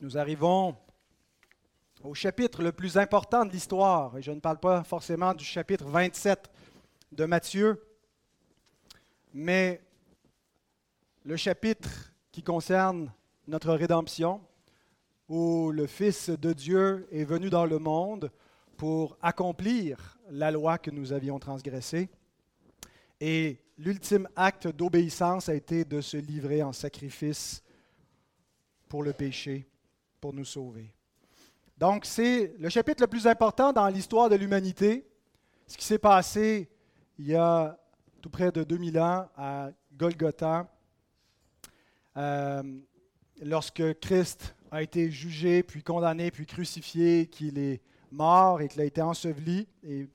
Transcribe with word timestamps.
Nous 0.00 0.16
arrivons 0.16 0.76
au 2.04 2.14
chapitre 2.14 2.62
le 2.62 2.70
plus 2.70 2.96
important 2.98 3.44
de 3.44 3.50
l'histoire, 3.50 4.16
et 4.16 4.22
je 4.22 4.30
ne 4.30 4.38
parle 4.38 4.60
pas 4.60 4.84
forcément 4.84 5.34
du 5.34 5.44
chapitre 5.44 5.86
27 5.86 6.48
de 7.10 7.24
Matthieu, 7.24 7.84
mais 9.34 9.82
le 11.24 11.36
chapitre 11.36 12.12
qui 12.30 12.44
concerne 12.44 13.12
notre 13.48 13.74
rédemption, 13.74 14.40
où 15.28 15.72
le 15.72 15.88
Fils 15.88 16.30
de 16.30 16.52
Dieu 16.52 17.08
est 17.10 17.24
venu 17.24 17.50
dans 17.50 17.66
le 17.66 17.80
monde 17.80 18.30
pour 18.76 19.18
accomplir 19.20 20.16
la 20.30 20.52
loi 20.52 20.78
que 20.78 20.92
nous 20.92 21.12
avions 21.12 21.40
transgressée. 21.40 22.08
Et 23.20 23.58
l'ultime 23.76 24.28
acte 24.36 24.68
d'obéissance 24.68 25.48
a 25.48 25.56
été 25.56 25.84
de 25.84 26.00
se 26.00 26.18
livrer 26.18 26.62
en 26.62 26.72
sacrifice 26.72 27.64
pour 28.88 29.02
le 29.02 29.12
péché 29.12 29.68
pour 30.20 30.32
nous 30.32 30.44
sauver. 30.44 30.92
Donc, 31.76 32.04
c'est 32.04 32.54
le 32.58 32.68
chapitre 32.68 33.02
le 33.02 33.06
plus 33.06 33.26
important 33.26 33.72
dans 33.72 33.88
l'histoire 33.88 34.28
de 34.28 34.36
l'humanité. 34.36 35.06
Ce 35.66 35.76
qui 35.76 35.84
s'est 35.84 35.98
passé 35.98 36.68
il 37.18 37.26
y 37.26 37.34
a 37.34 37.76
tout 38.22 38.30
près 38.30 38.52
de 38.52 38.62
2000 38.62 38.98
ans 39.00 39.28
à 39.36 39.70
Golgotha, 39.92 40.68
euh, 42.16 42.62
lorsque 43.42 43.98
Christ 44.00 44.54
a 44.70 44.82
été 44.82 45.10
jugé, 45.10 45.62
puis 45.62 45.82
condamné, 45.82 46.30
puis 46.30 46.46
crucifié, 46.46 47.26
qu'il 47.26 47.58
est 47.58 47.80
mort 48.10 48.60
et 48.60 48.68
qu'il 48.68 48.80
a 48.80 48.84
été 48.84 49.02
enseveli 49.02 49.66
et 49.82 50.08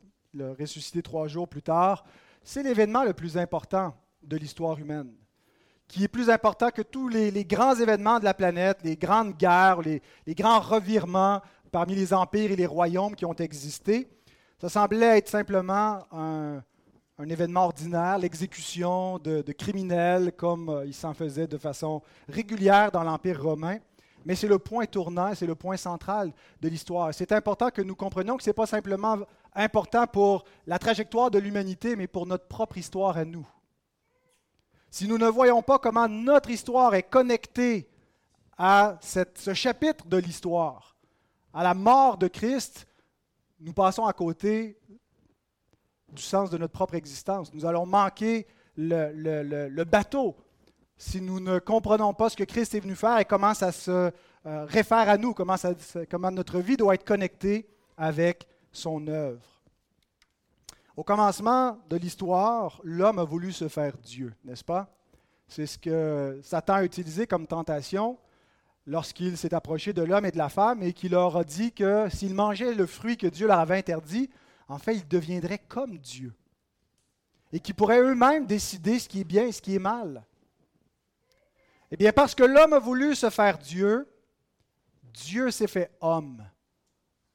ressuscité 0.59 1.01
trois 1.01 1.27
jours 1.27 1.47
plus 1.47 1.61
tard. 1.61 2.05
C'est 2.43 2.63
l'événement 2.63 3.03
le 3.03 3.13
plus 3.13 3.37
important 3.37 3.95
de 4.21 4.37
l'histoire 4.37 4.77
humaine 4.79 5.13
qui 5.87 6.03
est 6.03 6.07
plus 6.07 6.29
important 6.29 6.69
que 6.69 6.81
tous 6.81 7.07
les, 7.07 7.45
grands 7.45 7.75
événements 7.75 8.19
de 8.19 8.25
la 8.25 8.33
planète, 8.33 8.79
les 8.83 8.95
grandes 8.95 9.35
guerres, 9.37 9.81
les, 9.81 10.01
grands 10.29 10.59
revirements 10.59 11.41
parmi 11.71 11.95
les 11.95 12.13
empires 12.13 12.51
et 12.51 12.55
les 12.55 12.65
royaumes 12.65 13.15
qui 13.15 13.25
ont 13.25 13.33
existé. 13.33 14.07
Ça 14.59 14.69
semblait 14.69 15.17
être 15.17 15.29
simplement 15.29 15.99
un, 16.11 16.63
événement 17.29 17.65
ordinaire, 17.65 18.17
l'exécution 18.17 19.17
de, 19.19 19.41
criminels 19.51 20.33
comme 20.33 20.69
euh, 20.69 20.85
il 20.85 20.93
s'en 20.93 21.13
faisait 21.13 21.47
de 21.47 21.57
façon 21.57 22.01
régulière 22.27 22.91
dans 22.91 23.03
l'Empire 23.03 23.41
romain. 23.41 23.77
Mais 24.25 24.35
c'est 24.35 24.47
le 24.47 24.59
point 24.59 24.85
tournant, 24.85 25.33
c'est 25.35 25.45
le 25.45 25.55
point 25.55 25.77
central 25.77 26.33
de 26.61 26.69
l'histoire. 26.69 27.13
C'est 27.13 27.31
important 27.31 27.69
que 27.69 27.81
nous 27.81 27.95
comprenions 27.95 28.35
que 28.35 28.43
ce 28.43 28.49
n'est 28.49 28.53
pas 28.53 28.65
simplement 28.65 29.19
important 29.53 30.07
pour 30.07 30.43
la 30.65 30.79
trajectoire 30.79 31.29
de 31.29 31.39
l'humanité, 31.39 31.95
mais 31.95 32.07
pour 32.07 32.25
notre 32.25 32.47
propre 32.47 32.77
histoire 32.77 33.17
à 33.17 33.25
nous 33.25 33.47
si 34.93 35.07
nous 35.07 35.17
ne 35.17 35.27
voyons 35.27 35.63
pas 35.63 35.79
comment 35.79 36.07
notre 36.07 36.51
histoire 36.51 36.93
est 36.93 37.01
connectée 37.01 37.89
à 38.59 38.99
ce 39.01 39.55
chapitre 39.55 40.05
de 40.05 40.17
l'histoire, 40.17 40.95
à 41.51 41.63
la 41.63 41.73
mort 41.73 42.15
de 42.19 42.27
Christ, 42.27 42.85
nous 43.59 43.73
passons 43.73 44.05
à 44.05 44.13
côté 44.13 44.77
du 46.11 46.21
sens 46.21 46.51
de 46.51 46.59
notre 46.59 46.73
propre 46.73 46.93
existence. 46.93 47.51
Nous 47.55 47.65
allons 47.65 47.87
manquer 47.87 48.45
le, 48.77 49.83
bateau 49.83 50.35
si 50.95 51.21
nous 51.21 51.39
ne 51.39 51.57
comprenons 51.57 52.13
pas 52.13 52.29
ce 52.29 52.37
que 52.37 52.43
Christ 52.43 52.75
est 52.75 52.79
venu 52.79 52.95
faire 52.95 53.17
et 53.17 53.25
comment 53.25 53.55
ça 53.55 53.71
se 53.71 53.89
euh, 53.89 54.11
réfère 54.65 55.09
à 55.09 55.17
nous, 55.17 55.33
comment, 55.33 55.55
comment 56.07 56.29
notre 56.29 56.59
vie 56.59 56.77
doit 56.77 56.93
être 56.93 57.03
connectée 57.03 57.67
avec 57.97 58.47
son 58.71 59.07
œuvre. 59.07 59.52
Au 60.95 61.03
commencement 61.03 61.79
de 61.89 61.97
l'histoire, 61.97 62.79
l'homme 62.83 63.17
a 63.17 63.23
voulu 63.23 63.51
se 63.51 63.67
faire 63.67 63.97
Dieu, 63.97 64.31
n'est-ce 64.45 64.63
pas? 64.63 64.95
C'est 65.47 65.65
ce 65.65 65.79
que 65.79 66.39
Satan 66.43 66.75
a 66.75 66.83
utilisé 66.83 67.25
comme 67.25 67.47
tentation 67.47 68.19
lorsqu'il 68.85 69.35
s'est 69.35 69.55
approché 69.55 69.91
de 69.91 70.03
l'homme 70.03 70.25
et 70.25 70.31
de 70.31 70.37
la 70.37 70.49
femme 70.49 70.83
et 70.83 70.93
qu'il 70.93 71.13
leur 71.13 71.35
a 71.35 71.43
dit 71.43 71.71
que 71.71 72.07
s'ils 72.09 72.35
mangeaient 72.35 72.75
le 72.75 72.85
fruit 72.85 73.17
que 73.17 73.25
Dieu 73.25 73.47
leur 73.47 73.57
avait 73.57 73.77
interdit, 73.77 74.29
en 74.67 74.77
fait, 74.77 74.95
ils 74.95 75.07
deviendraient 75.07 75.63
comme 75.67 75.97
Dieu. 75.97 76.31
Et 77.51 77.59
qu'ils 77.59 77.75
pourraient 77.75 78.01
eux-mêmes 78.01 78.45
décider 78.45 78.99
ce 78.99 79.09
qui 79.09 79.21
est 79.21 79.25
bien 79.25 79.47
et 79.47 79.51
ce 79.51 79.61
qui 79.61 79.75
est 79.75 79.79
mal. 79.79 80.23
Eh 81.89 81.97
bien, 81.97 82.11
parce 82.11 82.35
que 82.35 82.43
l'homme 82.43 82.73
a 82.73 82.79
voulu 82.79 83.15
se 83.15 83.31
faire 83.31 83.57
Dieu, 83.57 84.07
Dieu 85.03 85.49
s'est 85.49 85.67
fait 85.67 85.91
homme 86.01 86.43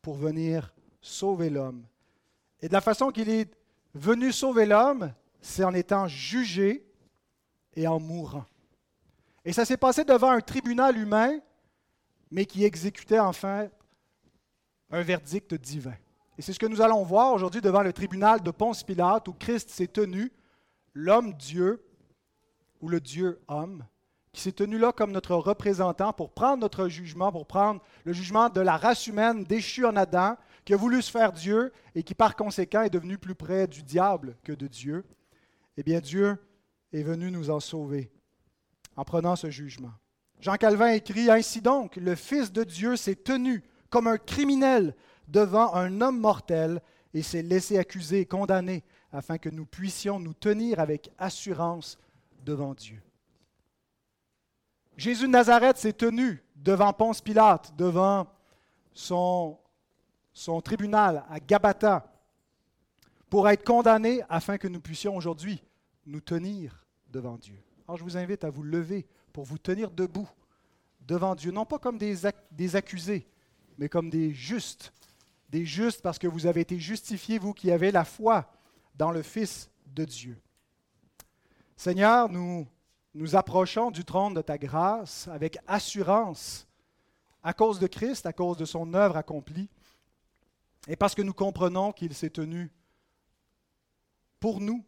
pour 0.00 0.14
venir 0.14 0.72
sauver 1.00 1.50
l'homme 1.50 1.84
et 2.60 2.68
de 2.68 2.72
la 2.72 2.80
façon 2.80 3.10
qu'il 3.10 3.28
est 3.28 3.50
venu 3.94 4.32
sauver 4.32 4.66
l'homme, 4.66 5.12
c'est 5.40 5.64
en 5.64 5.74
étant 5.74 6.08
jugé 6.08 6.84
et 7.74 7.86
en 7.86 8.00
mourant. 8.00 8.44
Et 9.44 9.52
ça 9.52 9.64
s'est 9.64 9.76
passé 9.76 10.04
devant 10.04 10.30
un 10.30 10.40
tribunal 10.40 10.96
humain, 10.96 11.38
mais 12.30 12.44
qui 12.44 12.64
exécutait 12.64 13.18
enfin 13.18 13.68
un 14.90 15.02
verdict 15.02 15.54
divin. 15.54 15.94
Et 16.36 16.42
c'est 16.42 16.52
ce 16.52 16.58
que 16.58 16.66
nous 16.66 16.80
allons 16.80 17.02
voir 17.02 17.32
aujourd'hui 17.32 17.60
devant 17.60 17.82
le 17.82 17.92
tribunal 17.92 18.42
de 18.42 18.50
Ponce 18.50 18.82
Pilate, 18.82 19.28
où 19.28 19.32
Christ 19.32 19.70
s'est 19.70 19.86
tenu, 19.86 20.32
l'homme 20.94 21.32
Dieu, 21.34 21.84
ou 22.80 22.88
le 22.88 23.00
Dieu 23.00 23.40
homme, 23.48 23.84
qui 24.32 24.42
s'est 24.42 24.52
tenu 24.52 24.78
là 24.78 24.92
comme 24.92 25.10
notre 25.10 25.34
représentant 25.34 26.12
pour 26.12 26.30
prendre 26.30 26.58
notre 26.58 26.88
jugement, 26.88 27.32
pour 27.32 27.46
prendre 27.46 27.80
le 28.04 28.12
jugement 28.12 28.48
de 28.48 28.60
la 28.60 28.76
race 28.76 29.06
humaine 29.06 29.44
déchue 29.44 29.84
en 29.84 29.96
Adam, 29.96 30.36
qui 30.68 30.74
a 30.74 30.76
voulu 30.76 31.00
se 31.00 31.10
faire 31.10 31.32
Dieu 31.32 31.72
et 31.94 32.02
qui 32.02 32.14
par 32.14 32.36
conséquent 32.36 32.82
est 32.82 32.90
devenu 32.90 33.16
plus 33.16 33.34
près 33.34 33.66
du 33.66 33.82
diable 33.82 34.36
que 34.44 34.52
de 34.52 34.66
Dieu, 34.66 35.02
eh 35.78 35.82
bien 35.82 35.98
Dieu 35.98 36.36
est 36.92 37.02
venu 37.02 37.30
nous 37.30 37.48
en 37.48 37.58
sauver 37.58 38.12
en 38.94 39.02
prenant 39.02 39.34
ce 39.34 39.48
jugement. 39.48 39.94
Jean 40.40 40.56
Calvin 40.56 40.88
écrit 40.88 41.30
Ainsi 41.30 41.62
donc, 41.62 41.96
le 41.96 42.14
Fils 42.14 42.52
de 42.52 42.64
Dieu 42.64 42.96
s'est 42.96 43.14
tenu 43.14 43.64
comme 43.88 44.08
un 44.08 44.18
criminel 44.18 44.94
devant 45.26 45.72
un 45.72 46.02
homme 46.02 46.20
mortel 46.20 46.82
et 47.14 47.22
s'est 47.22 47.40
laissé 47.40 47.78
accuser 47.78 48.20
et 48.20 48.26
condamner 48.26 48.84
afin 49.10 49.38
que 49.38 49.48
nous 49.48 49.64
puissions 49.64 50.20
nous 50.20 50.34
tenir 50.34 50.80
avec 50.80 51.10
assurance 51.16 51.96
devant 52.44 52.74
Dieu. 52.74 53.00
Jésus 54.98 55.28
de 55.28 55.32
Nazareth 55.32 55.78
s'est 55.78 55.94
tenu 55.94 56.44
devant 56.56 56.92
Ponce 56.92 57.22
Pilate, 57.22 57.74
devant 57.74 58.26
son 58.92 59.58
son 60.38 60.60
tribunal 60.60 61.24
à 61.28 61.40
Gabata 61.40 62.12
pour 63.28 63.48
être 63.48 63.64
condamné 63.64 64.22
afin 64.28 64.56
que 64.56 64.68
nous 64.68 64.80
puissions 64.80 65.16
aujourd'hui 65.16 65.60
nous 66.06 66.20
tenir 66.20 66.86
devant 67.10 67.36
Dieu. 67.36 67.60
Alors 67.86 67.98
je 67.98 68.04
vous 68.04 68.16
invite 68.16 68.44
à 68.44 68.50
vous 68.50 68.62
lever 68.62 69.06
pour 69.32 69.44
vous 69.44 69.58
tenir 69.58 69.90
debout 69.90 70.28
devant 71.00 71.34
Dieu, 71.34 71.50
non 71.50 71.66
pas 71.66 71.78
comme 71.78 71.98
des, 71.98 72.18
des 72.52 72.76
accusés, 72.76 73.26
mais 73.78 73.88
comme 73.88 74.10
des 74.10 74.32
justes. 74.32 74.92
Des 75.50 75.66
justes 75.66 76.02
parce 76.02 76.18
que 76.18 76.28
vous 76.28 76.46
avez 76.46 76.60
été 76.60 76.78
justifiés, 76.78 77.38
vous 77.38 77.52
qui 77.52 77.72
avez 77.72 77.90
la 77.90 78.04
foi 78.04 78.48
dans 78.94 79.10
le 79.10 79.22
Fils 79.22 79.68
de 79.86 80.04
Dieu. 80.04 80.40
Seigneur, 81.76 82.28
nous 82.28 82.66
nous 83.12 83.34
approchons 83.34 83.90
du 83.90 84.04
trône 84.04 84.34
de 84.34 84.42
ta 84.42 84.56
grâce 84.56 85.26
avec 85.28 85.58
assurance 85.66 86.68
à 87.42 87.52
cause 87.52 87.80
de 87.80 87.88
Christ, 87.88 88.24
à 88.26 88.32
cause 88.32 88.56
de 88.56 88.64
son 88.64 88.94
œuvre 88.94 89.16
accomplie. 89.16 89.68
Et 90.88 90.96
parce 90.96 91.14
que 91.14 91.22
nous 91.22 91.34
comprenons 91.34 91.92
qu'il 91.92 92.14
s'est 92.14 92.30
tenu 92.30 92.72
pour 94.40 94.60
nous 94.60 94.84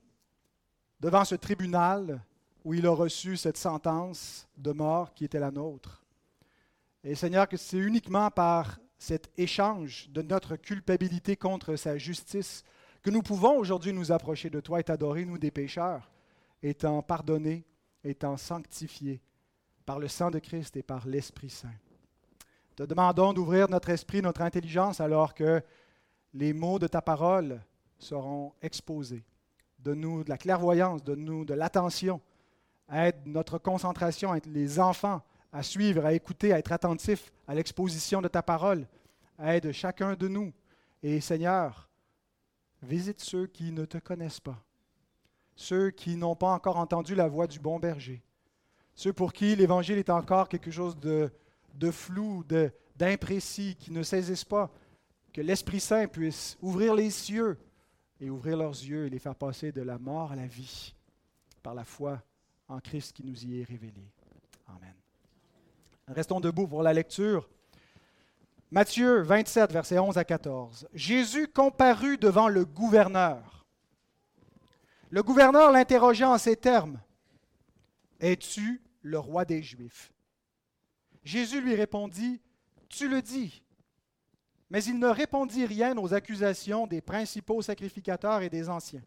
devant 0.99 1.25
ce 1.25 1.34
tribunal 1.34 2.25
où 2.65 2.75
il 2.75 2.87
a 2.87 2.91
reçu 2.91 3.37
cette 3.37 3.59
sentence 3.59 4.49
de 4.56 4.72
mort 4.72 5.12
qui 5.12 5.27
était 5.27 5.39
la 5.39 5.50
nôtre. 5.50 6.05
Et 7.05 7.15
Seigneur, 7.15 7.49
que 7.49 7.56
c'est 7.56 7.78
uniquement 7.78 8.31
par 8.31 8.78
cet 8.99 9.31
échange 9.39 10.09
de 10.10 10.22
notre 10.22 10.56
culpabilité 10.56 11.37
contre 11.37 11.77
sa 11.77 11.97
justice 11.97 12.65
que 13.03 13.10
nous 13.10 13.22
pouvons 13.22 13.56
aujourd'hui 13.56 13.93
nous 13.93 14.12
approcher 14.12 14.50
de 14.50 14.60
toi 14.60 14.81
et 14.81 14.84
t'adorer, 14.84 15.25
nous 15.25 15.39
des 15.39 15.50
pécheurs, 15.50 16.10
étant 16.62 17.00
pardonnés, 17.03 17.65
étant 18.05 18.37
sanctifiés 18.37 19.22
par 19.87 19.99
le 19.99 20.09
sang 20.09 20.31
de 20.31 20.39
Christ 20.39 20.77
et 20.77 20.83
par 20.83 21.06
l'Esprit 21.06 21.48
Saint. 21.48 21.75
Te 22.77 22.83
demandons 22.83 23.33
d'ouvrir 23.33 23.69
notre 23.69 23.91
esprit, 23.91 24.22
notre 24.22 24.42
intelligence, 24.42 25.01
alors 25.01 25.34
que 25.34 25.63
les 26.34 26.53
mots 26.53 26.78
de 26.78 26.86
ta 26.86 27.03
parole 27.03 27.60
seront 27.98 28.53
exposés. 28.62 29.24
Donne-nous 29.78 30.24
de 30.24 30.28
la 30.28 30.38
clairvoyance, 30.38 31.03
donne-nous 31.03 31.44
de 31.44 31.54
l'attention. 31.54 32.21
Aide 32.92 33.16
notre 33.27 33.59
concentration, 33.59 34.34
aide 34.34 34.47
les 34.47 34.78
enfants 34.78 35.22
à 35.53 35.62
suivre, 35.62 36.04
à 36.04 36.12
écouter, 36.12 36.53
à 36.53 36.59
être 36.59 36.72
attentifs 36.72 37.32
à 37.47 37.54
l'exposition 37.54 38.21
de 38.21 38.28
ta 38.28 38.42
parole. 38.42 38.86
Aide 39.38 39.72
chacun 39.72 40.15
de 40.15 40.28
nous. 40.28 40.53
Et 41.03 41.21
Seigneur, 41.21 41.88
visite 42.82 43.21
ceux 43.21 43.47
qui 43.47 43.72
ne 43.72 43.84
te 43.84 43.98
connaissent 43.98 44.41
pas, 44.41 44.62
ceux 45.56 45.91
qui 45.91 46.16
n'ont 46.16 46.36
pas 46.36 46.53
encore 46.53 46.77
entendu 46.77 47.15
la 47.15 47.28
voix 47.28 47.47
du 47.47 47.59
bon 47.59 47.78
berger, 47.78 48.22
ceux 48.94 49.12
pour 49.12 49.32
qui 49.32 49.56
l'Évangile 49.56 49.98
est 49.98 50.10
encore 50.10 50.48
quelque 50.48 50.71
chose 50.71 50.98
de, 50.98 51.32
de 51.74 51.91
flou, 51.91 52.44
d'imprécis, 52.97 53.77
qui 53.78 53.92
ne 53.92 54.03
saisissent 54.03 54.44
pas 54.44 54.71
que 55.32 55.41
l'Esprit 55.41 55.80
Saint 55.80 56.06
puisse 56.09 56.56
ouvrir 56.60 56.94
les 56.94 57.10
cieux 57.10 57.59
et 58.21 58.30
ouvrir 58.30 58.56
leurs 58.56 58.71
yeux 58.71 59.06
et 59.06 59.10
les 59.10 59.18
faire 59.18 59.34
passer 59.34 59.72
de 59.72 59.82
la 59.82 59.98
mort 59.98 60.32
à 60.32 60.36
la 60.36 60.47
vie 60.47 60.94
par 61.62 61.74
la 61.74 61.84
foi 61.84 62.22
en 62.68 62.80
Christ 62.80 63.12
qui 63.12 63.24
nous 63.24 63.44
y 63.44 63.60
est 63.60 63.65
révélé. 63.65 64.12
Amen. 64.68 64.94
Restons 66.09 66.41
debout 66.41 66.66
pour 66.66 66.82
la 66.82 66.92
lecture. 66.92 67.48
Matthieu 68.71 69.22
27, 69.22 69.72
versets 69.72 69.98
11 69.98 70.16
à 70.16 70.24
14. 70.24 70.88
Jésus 70.94 71.48
comparut 71.48 72.18
devant 72.18 72.48
le 72.48 72.65
gouverneur. 72.65 73.66
Le 75.10 75.22
gouverneur 75.22 75.72
l'interrogea 75.72 76.30
en 76.30 76.38
ces 76.38 76.56
termes. 76.56 77.00
Es-tu 78.21 78.80
le 79.03 79.18
roi 79.18 79.44
des 79.44 79.62
Juifs? 79.62 80.12
Jésus 81.24 81.60
lui 81.60 81.74
répondit, 81.74 82.41
Tu 82.88 83.09
le 83.09 83.22
dis. 83.22 83.62
Mais 84.71 84.83
il 84.84 84.99
ne 84.99 85.09
répondit 85.09 85.67
rien 85.67 85.99
aux 85.99 86.15
accusations 86.15 86.87
des 86.87 87.01
principaux 87.01 87.61
sacrificateurs 87.61 88.43
et 88.43 88.49
des 88.49 88.69
anciens. 88.69 89.03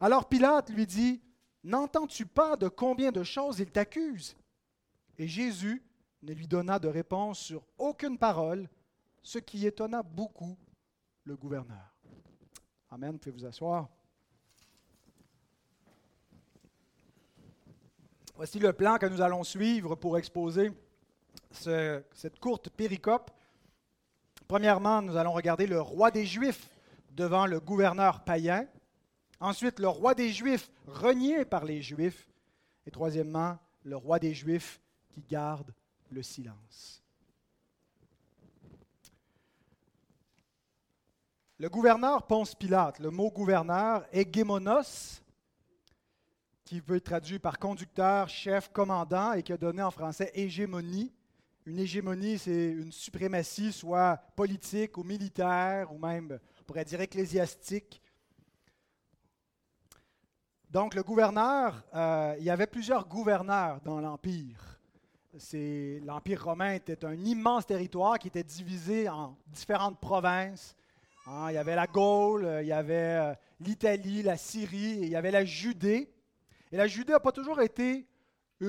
Alors 0.00 0.28
Pilate 0.28 0.70
lui 0.70 0.86
dit, 0.86 1.22
N'entends-tu 1.64 2.26
pas 2.26 2.56
de 2.56 2.68
combien 2.68 3.12
de 3.12 3.22
choses 3.22 3.60
il 3.60 3.70
t'accuse? 3.70 4.36
Et 5.16 5.28
Jésus 5.28 5.82
ne 6.22 6.32
lui 6.32 6.48
donna 6.48 6.78
de 6.78 6.88
réponse 6.88 7.38
sur 7.38 7.62
aucune 7.78 8.18
parole, 8.18 8.68
ce 9.22 9.38
qui 9.38 9.66
étonna 9.66 10.02
beaucoup 10.02 10.56
le 11.24 11.36
gouverneur. 11.36 11.94
Amen, 12.90 13.12
vous 13.12 13.18
pouvez 13.18 13.36
vous 13.36 13.44
asseoir? 13.44 13.88
Voici 18.34 18.58
le 18.58 18.72
plan 18.72 18.98
que 18.98 19.06
nous 19.06 19.20
allons 19.20 19.44
suivre 19.44 19.94
pour 19.94 20.18
exposer 20.18 20.72
cette 21.52 22.40
courte 22.40 22.70
péricope. 22.70 23.30
Premièrement, 24.52 25.00
nous 25.00 25.16
allons 25.16 25.32
regarder 25.32 25.66
le 25.66 25.80
roi 25.80 26.10
des 26.10 26.26
Juifs 26.26 26.68
devant 27.12 27.46
le 27.46 27.58
gouverneur 27.58 28.22
païen. 28.22 28.68
Ensuite, 29.40 29.78
le 29.78 29.88
roi 29.88 30.14
des 30.14 30.30
Juifs 30.30 30.70
renié 30.86 31.46
par 31.46 31.64
les 31.64 31.80
Juifs. 31.80 32.28
Et 32.84 32.90
troisièmement, 32.90 33.58
le 33.82 33.96
roi 33.96 34.18
des 34.18 34.34
Juifs 34.34 34.78
qui 35.08 35.22
garde 35.22 35.72
le 36.10 36.22
silence. 36.22 37.02
Le 41.56 41.70
gouverneur 41.70 42.26
Ponce 42.26 42.54
Pilate, 42.54 42.98
le 42.98 43.08
mot 43.08 43.30
gouverneur, 43.30 44.04
hégémonos, 44.12 45.22
qui 46.66 46.80
veut 46.80 46.96
être 46.96 47.04
traduit 47.04 47.38
par 47.38 47.58
conducteur, 47.58 48.28
chef, 48.28 48.68
commandant 48.68 49.32
et 49.32 49.42
qui 49.42 49.54
a 49.54 49.56
donné 49.56 49.80
en 49.80 49.90
français 49.90 50.30
hégémonie. 50.34 51.10
Une 51.64 51.78
hégémonie, 51.78 52.38
c'est 52.38 52.70
une 52.70 52.90
suprématie, 52.90 53.72
soit 53.72 54.16
politique 54.34 54.98
ou 54.98 55.04
militaire, 55.04 55.92
ou 55.92 55.98
même, 55.98 56.40
on 56.60 56.64
pourrait 56.64 56.84
dire, 56.84 57.00
ecclésiastique. 57.00 58.02
Donc, 60.68 60.94
le 60.94 61.04
gouverneur, 61.04 61.84
euh, 61.94 62.34
il 62.38 62.44
y 62.44 62.50
avait 62.50 62.66
plusieurs 62.66 63.06
gouverneurs 63.06 63.80
dans 63.82 64.00
l'Empire. 64.00 64.80
L'Empire 66.04 66.44
romain 66.44 66.72
était 66.72 67.04
un 67.04 67.24
immense 67.24 67.66
territoire 67.66 68.18
qui 68.18 68.28
était 68.28 68.42
divisé 68.42 69.08
en 69.08 69.36
différentes 69.46 70.00
provinces. 70.00 70.74
Hein, 71.26 71.46
il 71.50 71.54
y 71.54 71.58
avait 71.58 71.76
la 71.76 71.86
Gaule, 71.86 72.58
il 72.62 72.66
y 72.66 72.72
avait 72.72 72.94
euh, 72.94 73.34
l'Italie, 73.60 74.24
la 74.24 74.36
Syrie, 74.36 74.94
et 74.94 75.04
il 75.04 75.10
y 75.10 75.16
avait 75.16 75.30
la 75.30 75.44
Judée. 75.44 76.12
Et 76.72 76.76
la 76.76 76.88
Judée 76.88 77.12
n'a 77.12 77.20
pas 77.20 77.32
toujours 77.32 77.60
été 77.60 78.04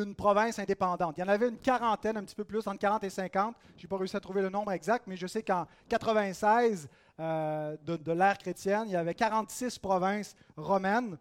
une 0.01 0.15
province 0.15 0.57
indépendante. 0.57 1.15
Il 1.17 1.21
y 1.21 1.23
en 1.23 1.27
avait 1.27 1.49
une 1.49 1.57
quarantaine, 1.57 2.17
un 2.17 2.23
petit 2.23 2.35
peu 2.35 2.43
plus, 2.43 2.65
entre 2.67 2.79
40 2.79 3.03
et 3.03 3.09
50. 3.09 3.55
Je 3.77 3.83
n'ai 3.83 3.87
pas 3.87 3.97
réussi 3.97 4.17
à 4.17 4.19
trouver 4.19 4.41
le 4.41 4.49
nombre 4.49 4.71
exact, 4.71 5.05
mais 5.07 5.15
je 5.15 5.27
sais 5.27 5.43
qu'en 5.43 5.67
96 5.89 6.89
euh, 7.19 7.77
de, 7.85 8.11
l'ère 8.11 8.37
chrétienne, 8.37 8.83
il 8.87 8.93
y 8.93 8.95
avait 8.95 9.13
46 9.13 9.77
provinces 9.77 10.35
romaines. 10.57 11.17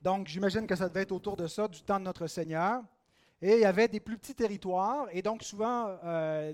Donc, 0.00 0.28
j'imagine 0.28 0.66
que 0.66 0.76
ça 0.76 0.88
devait 0.88 1.02
être 1.02 1.12
autour 1.12 1.36
de 1.36 1.46
ça, 1.46 1.66
du 1.66 1.82
temps 1.82 1.98
de 1.98 2.04
notre 2.04 2.26
Seigneur. 2.26 2.82
Et 3.42 3.54
il 3.54 3.60
y 3.60 3.64
avait 3.64 3.88
des 3.88 4.00
plus 4.00 4.18
petits 4.18 4.34
territoires, 4.34 5.06
et 5.12 5.22
donc 5.22 5.42
souvent, 5.42 5.96
euh, 6.04 6.52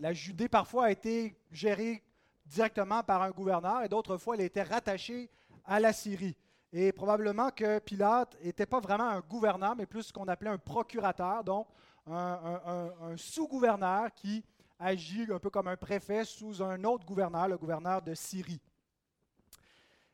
la, 0.00 0.12
Judée 0.14 0.48
parfois 0.48 0.86
a 0.86 0.90
été 0.90 1.36
gérée 1.52 2.02
directement 2.46 3.02
par 3.02 3.22
un 3.22 3.30
gouverneur, 3.30 3.82
et 3.82 3.88
d'autres 3.88 4.16
fois, 4.16 4.34
elle 4.34 4.40
était 4.40 4.62
rattachée 4.62 5.28
à 5.66 5.78
la 5.78 5.92
Syrie. 5.92 6.34
Et 6.72 6.92
probablement 6.92 7.50
que 7.50 7.78
Pilate 7.78 8.36
n'était 8.42 8.66
pas 8.66 8.80
vraiment 8.80 9.08
un 9.08 9.20
gouverneur, 9.20 9.76
mais 9.76 9.86
plus 9.86 10.04
ce 10.04 10.12
qu'on 10.12 10.28
appelait 10.28 10.50
un 10.50 10.58
procurateur, 10.58 11.44
donc 11.44 11.68
un, 12.06 13.16
sous-gouverneur 13.16 14.12
qui 14.14 14.44
agit 14.78 15.26
un 15.30 15.38
peu 15.38 15.50
comme 15.50 15.68
un 15.68 15.76
préfet 15.76 16.24
sous 16.24 16.62
un 16.62 16.82
autre 16.84 17.06
gouverneur, 17.06 17.48
le 17.48 17.56
gouverneur 17.56 18.02
de 18.02 18.14
Syrie. 18.14 18.60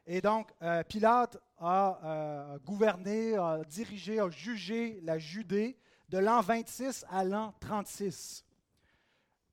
Et 0.07 0.21
donc, 0.21 0.51
euh, 0.63 0.83
Pilate 0.83 1.39
a 1.59 2.01
euh, 2.05 2.59
gouverné, 2.65 3.37
a 3.37 3.63
dirigé, 3.65 4.19
a 4.19 4.29
jugé 4.31 5.01
la 5.03 5.19
Judée 5.19 5.79
de 6.09 6.19
l'an 6.19 6.41
26 6.41 7.07
à 7.09 7.25
l'an 7.25 7.55
36, 7.61 8.45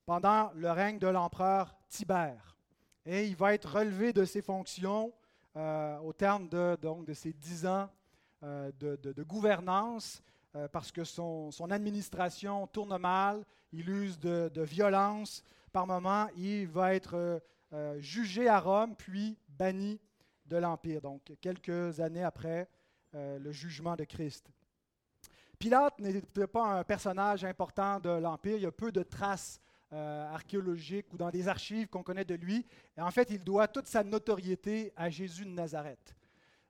pendant 0.06 0.52
le 0.56 0.72
règne 0.72 1.00
de 1.00 1.08
l'empereur 1.08 1.76
Tibère. 1.88 2.58
Et 3.06 3.28
il 3.28 3.36
va 3.36 3.54
être 3.54 3.78
relevé 3.78 4.12
de 4.12 4.26
ses 4.26 4.42
fonctions 4.42 5.14
au 6.04 6.14
terme 6.14 6.48
de, 6.50 6.78
donc, 6.82 7.06
de 7.06 7.14
ces 7.14 7.34
dix 7.34 7.66
ans 7.66 7.90
euh, 8.44 8.72
de, 8.80 9.24
gouvernance, 9.24 10.22
euh, 10.56 10.68
parce 10.68 10.92
que 10.92 11.04
son, 11.04 11.52
administration 11.70 12.68
tourne 12.68 12.98
mal, 12.98 13.44
il 13.72 13.90
use 13.90 14.20
de, 14.20 14.62
violence. 14.62 15.44
Par 15.72 15.86
moments, 15.86 16.28
il 16.38 16.68
va 16.68 16.96
être 16.96 17.42
jugé 17.98 18.48
à 18.48 18.60
Rome, 18.60 18.96
puis 18.96 19.38
banni 19.48 20.00
de 20.46 20.58
l'Empire, 20.58 21.02
donc 21.02 21.32
quelques 21.40 22.00
années 22.00 22.24
après 22.24 22.68
le 23.14 23.52
jugement 23.52 23.96
de 23.96 24.04
Christ. 24.06 24.50
Pilate 25.60 26.00
n'était 26.00 26.48
pas 26.48 26.80
un 26.80 26.84
personnage 26.84 27.44
important 27.44 28.00
de 28.00 28.10
l'Empire, 28.10 28.56
il 28.56 28.64
y 28.64 28.66
a 28.66 28.72
peu 28.72 28.92
de 28.92 29.04
traces 29.04 29.60
euh, 29.92 30.34
archéologiques 30.34 31.12
ou 31.14 31.18
dans 31.18 31.32
des 31.32 31.48
archives 31.48 31.88
qu'on 31.88 32.04
connaît 32.04 32.26
de 32.26 32.36
lui. 32.36 32.66
Et 32.96 33.02
en 33.02 33.10
fait, 33.10 33.30
il 33.32 33.44
doit 33.44 33.68
toute 33.68 33.88
sa 33.88 34.04
notoriété 34.04 34.94
à 34.96 35.10
Jésus 35.10 35.46
de 35.46 35.50
Nazareth. 35.50 36.16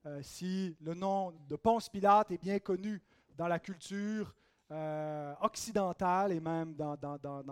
Euh, 0.06 0.22
si 0.24 0.78
le 0.80 0.94
nom 0.94 1.34
de 1.50 1.56
Ponce 1.58 1.90
Pilate 1.90 2.32
est 2.32 2.42
bien 2.42 2.60
connu 2.60 3.02
dans 3.36 3.50
la 3.50 3.60
culture 3.60 4.34
euh, 4.72 5.34
occidentale 5.42 6.32
et 6.32 6.40
même 6.40 6.76
dans, 6.76 6.98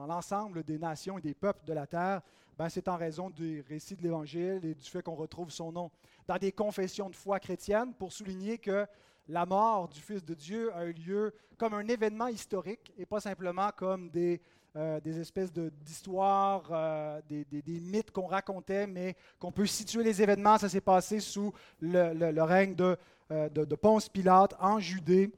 l'ensemble 0.08 0.64
des 0.64 0.80
nations 0.80 1.18
et 1.18 1.22
des 1.22 1.34
peuples 1.34 1.66
de 1.66 1.74
la 1.74 1.86
terre, 1.86 2.22
ben 2.58 2.70
c'est 2.70 2.88
en 2.88 2.96
raison 2.96 3.30
du 3.30 3.60
récit 3.68 3.98
de 3.98 4.04
l'Évangile 4.04 4.62
et 4.64 4.74
du 4.74 4.90
fait 4.90 5.02
qu'on 5.02 5.16
retrouve 5.16 5.52
son 5.52 5.74
nom 5.74 5.92
dans 6.28 6.38
des 6.38 6.54
confessions 6.54 7.10
de 7.10 7.16
foi 7.16 7.42
chrétiennes 7.42 7.94
pour 7.94 8.14
souligner 8.14 8.58
que 8.58 8.88
la 9.28 9.46
mort 9.46 9.90
du 9.90 10.00
Fils 10.00 10.24
de 10.24 10.34
Dieu 10.34 10.74
a 10.74 10.86
eu 10.86 10.94
lieu 10.94 11.34
comme 11.58 11.74
un 11.74 11.88
événement 11.88 12.28
historique 12.28 12.94
et 12.98 13.06
pas 13.06 13.20
simplement 13.20 13.72
comme 13.76 14.10
des, 14.10 14.42
euh, 14.78 15.00
des 15.00 15.20
espèces 15.20 15.52
d'histoires, 15.52 16.66
euh, 16.70 17.20
des, 17.28 17.80
mythes 17.82 18.12
qu'on 18.12 18.28
racontait, 18.28 18.86
mais 18.86 19.16
qu'on 19.40 19.52
peut 19.52 19.66
situer 19.66 20.04
les 20.04 20.22
événements. 20.22 20.60
Ça 20.60 20.70
s'est 20.70 20.82
passé 20.82 21.20
sous 21.20 21.52
le, 21.82 22.42
règne 22.42 22.76
euh, 22.80 23.50
de, 23.50 23.66
de, 23.66 23.76
Ponce 23.76 24.08
Pilate 24.08 24.54
en 24.60 24.78
Judée, 24.78 25.32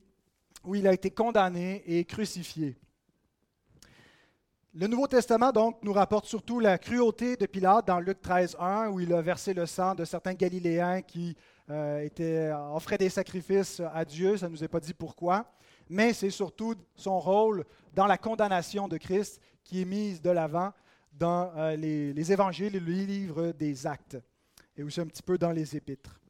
où 0.66 0.76
il 0.76 0.86
a 0.86 0.92
été 0.92 1.10
condamné 1.10 1.82
et 1.86 2.04
crucifié. 2.04 2.76
Le 4.74 4.88
Nouveau 4.88 5.08
Testament 5.08 5.54
donc 5.54 5.78
nous 5.84 5.94
rapporte 5.94 6.26
surtout 6.26 6.60
la 6.60 6.78
cruauté 6.78 7.38
de 7.38 7.46
Pilate 7.46 7.88
dans 7.88 8.02
Luc 8.02 8.18
13.1, 8.22 8.90
où 8.90 9.00
il 9.00 9.14
a 9.14 9.22
versé 9.22 9.54
le 9.54 9.66
sang 9.66 9.96
de 9.96 10.04
certains 10.04 10.34
Galiléens 10.34 11.02
qui 11.02 11.38
étaient, 12.02 12.52
offraient 12.74 12.98
des 12.98 13.10
sacrifices 13.10 13.82
à 13.94 14.04
Dieu. 14.04 14.36
Ça 14.36 14.48
ne 14.48 14.52
nous 14.52 14.64
est 14.66 14.68
pas 14.68 14.82
dit 14.82 14.94
pourquoi 14.94 15.46
mais 15.90 16.14
c'est 16.14 16.30
surtout 16.30 16.76
son 16.96 17.20
rôle 17.20 17.66
dans 17.94 18.06
la 18.06 18.18
condamnation 18.18 18.88
de 18.88 18.98
Christ 18.98 19.42
qui 19.64 19.82
est 19.82 19.86
mise 19.86 20.22
de 20.22 20.30
l'avant 20.30 20.72
dans 21.12 21.52
euh, 21.58 21.76
les, 21.76 22.32
évangiles 22.32 22.76
et 22.76 22.80
les 22.80 23.06
livres 23.06 23.52
des 23.52 23.86
actes, 23.86 24.18
et 24.78 24.84
aussi 24.84 25.02
un 25.02 25.08
petit 25.08 25.24
peu 25.24 25.38
dans 25.38 25.52
les 25.52 25.76
épîtres. 25.76 26.22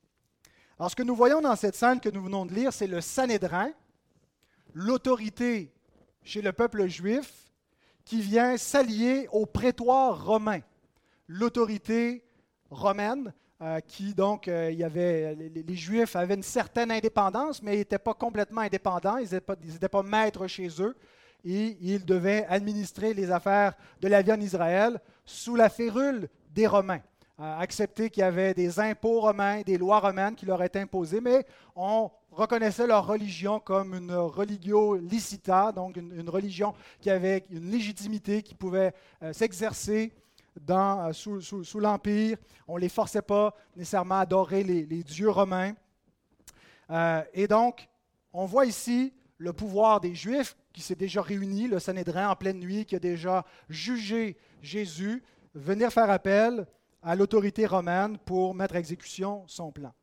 Alors 0.80 0.90
ce 0.90 0.96
que 0.96 1.04
nous 1.04 1.16
voyons 1.16 1.42
dans 1.42 1.56
cette 1.56 1.76
scène 1.76 2.00
que 2.00 2.10
nous 2.10 2.24
venons 2.24 2.46
de 2.46 2.54
lire, 2.54 2.74
c'est 2.74 2.88
le 2.88 3.02
Sanhédrin, 3.02 3.72
l'autorité 4.74 5.74
chez 6.24 6.42
le 6.42 6.54
peuple 6.54 6.88
juif 6.88 7.52
qui 8.06 8.22
vient 8.22 8.58
s'allier 8.58 9.28
au 9.32 9.46
prétoire 9.46 10.26
romain, 10.26 10.62
l'autorité 11.28 12.24
romaine 12.72 13.34
euh, 13.62 13.82
qui 13.82 14.14
donc, 14.14 14.48
euh, 14.48 14.72
il 14.72 14.80
y 14.80 14.86
avait, 14.86 15.36
les, 15.36 15.76
Juifs 15.76 16.16
avaient 16.16 16.36
une 16.36 16.44
certaine 16.44 16.92
indépendance, 16.92 17.62
mais 17.62 17.76
ils 17.76 17.80
n'étaient 17.80 18.00
pas 18.00 18.14
complètement 18.14 18.62
indépendants, 18.62 19.18
ils 19.18 19.28
n'étaient 19.34 19.90
pas, 19.90 20.02
maîtres 20.02 20.48
chez 20.48 20.70
eux, 20.80 20.96
et 21.44 21.78
ils 21.82 22.06
devaient 22.06 22.46
administrer 22.48 23.14
les 23.14 23.32
affaires 23.32 23.74
de 24.00 24.08
la 24.08 24.22
vie 24.22 24.32
en 24.32 24.40
Israël 24.40 25.02
sous 25.26 25.58
la 25.58 25.68
férule 25.68 26.30
des 26.52 26.68
Romains. 26.68 27.02
Euh, 27.42 27.60
accepter 27.60 28.10
qu'il 28.10 28.22
y 28.22 28.24
avait 28.24 28.54
des 28.54 28.80
impôts 28.80 29.20
romains, 29.20 29.62
des 29.62 29.78
lois 29.78 30.00
romaines 30.00 30.36
qui 30.36 30.46
leur 30.46 30.64
étaient 30.64 30.80
imposées, 30.80 31.20
mais 31.20 31.46
on 31.76 32.10
reconnaissait 32.32 32.88
leur 32.88 33.08
religion 33.08 33.60
comme 33.60 33.94
une 33.94 34.14
religio 34.14 34.96
licita, 34.96 35.74
donc 35.74 35.98
une, 35.98 36.30
religion 36.30 36.74
qui 37.02 37.10
avait 37.10 37.44
une 37.50 37.70
légitimité, 37.70 38.42
qui 38.42 38.56
pouvait 38.56 38.94
s'exercer 39.34 40.14
euh, 40.70 41.14
sous, 41.14 41.80
l'Empire. 41.80 42.38
On 42.68 42.76
ne 42.76 42.82
les 42.82 42.90
forçait 42.90 43.22
pas 43.22 43.56
nécessairement 43.76 44.16
à 44.16 44.22
adorer 44.22 44.64
les, 44.64 45.04
dieux 45.04 45.30
romains. 45.30 45.74
Euh, 46.90 47.24
et 47.34 47.48
donc, 47.48 47.88
on 48.34 48.46
voit 48.46 48.66
ici 48.66 49.14
le 49.38 49.54
pouvoir 49.54 50.00
des 50.00 50.16
Juifs 50.16 50.56
qui 50.74 50.82
s'est 50.82 50.96
déjà 50.96 51.22
réuni, 51.22 51.68
le 51.68 51.80
Sanhédrin 51.80 52.30
en 52.30 52.36
pleine 52.36 52.60
nuit, 52.60 52.86
qui 52.86 52.96
a 52.96 53.00
déjà 53.00 53.46
jugé 53.70 54.38
Jésus, 54.62 55.24
venir 55.54 55.92
faire 55.92 56.10
appel 56.10 56.66
à 57.02 57.16
l'autorité 57.16 57.66
romaine 57.66 58.18
pour 58.18 58.54
mettre 58.54 58.76
à 58.76 58.80
exécution 58.80 59.44
son 59.48 59.72
plan. 59.72 59.94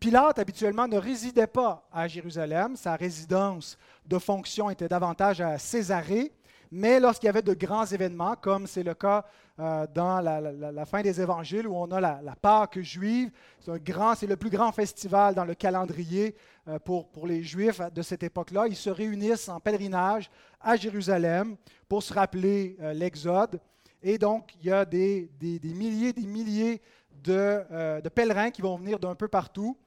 Pilate, 0.00 0.38
habituellement, 0.38 0.86
ne 0.86 0.98
résidait 0.98 1.46
pas 1.46 1.88
à 1.90 2.06
Jérusalem. 2.06 2.76
Sa 2.76 2.94
résidence 2.96 3.78
de 4.06 4.18
fonction 4.18 4.70
était 4.70 4.88
davantage 4.88 5.40
à 5.40 5.58
Césarée. 5.58 6.32
Mais 6.76 6.98
lorsqu'il 6.98 7.28
y 7.28 7.30
avait 7.30 7.40
de 7.40 7.54
grands 7.54 7.86
événements, 7.86 8.34
comme 8.34 8.66
c'est 8.66 8.82
le 8.82 8.94
cas 8.94 9.24
euh, 9.60 9.86
dans 9.94 10.20
la, 10.20 10.84
fin 10.84 11.02
des 11.02 11.20
évangiles 11.20 11.68
où 11.68 11.76
on 11.76 11.88
a 11.92 12.00
la, 12.00 12.34
Pâque 12.34 12.80
juive, 12.80 13.30
c'est, 13.60 14.26
le 14.26 14.34
plus 14.34 14.50
grand 14.50 14.72
festival 14.72 15.36
dans 15.36 15.44
le 15.44 15.54
calendrier 15.54 16.34
euh, 16.66 16.80
pour, 16.80 17.28
les 17.28 17.44
Juifs 17.44 17.80
de 17.94 18.02
cette 18.02 18.24
époque-là. 18.24 18.66
Ils 18.66 18.74
se 18.74 18.90
réunissent 18.90 19.48
en 19.48 19.60
pèlerinage 19.60 20.28
à 20.60 20.74
Jérusalem 20.74 21.54
pour 21.88 22.02
se 22.02 22.12
rappeler 22.12 22.76
euh, 22.80 22.92
l'Exode. 22.92 23.60
Et 24.02 24.18
donc, 24.18 24.52
il 24.60 24.66
y 24.66 24.72
a 24.72 24.84
des, 24.84 25.30
des, 25.38 25.60
des 25.60 25.74
milliers 25.74 26.12
des 26.12 26.26
milliers 26.26 26.82
de, 27.22 28.00
de, 28.00 28.08
pèlerins 28.08 28.50
qui 28.50 28.62
vont 28.62 28.76
venir 28.76 28.98
d'un 28.98 29.14
peu 29.14 29.28
partout 29.28 29.78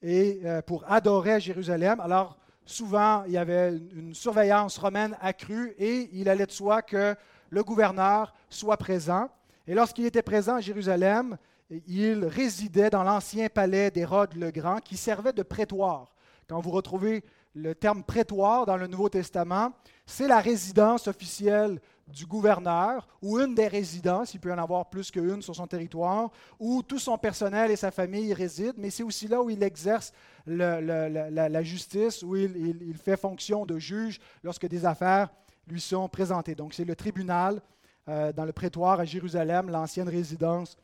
et, 0.00 0.40
pour 0.64 0.84
adorer 0.88 1.32
à 1.32 1.38
Jérusalem. 1.40 1.98
Alors, 1.98 2.38
souvent, 2.66 3.24
il 3.24 3.32
y 3.32 3.38
avait 3.38 3.70
une 3.94 4.14
surveillance 4.14 4.76
romaine 4.76 5.16
accrue 5.20 5.74
et 5.78 6.10
il 6.12 6.28
allait 6.28 6.46
de 6.46 6.52
soi 6.52 6.82
que 6.82 7.14
le 7.48 7.64
gouverneur 7.64 8.34
soit 8.50 8.76
présent. 8.76 9.30
Et 9.66 9.74
lorsqu'il 9.74 10.04
était 10.04 10.22
présent 10.22 10.56
à 10.56 10.60
Jérusalem, 10.60 11.38
il 11.86 12.24
résidait 12.24 12.90
dans 12.90 13.02
l'ancien 13.02 13.48
palais 13.48 13.90
d'Hérode 13.90 14.34
le 14.34 14.50
Grand 14.50 14.80
qui 14.80 14.96
servait 14.96 15.32
de 15.32 15.42
prétoire. 15.42 16.12
Quand 16.48 16.60
vous 16.60 16.70
retrouvez 16.70 17.24
le 17.56 17.74
terme 17.74 18.04
prétoire 18.04 18.66
dans 18.66 18.76
le 18.76 18.86
Nouveau 18.86 19.08
Testament, 19.08 19.72
c'est 20.04 20.28
la 20.28 20.40
résidence 20.40 21.08
officielle 21.08 21.80
du 22.06 22.26
gouverneur 22.26 23.08
ou 23.22 23.40
une 23.40 23.54
des 23.54 23.66
résidences, 23.66 24.34
il 24.34 24.40
peut 24.40 24.52
en 24.52 24.58
avoir 24.58 24.90
plus 24.90 25.10
qu'une 25.10 25.40
sur 25.40 25.56
son 25.56 25.66
territoire, 25.66 26.30
où 26.60 26.82
tout 26.82 26.98
son 26.98 27.16
personnel 27.16 27.70
et 27.70 27.76
sa 27.76 27.90
famille 27.90 28.32
résident, 28.34 28.74
mais 28.76 28.90
c'est 28.90 29.02
aussi 29.02 29.26
là 29.26 29.42
où 29.42 29.48
il 29.48 29.62
exerce 29.62 30.12
la, 30.46 31.62
justice, 31.62 32.22
où 32.22 32.36
il, 32.36 32.94
fait 33.02 33.16
fonction 33.16 33.64
de 33.64 33.78
juge 33.78 34.20
lorsque 34.44 34.68
des 34.68 34.84
affaires 34.84 35.30
lui 35.66 35.80
sont 35.80 36.08
présentées. 36.08 36.54
Donc 36.54 36.74
c'est 36.74 36.84
le 36.84 36.94
tribunal 36.94 37.60
euh, 38.08 38.32
dans 38.34 38.44
le 38.44 38.52
prétoire 38.52 39.00
à 39.00 39.04
Jérusalem, 39.06 39.70
l'ancienne 39.70 40.10
résidence 40.10 40.76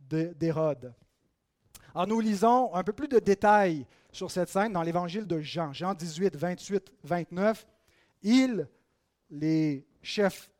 d'Hérode. 0.00 0.94
Alors 1.94 2.08
nous 2.08 2.18
lisons 2.18 2.74
un 2.74 2.82
peu 2.82 2.94
plus 2.94 3.08
de 3.08 3.18
détails 3.18 3.86
sur 4.14 4.30
cette 4.30 4.48
scène 4.48 4.72
dans 4.72 4.82
l'évangile 4.82 5.26
de 5.26 5.40
Jean, 5.40 5.72
Jean 5.72 5.94
18, 5.94 6.36
28, 6.36 6.92
29. 7.02 7.66
Ils, 8.22 8.68
les 9.30 9.86
chefs 10.02 10.50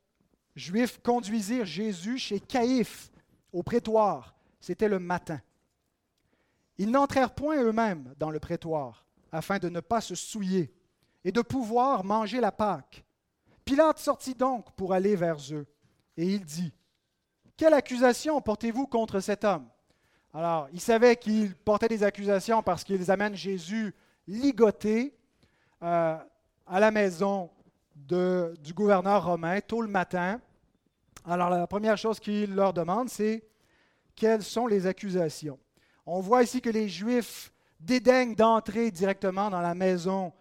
juifs 0.57 1.01
conduisirent 1.03 1.65
Jésus 1.65 2.19
chez 2.19 2.41
Caïphe, 2.41 3.11
au 3.53 3.63
prétoire. 3.63 4.35
C'était 4.61 4.89
le 4.89 4.99
matin. 4.99 5.41
Ils 6.79 6.91
n'entrèrent 6.91 7.35
point 7.35 7.63
eux-mêmes 7.63 8.15
dans 8.19 8.31
le 8.31 8.41
prétoire, 8.41 9.07
afin 9.31 9.59
de 9.59 9.69
ne 9.69 9.81
pas 9.81 10.01
se 10.01 10.15
souiller 10.15 10.75
et 11.25 11.31
de 11.31 11.41
pouvoir 11.41 12.05
manger 12.05 12.41
la 12.41 12.51
Pâque. 12.51 13.05
Pilate 13.65 13.99
sortit 13.99 14.35
donc 14.35 14.73
pour 14.73 14.93
aller 14.93 15.17
vers 15.17 15.39
eux, 15.53 15.67
et 16.17 16.27
il 16.27 16.45
dit, 16.45 16.73
Quelle 17.57 17.75
accusation 17.75 18.41
portez-vous 18.41 18.87
contre 18.87 19.21
cet 19.21 19.45
homme? 19.45 19.69
Alors, 20.37 20.69
ils 20.73 20.81
savaient 20.81 21.15
qu'ils 21.15 21.55
portaient 21.55 21.87
des 21.87 22.03
accusations 22.03 22.61
parce 22.61 22.83
qu'ils 22.83 23.09
amènent 23.09 23.37
Jésus 23.37 23.95
ligoté 24.27 25.15
euh, 25.81 26.17
à 26.67 26.81
la 26.81 26.91
maison 26.91 27.51
du 27.95 28.75
gouverneur 28.75 29.25
romain 29.25 29.61
tôt 29.61 29.81
le 29.81 29.89
matin. 29.89 30.41
Alors 31.25 31.49
la 31.51 31.67
première 31.69 31.97
chose 31.97 32.19
qu'il 32.19 32.53
leur 32.53 32.73
demande, 32.73 33.09
c'est 33.09 33.45
quelles 34.17 34.43
sont 34.43 34.67
les 34.67 34.87
accusations? 34.87 35.59
On 36.05 36.21
voit 36.21 36.43
ici 36.43 36.61
que 36.61 36.69
les 36.69 36.89
Juifs 36.89 37.53
dédaignent 37.79 38.35
d'entrer 38.35 38.91
directement 38.91 39.51
dans 39.51 39.61
la 39.61 39.75
maison 39.75 40.33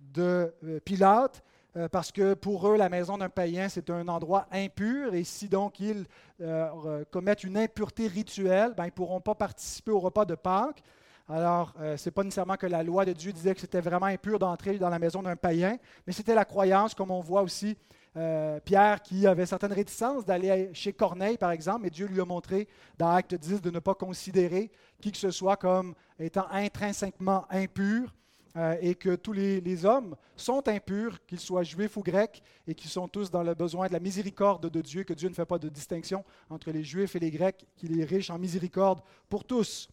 de 0.00 0.52
euh, 0.64 0.80
Pilate, 0.80 1.44
euh, 1.76 1.88
parce 1.88 2.12
que 2.12 2.34
pour 2.34 2.68
eux, 2.68 2.76
la 2.76 2.88
maison 2.88 3.18
d'un 3.18 3.28
païen, 3.28 3.68
c'est 3.68 3.88
un 3.90 4.06
endroit 4.08 4.46
impur, 4.52 5.14
et 5.14 5.24
si 5.24 5.48
donc 5.48 5.80
ils 5.80 6.04
euh, 6.40 7.04
commettent 7.10 7.44
une 7.44 7.56
impureté 7.56 8.06
rituelle, 8.06 8.74
ben, 8.76 8.84
ils 8.84 8.88
ne 8.88 8.92
pourront 8.92 9.20
pas 9.20 9.34
participer 9.34 9.90
au 9.90 10.00
repas 10.00 10.24
de 10.24 10.34
Pâques. 10.34 10.82
Alors, 11.28 11.72
euh, 11.80 11.96
ce 11.96 12.08
n'est 12.08 12.12
pas 12.12 12.24
nécessairement 12.24 12.56
que 12.56 12.66
la 12.66 12.82
loi 12.82 13.04
de 13.04 13.12
Dieu 13.12 13.32
disait 13.32 13.54
que 13.54 13.60
c'était 13.60 13.80
vraiment 13.80 14.06
impur 14.06 14.38
d'entrer 14.38 14.78
dans 14.78 14.90
la 14.90 14.98
maison 14.98 15.22
d'un 15.22 15.36
païen, 15.36 15.78
mais 16.06 16.12
c'était 16.12 16.34
la 16.34 16.44
croyance, 16.44 16.94
comme 16.94 17.10
on 17.10 17.20
voit 17.20 17.42
aussi 17.42 17.76
euh, 18.16 18.60
Pierre 18.60 19.00
qui 19.00 19.26
avait 19.26 19.46
certaines 19.46 19.72
réticences 19.72 20.26
d'aller 20.26 20.70
chez 20.74 20.92
Corneille, 20.92 21.38
par 21.38 21.50
exemple, 21.50 21.86
et 21.86 21.90
Dieu 21.90 22.06
lui 22.06 22.20
a 22.20 22.24
montré 22.26 22.68
dans 22.98 23.08
Acte 23.08 23.34
10 23.34 23.62
de 23.62 23.70
ne 23.70 23.78
pas 23.78 23.94
considérer 23.94 24.70
qui 25.00 25.10
que 25.10 25.16
ce 25.16 25.30
soit 25.30 25.56
comme 25.56 25.94
étant 26.18 26.46
intrinsèquement 26.50 27.46
impur. 27.50 28.12
Euh, 28.54 28.76
et 28.82 28.94
que 28.94 29.14
tous 29.14 29.32
les, 29.32 29.86
hommes 29.86 30.14
sont 30.36 30.68
impurs, 30.68 31.24
qu'ils 31.24 31.40
soient 31.40 31.62
juifs 31.62 31.96
ou 31.96 32.02
grecs, 32.02 32.42
et 32.66 32.74
qu'ils 32.74 32.90
sont 32.90 33.08
tous 33.08 33.30
dans 33.30 33.42
le 33.42 33.54
besoin 33.54 33.88
de 33.88 33.94
la 33.94 34.00
miséricorde 34.00 34.68
de 34.68 34.80
Dieu, 34.82 35.04
que 35.04 35.14
Dieu 35.14 35.30
ne 35.30 35.34
fait 35.34 35.46
pas 35.46 35.58
de 35.58 35.70
distinction 35.70 36.22
entre 36.50 36.70
les 36.70 36.84
juifs 36.84 37.16
et 37.16 37.18
les 37.18 37.30
grecs, 37.30 37.66
qu'il 37.76 37.98
est 37.98 38.04
riche 38.04 38.28
en 38.28 38.38
miséricorde 38.38 39.00
pour 39.30 39.44
tous. 39.44 39.88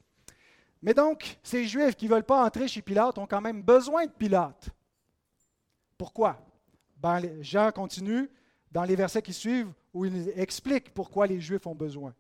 Mais 0.82 0.94
donc, 0.94 1.38
ces 1.42 1.66
Juifs 1.66 1.96
qui 1.96 2.06
ne 2.06 2.12
veulent 2.12 2.24
pas 2.24 2.46
entrer 2.46 2.68
chez 2.68 2.82
Pilate 2.82 3.18
ont 3.18 3.28
quand 3.28 3.42
même 3.42 3.62
besoin 3.62 4.06
de 4.06 4.12
Pilate. 4.12 4.70
Pourquoi? 5.98 6.38
Ben, 6.98 7.42
Jean 7.42 7.72
continue 7.72 8.30
dans 8.72 8.84
les 8.84 8.96
versets 8.96 9.22
qui 9.22 9.34
suivent 9.34 9.74
où 9.94 10.06
il 10.06 10.34
explique 10.36 10.94
pourquoi 10.94 11.28
les 11.28 11.40
Juifs 11.40 11.66
ont 11.66 11.76
besoin. 11.76 12.14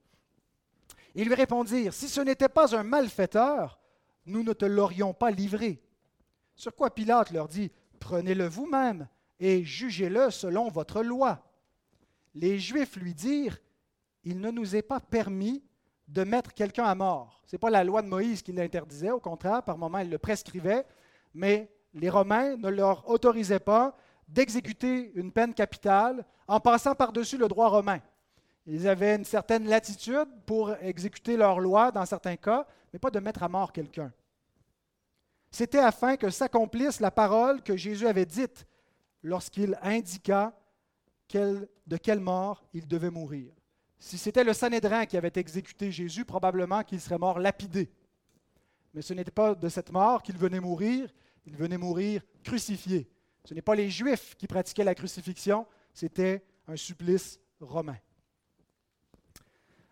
Ils 1.15 1.27
lui 1.27 1.36
répondirent, 1.36 1.93
Si 1.93 2.08
ce 2.08 2.22
n'était 2.22 2.50
pas 2.50 2.75
un 2.75 2.84
malfaiteur, 2.84 3.79
nous 4.25 4.43
ne 4.43 4.53
te 4.53 4.65
l'aurions 4.65 5.13
pas 5.13 5.31
livré. 5.31 5.81
Sur 6.59 6.75
quoi 6.75 6.93
Pilate 6.93 7.31
leur 7.31 7.47
dit, 7.47 7.71
Prenez-le 8.01 8.45
vous-même 8.45 9.07
et 9.39 9.63
jugez-le 9.63 10.29
selon 10.29 10.67
votre 10.67 11.01
loi. 11.01 11.39
Les 12.35 12.59
Juifs 12.59 12.97
lui 12.97 13.13
dirent, 13.13 13.57
Il 14.25 14.41
ne 14.41 14.51
nous 14.51 14.75
est 14.75 14.81
pas 14.81 14.99
permis 14.99 15.63
de 16.09 16.25
mettre 16.25 16.53
quelqu'un 16.53 16.83
à 16.83 16.95
mort. 16.95 17.41
Ce 17.45 17.55
n'est 17.55 17.59
pas 17.59 17.69
la 17.69 17.85
loi 17.85 18.01
de 18.01 18.09
Moïse 18.09 18.41
qui 18.41 18.51
l'interdisait, 18.51 19.11
au 19.11 19.21
contraire, 19.21 19.63
par 19.63 19.77
moments, 19.77 19.99
elle 19.99 20.09
le 20.09 20.17
prescrivait, 20.17 20.85
mais 21.33 21.71
les 21.93 22.09
Romains 22.09 22.57
ne 22.57 22.67
leur 22.67 23.09
autorisaient 23.09 23.61
pas 23.61 23.95
d'exécuter 24.27 25.13
une 25.15 25.31
peine 25.31 25.53
capitale 25.53 26.25
en 26.45 26.59
passant 26.59 26.93
par-dessus 26.93 27.37
le 27.37 27.47
droit 27.47 27.69
romain. 27.69 28.01
Ils 28.65 28.85
avaient 28.85 29.15
une 29.15 29.23
certaine 29.23 29.65
latitude 29.65 30.27
pour 30.45 30.73
exécuter 30.81 31.37
leur 31.37 31.61
loi 31.61 31.89
dans 31.89 32.05
certains 32.05 32.35
cas, 32.35 32.67
mais 32.91 32.99
pas 32.99 33.11
de 33.11 33.19
mettre 33.21 33.43
à 33.43 33.47
mort 33.47 33.71
quelqu'un. 33.71 34.11
C'était 35.51 35.79
afin 35.79 36.15
que 36.15 36.29
s'accomplisse 36.29 37.00
la 37.00 37.12
parole 37.12 37.62
que 37.62 37.75
Jésus 37.75 38.08
avait 38.08 38.25
dite 38.25 38.65
lorsqu'il 39.24 39.77
indiqua 39.82 40.53
de 41.34 41.98
quelle 41.98 42.20
mort 42.20 42.63
il 42.74 42.88
devait 42.88 43.10
mourir. 43.10 43.53
Si 43.98 44.18
c'était 44.18 44.44
le 44.44 44.53
Sanhédrin 44.53 45.06
qui 45.06 45.18
avait 45.18 45.32
exécuté 45.36 45.91
Jésus, 45.91 46.24
probablement 46.24 46.84
qu'il 46.84 47.01
serait 47.01 47.18
mort 47.18 47.39
lapidé. 47.39 47.91
Mais 48.94 49.01
ce 49.01 49.13
n'était 49.13 49.32
pas 49.32 49.56
de 49.56 49.70
cette 49.70 49.91
mort 49.91 50.24
qu'il 50.24 50.38
venait 50.38 50.60
mourir, 50.60 51.13
il 51.46 51.56
venait 51.56 51.77
mourir 51.77 52.24
crucifié. 52.44 53.10
Ce 53.44 53.53
n'est 53.53 53.62
pas 53.62 53.75
les 53.75 53.89
Juifs 53.89 54.36
qui 54.36 54.48
pratiquaient 54.48 54.84
la 54.84 54.96
crucifixion, 54.96 55.65
c'était 55.94 56.44
un 56.68 56.75
supplice 56.75 57.39
romain. 57.60 57.98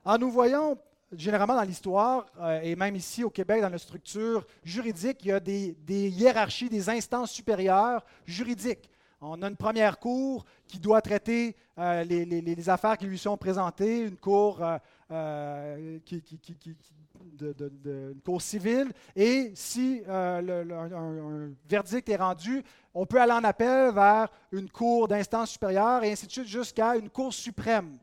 Alors 0.06 0.20
nous 0.20 0.32
voyons 0.32 0.80
généralement 1.16 1.56
dans 1.56 1.64
l'histoire, 1.64 2.26
euh, 2.40 2.60
et 2.62 2.76
même 2.76 2.96
ici 2.96 3.24
au 3.24 3.30
Québec, 3.30 3.62
dans 3.62 3.70
la 3.70 3.78
structure 3.78 4.46
juridique, 4.64 5.20
il 5.22 5.28
y 5.28 5.32
a 5.32 5.40
des, 5.40 5.76
hiérarchies, 5.88 6.70
des 6.70 6.90
instances 6.90 7.32
supérieures 7.32 8.04
juridiques. 8.26 8.90
On 9.20 9.42
a 9.42 9.48
une 9.48 9.56
première 9.56 9.98
cour 10.00 10.46
qui 10.68 10.80
doit 10.80 11.02
traiter 11.02 11.56
euh, 11.80 12.04
les, 12.04 12.70
affaires 12.70 12.98
qui 12.98 13.06
lui 13.06 13.18
sont 13.18 13.36
présentées, 13.36 14.02
une 14.02 14.18
cour, 14.18 14.62
euh, 15.10 16.00
de, 17.34 18.16
cour 18.24 18.42
civile. 18.42 18.92
Et 19.16 19.52
si 19.56 20.04
un, 20.08 21.50
verdict 21.68 22.10
est 22.10 22.16
rendu, 22.18 22.64
on 22.94 23.08
peut 23.08 23.20
aller 23.20 23.32
en 23.32 23.44
appel 23.44 23.92
vers 23.92 24.28
une 24.52 24.70
cour 24.70 25.08
d'instance 25.08 25.52
supérieure 25.52 26.04
et 26.04 26.12
ainsi 26.12 26.28
de 26.28 26.32
suite 26.32 26.48
jusqu'à 26.48 26.96
une 26.96 27.10
cour 27.10 27.34
suprême. 27.34 27.98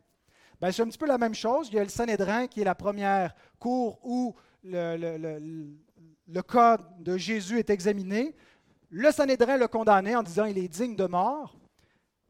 Ben, 0.60 0.72
c'est 0.72 0.82
un 0.82 0.86
petit 0.86 0.98
peu 0.98 1.06
la 1.06 1.18
même 1.18 1.34
chose. 1.34 1.68
Il 1.68 1.74
y 1.74 1.78
a 1.78 1.82
le 1.82 1.88
Sanhédrin 1.88 2.46
qui 2.46 2.60
est 2.60 2.64
la 2.64 2.74
première 2.74 3.34
cour 3.58 3.98
où 4.02 4.34
le, 4.62 5.38
le 6.28 6.42
cas 6.42 6.78
de 6.98 7.16
Jésus 7.16 7.58
est 7.58 7.70
examiné. 7.70 8.34
Le 8.90 9.10
Sanhédrin 9.10 9.56
le 9.56 9.68
condamnait 9.68 10.16
en 10.16 10.22
disant 10.22 10.44
il 10.44 10.58
est 10.58 10.68
digne 10.68 10.96
de 10.96 11.06
mort. 11.06 11.56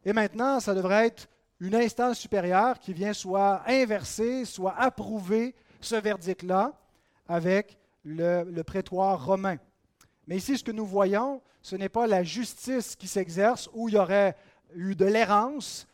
Et 0.04 0.12
maintenant, 0.12 0.60
ça 0.60 0.74
devrait 0.74 1.06
être 1.06 1.28
une 1.60 1.74
instance 1.74 2.18
supérieure 2.18 2.78
qui 2.78 2.92
vient 2.92 3.12
soit 3.12 3.62
inverser, 3.66 4.44
soit 4.44 4.74
approuver 4.76 5.54
ce 5.80 5.96
verdict-là 5.96 6.72
avec 7.28 7.78
le, 8.04 8.62
prétoire 8.62 9.24
romain. 9.24 9.56
Mais 10.26 10.36
ici, 10.36 10.58
ce 10.58 10.64
que 10.64 10.72
nous 10.72 10.86
voyons, 10.86 11.40
ce 11.62 11.76
n'est 11.76 11.88
pas 11.88 12.06
la 12.06 12.22
justice 12.22 12.96
qui 12.96 13.08
s'exerce 13.08 13.70
où 13.72 13.88
il 13.88 13.94
y 13.94 13.98
aurait 13.98 14.36
eu 14.74 14.94
de 14.94 15.04
l'errance 15.04 15.86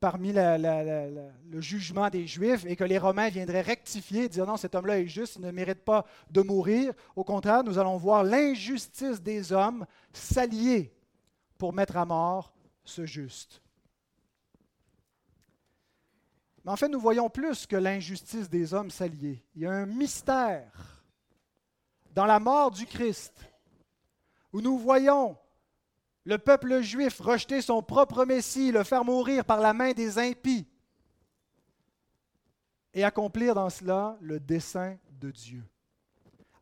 parmi 0.00 0.32
le 0.32 1.60
jugement 1.60 2.10
des 2.10 2.26
Juifs 2.26 2.64
et 2.66 2.76
que 2.76 2.84
les 2.84 2.98
Romains 2.98 3.28
viendraient 3.28 3.60
rectifier 3.60 4.24
et 4.24 4.28
dire 4.28 4.46
non, 4.46 4.56
cet 4.56 4.74
homme-là 4.74 5.00
est 5.00 5.06
juste, 5.06 5.36
il 5.36 5.42
ne 5.42 5.50
mérite 5.50 5.84
pas 5.84 6.04
de 6.30 6.42
mourir. 6.42 6.92
Au 7.14 7.24
contraire, 7.24 7.62
nous 7.62 7.78
allons 7.78 7.96
voir 7.96 8.24
l'injustice 8.24 9.22
des 9.22 9.52
hommes 9.52 9.86
s'allier 10.12 10.92
pour 11.58 11.72
mettre 11.72 11.96
à 11.96 12.04
mort 12.04 12.52
ce 12.84 13.06
juste. 13.06 13.62
Mais 16.64 16.72
en 16.72 16.76
fait, 16.76 16.88
nous 16.88 17.00
voyons 17.00 17.30
plus 17.30 17.66
que 17.66 17.76
l'injustice 17.76 18.50
des 18.50 18.74
hommes 18.74 18.90
s'allier. 18.90 19.44
Il 19.54 19.62
y 19.62 19.66
a 19.66 19.70
un 19.70 19.86
mystère 19.86 21.04
dans 22.10 22.26
la 22.26 22.40
mort 22.40 22.72
du 22.72 22.86
Christ 22.86 23.32
où 24.52 24.60
nous 24.60 24.78
voyons 24.78 25.36
le 26.26 26.38
peuple 26.38 26.82
juif 26.82 27.20
rejeter 27.20 27.62
son 27.62 27.82
propre 27.82 28.24
Messie, 28.24 28.72
le 28.72 28.82
faire 28.82 29.04
mourir 29.04 29.44
par 29.44 29.60
la 29.60 29.72
main 29.72 29.92
des 29.92 30.18
impies, 30.18 30.66
et 32.92 33.04
accomplir 33.04 33.54
dans 33.54 33.70
cela 33.70 34.18
le 34.20 34.40
dessein 34.40 34.98
de 35.20 35.30
Dieu. 35.30 35.62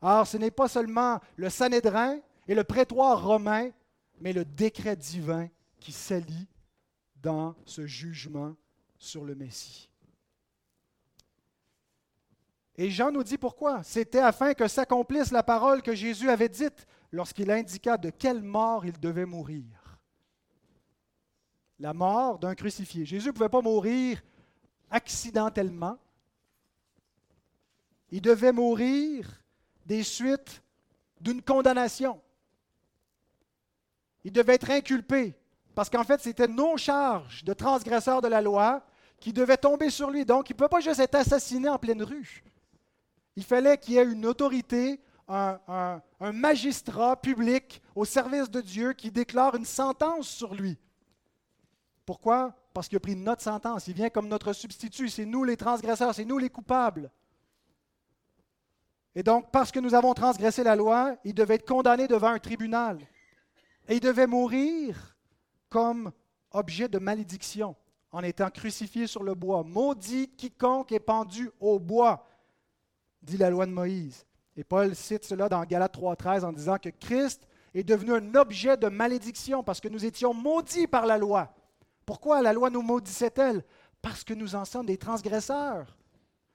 Alors, 0.01 0.27
ce 0.27 0.37
n'est 0.37 0.51
pas 0.51 0.67
seulement 0.67 1.19
le 1.35 1.49
Sanhédrin 1.49 2.19
et 2.47 2.53
le 2.53 2.63
prétoire 2.63 3.25
romain, 3.25 3.71
mais 4.19 4.33
le 4.33 4.45
décret 4.45 4.95
divin 4.95 5.49
qui 5.79 5.91
s'allie 5.91 6.47
dans 7.15 7.55
ce 7.65 7.87
jugement 7.87 8.55
sur 8.99 9.25
le 9.25 9.33
Messie. 9.33 9.89
Et 12.77 12.91
Jean 12.91 13.11
nous 13.11 13.23
dit 13.23 13.39
pourquoi. 13.39 13.81
C'était 13.81 14.19
afin 14.19 14.53
que 14.53 14.67
s'accomplisse 14.67 15.31
la 15.31 15.41
parole 15.41 15.81
que 15.81 15.95
Jésus 15.95 16.29
avait 16.29 16.49
dite 16.49 16.85
lorsqu'il 17.11 17.49
indiqua 17.51 17.97
de 17.97 18.09
quelle 18.09 18.41
mort 18.41 18.85
il 18.85 18.99
devait 18.99 19.25
mourir. 19.25 19.63
La 21.79 21.93
mort 21.93 22.39
d'un 22.39 22.55
crucifié. 22.55 23.05
Jésus 23.05 23.27
ne 23.27 23.33
pouvait 23.33 23.49
pas 23.49 23.61
mourir 23.61 24.21
accidentellement. 24.89 25.97
Il 28.11 28.21
devait 28.21 28.53
mourir 28.53 29.41
des 29.85 30.03
suites 30.03 30.61
d'une 31.19 31.41
condamnation. 31.41 32.21
Il 34.23 34.31
devait 34.31 34.55
être 34.55 34.71
inculpé, 34.71 35.35
parce 35.75 35.89
qu'en 35.89 36.03
fait, 36.03 36.21
c'était 36.21 36.47
nos 36.47 36.77
charges 36.77 37.43
de 37.43 37.53
transgresseur 37.53 38.21
de 38.21 38.27
la 38.27 38.41
loi 38.41 38.85
qui 39.19 39.33
devaient 39.33 39.57
tomber 39.57 39.89
sur 39.89 40.09
lui. 40.09 40.25
Donc, 40.25 40.49
il 40.49 40.53
ne 40.53 40.57
peut 40.57 40.67
pas 40.67 40.79
juste 40.79 40.99
être 40.99 41.15
assassiné 41.15 41.69
en 41.69 41.77
pleine 41.77 42.01
rue. 42.01 42.43
Il 43.35 43.43
fallait 43.43 43.77
qu'il 43.77 43.95
y 43.95 43.97
ait 43.97 44.05
une 44.05 44.25
autorité, 44.25 44.99
un, 45.27 46.01
magistrat 46.33 47.15
public 47.15 47.81
au 47.95 48.05
service 48.05 48.49
de 48.49 48.61
Dieu 48.61 48.93
qui 48.93 49.11
déclare 49.11 49.55
une 49.55 49.65
sentence 49.65 50.27
sur 50.27 50.53
lui. 50.53 50.77
Pourquoi? 52.05 52.53
Parce 52.73 52.87
qu'il 52.87 52.97
a 52.97 52.99
pris 52.99 53.15
notre 53.15 53.41
sentence. 53.41 53.87
Il 53.87 53.93
vient 53.93 54.09
comme 54.09 54.27
notre 54.27 54.53
substitut. 54.53 55.09
C'est 55.09 55.25
nous 55.25 55.43
les 55.43 55.57
transgresseurs, 55.57 56.13
c'est 56.13 56.25
nous 56.25 56.37
les 56.37 56.49
coupables. 56.49 57.11
Et 59.15 59.23
donc, 59.23 59.49
parce 59.51 59.71
que 59.71 59.79
nous 59.79 59.93
avons 59.93 60.13
transgressé 60.13 60.63
la 60.63 60.75
loi, 60.75 61.15
il 61.23 61.33
devait 61.33 61.55
être 61.55 61.67
condamné 61.67 62.07
devant 62.07 62.27
un 62.29 62.39
tribunal. 62.39 62.99
Et 63.87 63.95
il 63.95 64.01
devait 64.01 64.27
mourir 64.27 65.15
comme 65.69 66.11
objet 66.51 66.89
de 66.89 66.99
malédiction 66.99 67.75
en 68.11 68.23
étant 68.23 68.49
crucifié 68.49 69.07
sur 69.07 69.23
le 69.23 69.33
bois. 69.33 69.63
Maudit 69.63 70.29
quiconque 70.29 70.91
est 70.91 70.99
pendu 70.99 71.49
au 71.59 71.79
bois 71.79 72.27
dit 73.21 73.37
la 73.37 73.49
loi 73.49 73.65
de 73.65 73.71
Moïse. 73.71 74.25
Et 74.55 74.63
Paul 74.63 74.95
cite 74.95 75.25
cela 75.25 75.49
dans 75.49 75.63
Galates 75.63 75.97
3.13 75.97 76.45
en 76.45 76.53
disant 76.53 76.77
que 76.77 76.89
Christ 76.89 77.47
est 77.73 77.83
devenu 77.83 78.13
un 78.13 78.35
objet 78.35 78.77
de 78.77 78.87
malédiction 78.87 79.63
parce 79.63 79.81
que 79.81 79.89
nous 79.89 80.05
étions 80.05 80.33
maudits 80.33 80.87
par 80.87 81.05
la 81.05 81.17
loi. 81.17 81.53
Pourquoi 82.05 82.41
la 82.41 82.53
loi 82.53 82.69
nous 82.69 82.81
maudissait-elle? 82.81 83.63
Parce 84.01 84.23
que 84.23 84.33
nous 84.33 84.55
en 84.55 84.63
sommes 84.63 84.85
des 84.85 84.97
transgresseurs. 84.97 85.97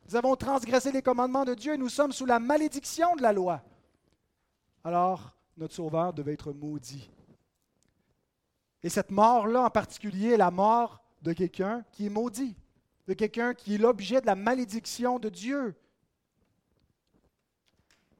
Nous 0.09 0.17
avons 0.17 0.35
transgressé 0.35 0.93
les 0.93 1.03
commandements 1.03 1.45
de 1.45 1.55
Dieu 1.55 1.75
et 1.75 1.79
nous 1.79 1.89
sommes 1.89 2.13
sous 2.13 2.27
la 2.27 2.39
malédiction 2.39 3.15
de 3.17 3.23
la 3.23 3.33
loi. 3.33 3.63
Alors, 4.83 5.37
notre 5.57 5.75
Sauveur 5.75 6.15
devait 6.15 6.33
être 6.33 6.53
maudit. 6.53 7.11
Et 8.83 8.89
cette 8.89 9.11
mort-là 9.11 9.63
en 9.63 9.71
particulier 9.71 10.31
est 10.31 10.37
la 10.39 10.51
mort 10.51 11.03
de 11.21 11.35
quelqu'un 11.35 11.85
qui 11.93 12.07
est 12.07 12.11
maudit, 12.11 12.57
de 13.07 13.13
quelqu'un 13.13 13.53
qui 13.53 13.75
est 13.75 13.79
l'objet 13.79 14.23
de 14.23 14.27
la 14.27 14.37
malédiction 14.37 15.19
de 15.19 15.29
Dieu. 15.29 15.75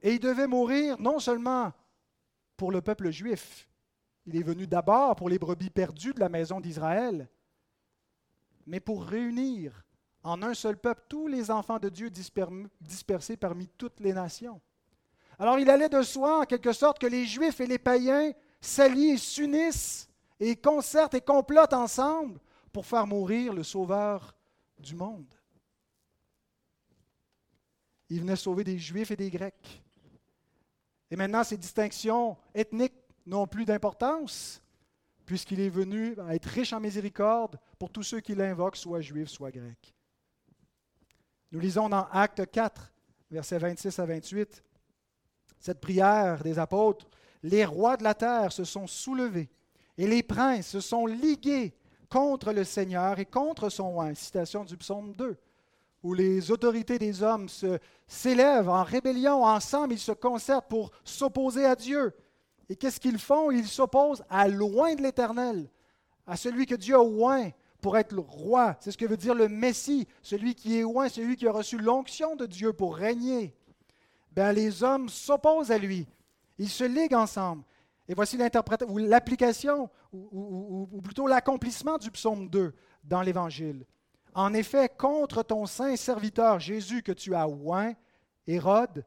Et 0.01 0.13
il 0.13 0.19
devait 0.19 0.47
mourir 0.47 0.99
non 0.99 1.19
seulement 1.19 1.71
pour 2.57 2.71
le 2.71 2.81
peuple 2.81 3.11
juif, 3.11 3.69
il 4.25 4.35
est 4.35 4.43
venu 4.43 4.67
d'abord 4.67 5.15
pour 5.15 5.29
les 5.29 5.39
brebis 5.39 5.69
perdues 5.69 6.13
de 6.13 6.19
la 6.19 6.29
maison 6.29 6.59
d'Israël, 6.59 7.27
mais 8.65 8.79
pour 8.79 9.03
réunir 9.03 9.83
en 10.23 10.43
un 10.43 10.53
seul 10.53 10.77
peuple 10.77 11.03
tous 11.09 11.27
les 11.27 11.49
enfants 11.49 11.79
de 11.79 11.89
Dieu 11.89 12.09
dispersés 12.09 13.37
parmi 13.37 13.67
toutes 13.67 13.99
les 13.99 14.13
nations. 14.13 14.61
Alors 15.39 15.57
il 15.57 15.69
allait 15.69 15.89
de 15.89 16.03
soi, 16.03 16.41
en 16.41 16.45
quelque 16.45 16.71
sorte, 16.71 16.99
que 16.99 17.07
les 17.07 17.25
Juifs 17.25 17.59
et 17.59 17.65
les 17.67 17.79
païens 17.79 18.31
s'allient, 18.59 19.17
s'unissent 19.17 20.07
et 20.39 20.55
concertent 20.55 21.15
et 21.15 21.21
complotent 21.21 21.73
ensemble 21.73 22.39
pour 22.71 22.85
faire 22.85 23.07
mourir 23.07 23.53
le 23.53 23.63
Sauveur 23.63 24.35
du 24.77 24.95
monde. 24.95 25.33
Il 28.09 28.21
venait 28.21 28.35
sauver 28.35 28.63
des 28.63 28.77
Juifs 28.77 29.09
et 29.09 29.15
des 29.15 29.31
Grecs. 29.31 29.81
Et 31.11 31.17
maintenant, 31.17 31.43
ces 31.43 31.57
distinctions 31.57 32.37
ethniques 32.55 32.95
n'ont 33.25 33.45
plus 33.45 33.65
d'importance, 33.65 34.61
puisqu'il 35.25 35.59
est 35.59 35.69
venu 35.69 36.15
à 36.21 36.33
être 36.33 36.45
riche 36.45 36.73
en 36.73 36.79
miséricorde 36.79 37.59
pour 37.77 37.91
tous 37.91 38.03
ceux 38.03 38.21
qui 38.21 38.33
l'invoquent, 38.33 38.77
soit 38.77 39.01
juifs, 39.01 39.29
soit 39.29 39.51
grecs. 39.51 39.93
Nous 41.51 41.59
lisons 41.59 41.89
dans 41.89 42.07
Acte 42.11 42.49
4, 42.49 42.93
versets 43.29 43.57
26 43.57 43.99
à 43.99 44.05
28, 44.05 44.63
cette 45.59 45.81
prière 45.81 46.41
des 46.41 46.57
apôtres, 46.57 47.09
les 47.43 47.65
rois 47.65 47.97
de 47.97 48.03
la 48.03 48.13
terre 48.13 48.51
se 48.51 48.63
sont 48.63 48.87
soulevés 48.87 49.49
et 49.97 50.07
les 50.07 50.23
princes 50.23 50.67
se 50.67 50.79
sont 50.79 51.05
ligués 51.05 51.75
contre 52.09 52.53
le 52.53 52.63
Seigneur 52.63 53.19
et 53.19 53.25
contre 53.25 53.69
son 53.69 53.91
roi. 53.91 54.13
Citation 54.15 54.63
du 54.63 54.77
psaume 54.77 55.13
2 55.13 55.37
où 56.03 56.13
les 56.13 56.51
autorités 56.51 56.97
des 56.97 57.21
hommes 57.21 57.47
s'élèvent 58.07 58.69
en 58.69 58.83
rébellion 58.83 59.43
ensemble, 59.43 59.93
ils 59.93 59.99
se 59.99 60.11
concertent 60.11 60.67
pour 60.67 60.91
s'opposer 61.03 61.65
à 61.65 61.75
Dieu. 61.75 62.13
Et 62.69 62.75
qu'est-ce 62.75 62.99
qu'ils 62.99 63.19
font? 63.19 63.51
Ils 63.51 63.67
s'opposent 63.67 64.23
à 64.29 64.47
loin 64.47 64.95
de 64.95 65.01
l'Éternel, 65.01 65.69
à 66.25 66.37
celui 66.37 66.65
que 66.65 66.75
Dieu 66.75 66.95
a 66.95 67.03
oint 67.03 67.49
pour 67.81 67.97
être 67.97 68.13
le 68.13 68.21
roi. 68.21 68.75
C'est 68.79 68.91
ce 68.91 68.97
que 68.97 69.05
veut 69.05 69.17
dire 69.17 69.35
le 69.35 69.49
Messie, 69.49 70.07
celui 70.21 70.55
qui 70.55 70.77
est 70.77 70.83
oint, 70.83 71.09
celui 71.09 71.35
qui 71.35 71.47
a 71.47 71.51
reçu 71.51 71.77
l'onction 71.77 72.35
de 72.35 72.45
Dieu 72.45 72.73
pour 72.73 72.95
régner. 72.95 73.55
Ben, 74.31 74.53
les 74.53 74.83
hommes 74.83 75.09
s'opposent 75.09 75.71
à 75.71 75.77
lui. 75.77 76.07
Ils 76.57 76.69
se 76.69 76.83
liguent 76.83 77.15
ensemble. 77.15 77.63
Et 78.07 78.13
voici 78.13 78.37
l'application, 78.37 79.89
ou, 80.11 80.87
ou 80.91 81.01
plutôt 81.01 81.27
l'accomplissement 81.27 81.97
du 81.97 82.11
psaume 82.11 82.49
2 82.49 82.73
dans 83.03 83.21
l'Évangile. 83.21 83.85
En 84.33 84.53
effet, 84.53 84.89
contre 84.89 85.43
ton 85.43 85.65
saint 85.65 85.95
serviteur 85.95 86.59
Jésus 86.59 87.03
que 87.03 87.11
tu 87.11 87.35
as 87.35 87.47
oint, 87.47 87.93
Hérode 88.47 89.05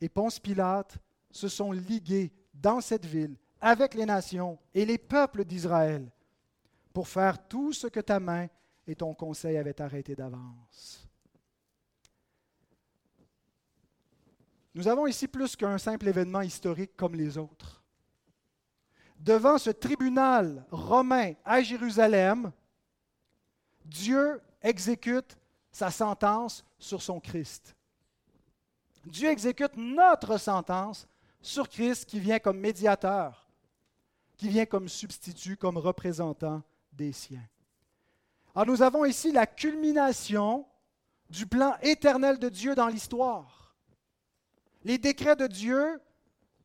et 0.00 0.08
Ponce 0.08 0.38
Pilate 0.38 0.98
se 1.30 1.48
sont 1.48 1.72
ligués 1.72 2.32
dans 2.52 2.80
cette 2.80 3.06
ville 3.06 3.36
avec 3.60 3.94
les 3.94 4.06
nations 4.06 4.58
et 4.74 4.84
les 4.84 4.98
peuples 4.98 5.44
d'Israël 5.44 6.10
pour 6.92 7.08
faire 7.08 7.46
tout 7.48 7.72
ce 7.72 7.86
que 7.86 8.00
ta 8.00 8.20
main 8.20 8.46
et 8.86 8.94
ton 8.94 9.14
conseil 9.14 9.56
avaient 9.56 9.80
arrêté 9.80 10.14
d'avance. 10.14 11.06
Nous 14.74 14.86
avons 14.88 15.06
ici 15.06 15.26
plus 15.26 15.56
qu'un 15.56 15.78
simple 15.78 16.06
événement 16.06 16.42
historique 16.42 16.94
comme 16.96 17.14
les 17.14 17.38
autres. 17.38 17.82
Devant 19.18 19.56
ce 19.56 19.70
tribunal 19.70 20.66
romain 20.70 21.32
à 21.44 21.62
Jérusalem, 21.62 22.52
Dieu 23.86 24.40
exécute 24.62 25.36
sa 25.70 25.90
sentence 25.90 26.64
sur 26.78 27.02
son 27.02 27.20
Christ. 27.20 27.76
Dieu 29.04 29.28
exécute 29.28 29.76
notre 29.76 30.38
sentence 30.38 31.06
sur 31.40 31.68
Christ 31.68 32.06
qui 32.06 32.18
vient 32.18 32.38
comme 32.38 32.58
médiateur, 32.58 33.48
qui 34.36 34.48
vient 34.48 34.66
comme 34.66 34.88
substitut, 34.88 35.56
comme 35.56 35.78
représentant 35.78 36.62
des 36.92 37.12
siens. 37.12 37.46
Alors 38.54 38.66
nous 38.66 38.82
avons 38.82 39.04
ici 39.04 39.32
la 39.32 39.46
culmination 39.46 40.66
du 41.30 41.46
plan 41.46 41.76
éternel 41.82 42.38
de 42.38 42.48
Dieu 42.48 42.74
dans 42.74 42.88
l'histoire. 42.88 43.76
Les 44.82 44.98
décrets 44.98 45.36
de 45.36 45.46
Dieu 45.46 45.92
ne 45.92 45.98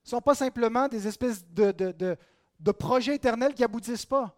sont 0.04 0.22
pas 0.22 0.36
simplement 0.36 0.88
des 0.88 1.08
espèces 1.08 1.46
de, 1.50 2.18
projets 2.72 3.16
éternels 3.16 3.54
qui 3.54 3.62
n'aboutissent 3.62 4.06
pas 4.06 4.36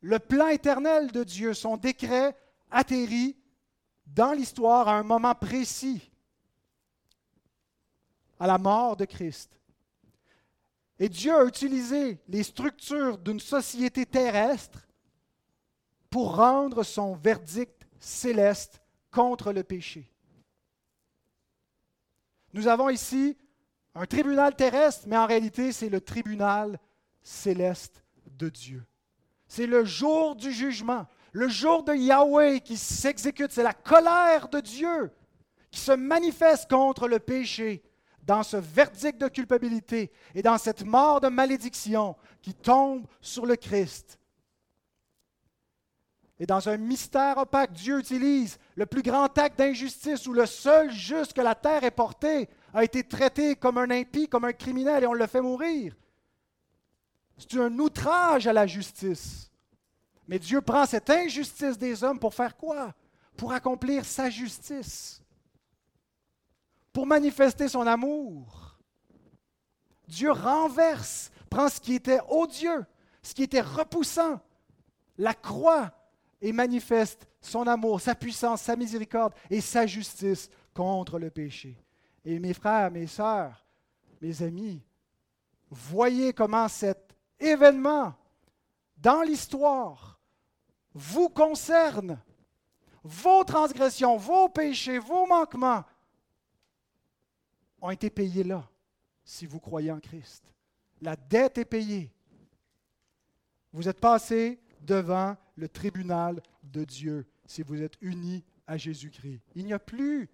le 0.00 0.18
plan 0.18 0.48
éternel 0.48 1.12
de 1.12 1.24
Dieu, 1.24 1.54
son 1.54 1.76
décret 1.76 2.36
atterrit 2.70 3.36
dans 4.06 4.32
l'histoire 4.32 4.88
à 4.88 4.98
un 4.98 5.02
moment 5.02 5.34
précis, 5.34 6.10
à 8.38 8.46
la 8.46 8.58
mort 8.58 8.96
de 8.96 9.04
Christ. 9.04 9.58
Et 10.98 11.08
Dieu 11.08 11.34
a 11.34 11.44
utilisé 11.44 12.20
les 12.28 12.42
structures 12.42 13.18
d'une 13.18 13.40
société 13.40 14.04
terrestre 14.04 14.86
pour 16.10 16.36
rendre 16.36 16.82
son 16.82 17.14
verdict 17.14 17.86
céleste 17.98 18.82
contre 19.10 19.52
le 19.52 19.62
péché. 19.62 20.10
Nous 22.52 22.66
avons 22.66 22.88
ici 22.88 23.36
un 23.94 24.06
tribunal 24.06 24.54
terrestre, 24.56 25.04
mais 25.06 25.16
en 25.16 25.26
réalité, 25.26 25.72
c'est 25.72 25.88
le 25.88 26.00
tribunal 26.00 26.78
céleste 27.22 28.02
de 28.26 28.48
Dieu. 28.48 28.84
C'est 29.50 29.66
le 29.66 29.84
jour 29.84 30.36
du 30.36 30.52
jugement, 30.52 31.08
le 31.32 31.48
jour 31.48 31.82
de 31.82 31.92
Yahweh 31.92 32.60
qui 32.60 32.76
s'exécute. 32.76 33.50
C'est 33.50 33.64
la 33.64 33.74
colère 33.74 34.48
de 34.48 34.60
Dieu 34.60 35.10
qui 35.72 35.80
se 35.80 35.90
manifeste 35.90 36.70
contre 36.70 37.08
le 37.08 37.18
péché 37.18 37.82
dans 38.22 38.44
ce 38.44 38.56
verdict 38.56 39.20
de 39.20 39.26
culpabilité 39.26 40.12
et 40.36 40.42
dans 40.42 40.56
cette 40.56 40.84
mort 40.84 41.20
de 41.20 41.26
malédiction 41.26 42.14
qui 42.40 42.54
tombe 42.54 43.04
sur 43.20 43.44
le 43.44 43.56
Christ. 43.56 44.20
Et 46.38 46.46
dans 46.46 46.68
un 46.68 46.76
mystère 46.76 47.38
opaque, 47.38 47.72
Dieu 47.72 47.98
utilise 47.98 48.56
le 48.76 48.86
plus 48.86 49.02
grand 49.02 49.36
acte 49.36 49.58
d'injustice 49.58 50.28
où 50.28 50.32
le 50.32 50.46
seul 50.46 50.92
juste 50.92 51.32
que 51.32 51.40
la 51.40 51.56
terre 51.56 51.82
ait 51.82 51.90
porté 51.90 52.48
a 52.72 52.84
été 52.84 53.02
traité 53.02 53.56
comme 53.56 53.78
un 53.78 53.90
impie, 53.90 54.28
comme 54.28 54.44
un 54.44 54.52
criminel, 54.52 55.02
et 55.02 55.08
on 55.08 55.12
le 55.12 55.26
fait 55.26 55.40
mourir. 55.40 55.96
C'est 57.40 57.58
un 57.58 57.78
outrage 57.78 58.46
à 58.46 58.52
la 58.52 58.66
justice. 58.66 59.50
Mais 60.28 60.38
Dieu 60.38 60.60
prend 60.60 60.86
cette 60.86 61.08
injustice 61.10 61.78
des 61.78 62.04
hommes 62.04 62.18
pour 62.18 62.34
faire 62.34 62.56
quoi? 62.56 62.94
Pour 63.36 63.52
accomplir 63.52 64.04
sa 64.04 64.28
justice. 64.28 65.22
Pour 66.92 67.06
manifester 67.06 67.68
son 67.68 67.86
amour. 67.86 68.78
Dieu 70.06 70.30
renverse, 70.30 71.30
prend 71.48 71.68
ce 71.68 71.80
qui 71.80 71.94
était 71.94 72.20
odieux, 72.28 72.84
ce 73.22 73.32
qui 73.34 73.44
était 73.44 73.60
repoussant, 73.60 74.40
la 75.16 75.34
croix, 75.34 75.92
et 76.40 76.52
manifeste 76.52 77.26
son 77.40 77.66
amour, 77.66 78.00
sa 78.00 78.14
puissance, 78.14 78.62
sa 78.62 78.76
miséricorde 78.76 79.34
et 79.48 79.60
sa 79.60 79.86
justice 79.86 80.50
contre 80.74 81.18
le 81.18 81.30
péché. 81.30 81.76
Et 82.24 82.38
mes 82.38 82.54
frères, 82.54 82.90
mes 82.90 83.06
sœurs, 83.06 83.64
mes 84.20 84.42
amis, 84.42 84.82
voyez 85.70 86.32
comment 86.32 86.68
cet 86.68 87.09
événement 87.40 88.14
dans 88.96 89.22
l'histoire 89.22 90.20
vous 90.94 91.28
concerne. 91.28 92.20
Vos 93.02 93.44
transgressions, 93.44 94.16
vos 94.16 94.48
péchés, 94.48 94.98
vos 94.98 95.26
manquements 95.26 95.84
ont 97.80 97.90
été 97.90 98.10
payés 98.10 98.44
là, 98.44 98.68
si 99.24 99.46
vous 99.46 99.58
croyez 99.58 99.90
en 99.90 100.00
Christ. 100.00 100.52
La 101.00 101.16
dette 101.16 101.56
est 101.56 101.64
payée. 101.64 102.12
Vous 103.72 103.88
êtes 103.88 104.00
passé 104.00 104.60
devant 104.82 105.36
le 105.56 105.68
tribunal 105.68 106.42
de 106.62 106.84
Dieu 106.84 107.26
si 107.46 107.62
vous 107.62 107.80
êtes 107.82 107.96
unis 108.00 108.44
à 108.66 108.76
Jésus-Christ. 108.76 109.42
Il 109.54 109.64
n'y 109.64 109.72
a 109.72 109.78
plus 109.78 110.28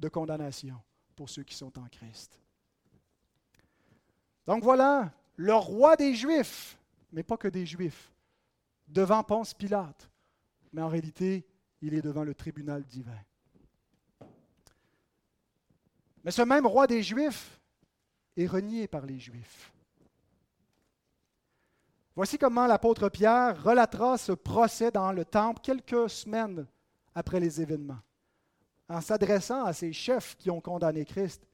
de 0.00 0.08
condamnation 0.08 0.80
pour 1.14 1.28
ceux 1.28 1.42
qui 1.42 1.54
sont 1.54 1.78
en 1.78 1.86
Christ. 1.88 2.40
Donc 4.46 4.62
voilà, 4.62 5.12
le 5.38 5.54
roi 5.54 5.96
des 5.96 6.14
Juifs, 6.14 6.76
mais 7.12 7.22
pas 7.22 7.36
que 7.36 7.48
des 7.48 7.64
Juifs, 7.64 8.12
devant 8.88 9.22
Ponce 9.22 9.54
Pilate, 9.54 10.10
mais 10.72 10.82
en 10.82 10.88
réalité, 10.88 11.46
il 11.80 11.94
est 11.94 12.02
devant 12.02 12.24
le 12.24 12.34
tribunal 12.34 12.84
divin. 12.84 13.18
Mais 16.24 16.32
ce 16.32 16.42
même 16.42 16.66
roi 16.66 16.88
des 16.88 17.04
Juifs 17.04 17.60
est 18.36 18.48
renié 18.48 18.88
par 18.88 19.06
les 19.06 19.20
Juifs. 19.20 19.72
Voici 22.16 22.36
comment 22.36 22.66
l'apôtre 22.66 23.08
Pierre 23.08 23.62
relatera 23.62 24.18
ce 24.18 24.32
procès 24.32 24.90
dans 24.90 25.12
le 25.12 25.24
temple 25.24 25.60
quelques 25.62 26.10
semaines 26.10 26.66
après 27.14 27.38
les 27.38 27.60
événements, 27.60 28.00
en 28.88 29.00
s'adressant 29.00 29.64
à 29.64 29.72
ces 29.72 29.92
chefs 29.92 30.36
qui 30.36 30.50
ont 30.50 30.60
condamné 30.60 31.04
Christ. 31.04 31.47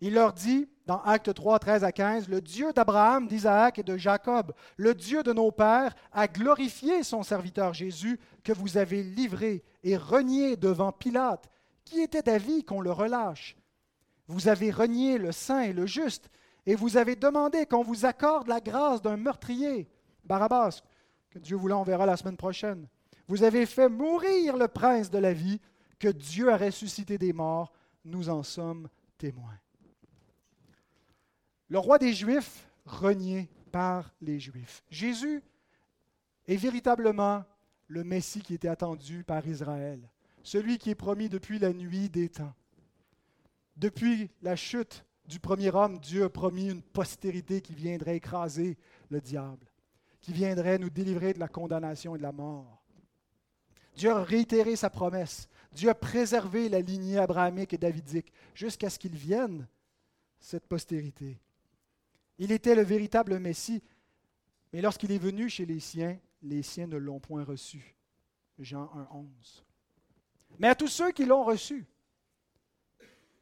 Il 0.00 0.14
leur 0.14 0.32
dit, 0.32 0.68
dans 0.86 1.00
Actes 1.02 1.32
3, 1.32 1.58
13 1.58 1.84
à 1.84 1.92
15, 1.92 2.28
Le 2.28 2.40
Dieu 2.40 2.72
d'Abraham, 2.72 3.26
d'Isaac 3.26 3.78
et 3.78 3.82
de 3.82 3.96
Jacob, 3.96 4.52
le 4.76 4.94
Dieu 4.94 5.22
de 5.22 5.32
nos 5.32 5.50
pères, 5.50 5.94
a 6.12 6.28
glorifié 6.28 7.02
son 7.02 7.22
serviteur 7.22 7.72
Jésus 7.72 8.20
que 8.44 8.52
vous 8.52 8.76
avez 8.76 9.02
livré 9.02 9.64
et 9.82 9.96
renié 9.96 10.56
devant 10.56 10.92
Pilate, 10.92 11.48
qui 11.84 12.00
était 12.00 12.22
d'avis 12.22 12.62
qu'on 12.64 12.80
le 12.80 12.92
relâche. 12.92 13.56
Vous 14.28 14.48
avez 14.48 14.70
renié 14.70 15.18
le 15.18 15.32
saint 15.32 15.62
et 15.62 15.72
le 15.72 15.86
juste, 15.86 16.28
et 16.66 16.74
vous 16.74 16.96
avez 16.96 17.16
demandé 17.16 17.64
qu'on 17.64 17.82
vous 17.82 18.04
accorde 18.04 18.48
la 18.48 18.60
grâce 18.60 19.00
d'un 19.00 19.16
meurtrier, 19.16 19.88
Barabbas, 20.24 20.82
que 21.30 21.38
Dieu 21.38 21.56
voulant 21.56 21.80
on 21.80 21.84
verra 21.84 22.06
la 22.06 22.16
semaine 22.16 22.36
prochaine. 22.36 22.88
Vous 23.28 23.42
avez 23.42 23.66
fait 23.66 23.88
mourir 23.88 24.56
le 24.56 24.68
prince 24.68 25.10
de 25.10 25.18
la 25.18 25.32
vie, 25.32 25.60
que 25.98 26.08
Dieu 26.08 26.52
a 26.52 26.56
ressuscité 26.56 27.18
des 27.18 27.32
morts, 27.32 27.72
nous 28.04 28.28
en 28.28 28.42
sommes 28.42 28.88
témoins. 29.18 29.58
Le 31.68 31.78
roi 31.78 31.98
des 31.98 32.12
Juifs, 32.12 32.68
renié 32.84 33.48
par 33.72 34.14
les 34.20 34.38
Juifs. 34.38 34.84
Jésus 34.88 35.42
est 36.46 36.56
véritablement 36.56 37.44
le 37.88 38.04
Messie 38.04 38.40
qui 38.40 38.54
était 38.54 38.68
attendu 38.68 39.24
par 39.24 39.46
Israël, 39.46 40.00
celui 40.42 40.78
qui 40.78 40.90
est 40.90 40.94
promis 40.94 41.28
depuis 41.28 41.58
la 41.58 41.72
nuit 41.72 42.08
des 42.08 42.28
temps. 42.28 42.54
Depuis 43.76 44.30
la 44.42 44.56
chute 44.56 45.04
du 45.26 45.40
premier 45.40 45.74
homme, 45.74 45.98
Dieu 45.98 46.24
a 46.24 46.30
promis 46.30 46.70
une 46.70 46.82
postérité 46.82 47.60
qui 47.60 47.74
viendrait 47.74 48.16
écraser 48.16 48.78
le 49.10 49.20
diable, 49.20 49.66
qui 50.20 50.32
viendrait 50.32 50.78
nous 50.78 50.90
délivrer 50.90 51.32
de 51.32 51.40
la 51.40 51.48
condamnation 51.48 52.14
et 52.14 52.18
de 52.18 52.22
la 52.22 52.32
mort. 52.32 52.82
Dieu 53.96 54.10
a 54.10 54.22
réitéré 54.22 54.76
sa 54.76 54.90
promesse. 54.90 55.48
Dieu 55.72 55.88
a 55.90 55.94
préservé 55.94 56.68
la 56.68 56.80
lignée 56.80 57.18
abrahamique 57.18 57.72
et 57.72 57.78
davidique 57.78 58.32
jusqu'à 58.54 58.88
ce 58.88 58.98
qu'il 58.98 59.16
vienne, 59.16 59.66
cette 60.38 60.66
postérité. 60.66 61.40
Il 62.38 62.52
était 62.52 62.74
le 62.74 62.82
véritable 62.82 63.38
Messie, 63.38 63.82
mais 64.72 64.80
lorsqu'il 64.80 65.12
est 65.12 65.18
venu 65.18 65.48
chez 65.48 65.66
les 65.66 65.80
siens, 65.80 66.18
les 66.42 66.62
siens 66.62 66.86
ne 66.86 66.96
l'ont 66.96 67.20
point 67.20 67.44
reçu. 67.44 67.96
Jean 68.58 68.90
1, 68.94 69.08
11. 69.10 69.64
Mais 70.58 70.68
à 70.68 70.74
tous 70.74 70.88
ceux 70.88 71.12
qui 71.12 71.24
l'ont 71.24 71.44
reçu, 71.44 71.86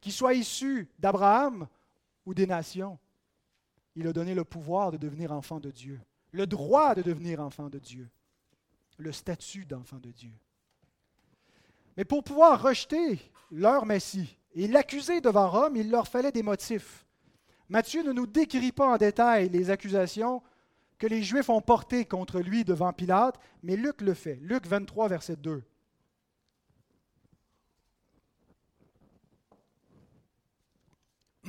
qu'ils 0.01 0.13
soient 0.13 0.35
issus 0.35 0.89
d'Abraham 0.99 1.69
ou 2.27 2.35
des 2.35 2.47
nations, 2.47 2.99
il 3.95 4.07
a 4.07 4.13
donné 4.13 4.35
le 4.35 4.45
pouvoir 4.45 4.91
de 4.91 4.97
devenir 4.97 5.33
enfant 5.33 5.61
de 5.61 5.71
Dieu, 5.71 6.01
le 6.33 6.47
droit 6.47 6.95
de 6.95 7.03
devenir 7.03 7.41
enfant 7.41 7.69
de 7.69 7.79
Dieu, 7.79 8.09
le 8.99 9.13
statut 9.13 9.65
d'enfant 9.65 9.99
de 9.99 10.11
Dieu. 10.11 10.33
Mais 11.97 12.05
pour 12.05 12.25
pouvoir 12.25 12.61
rejeter 12.61 13.21
leur 13.51 13.87
Messie 13.87 14.37
et 14.53 14.67
l'accuser 14.67 15.21
devant 15.21 15.49
Rome, 15.49 15.77
il 15.77 15.91
leur 15.91 16.09
fallait 16.09 16.33
des 16.33 16.43
motifs. 16.43 17.04
Matthieu 17.69 18.03
ne 18.03 18.13
nous 18.13 18.27
décrit 18.27 18.73
pas 18.73 18.95
en 18.95 18.97
détail 18.97 19.49
les 19.49 19.71
accusations 19.71 20.43
que 20.99 21.07
les 21.07 21.23
Juifs 21.23 21.49
ont 21.49 21.61
portées 21.61 22.05
contre 22.05 22.41
lui 22.41 22.65
devant 22.65 22.93
Pilate, 22.93 23.39
mais 23.63 23.77
Luc 23.77 24.01
le 24.01 24.15
fait. 24.15 24.39
Luc 24.43 24.67
23, 24.67 25.09
verset 25.09 25.37
2. 25.37 25.63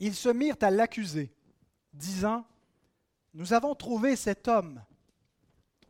ils 0.00 0.14
se 0.14 0.28
mirent 0.28 0.56
à 0.60 0.70
l'accuser, 0.70 1.32
disant, 1.92 2.46
Nous 3.34 3.52
avons 3.52 3.74
trouvé 3.74 4.16
cet 4.16 4.48
homme, 4.48 4.82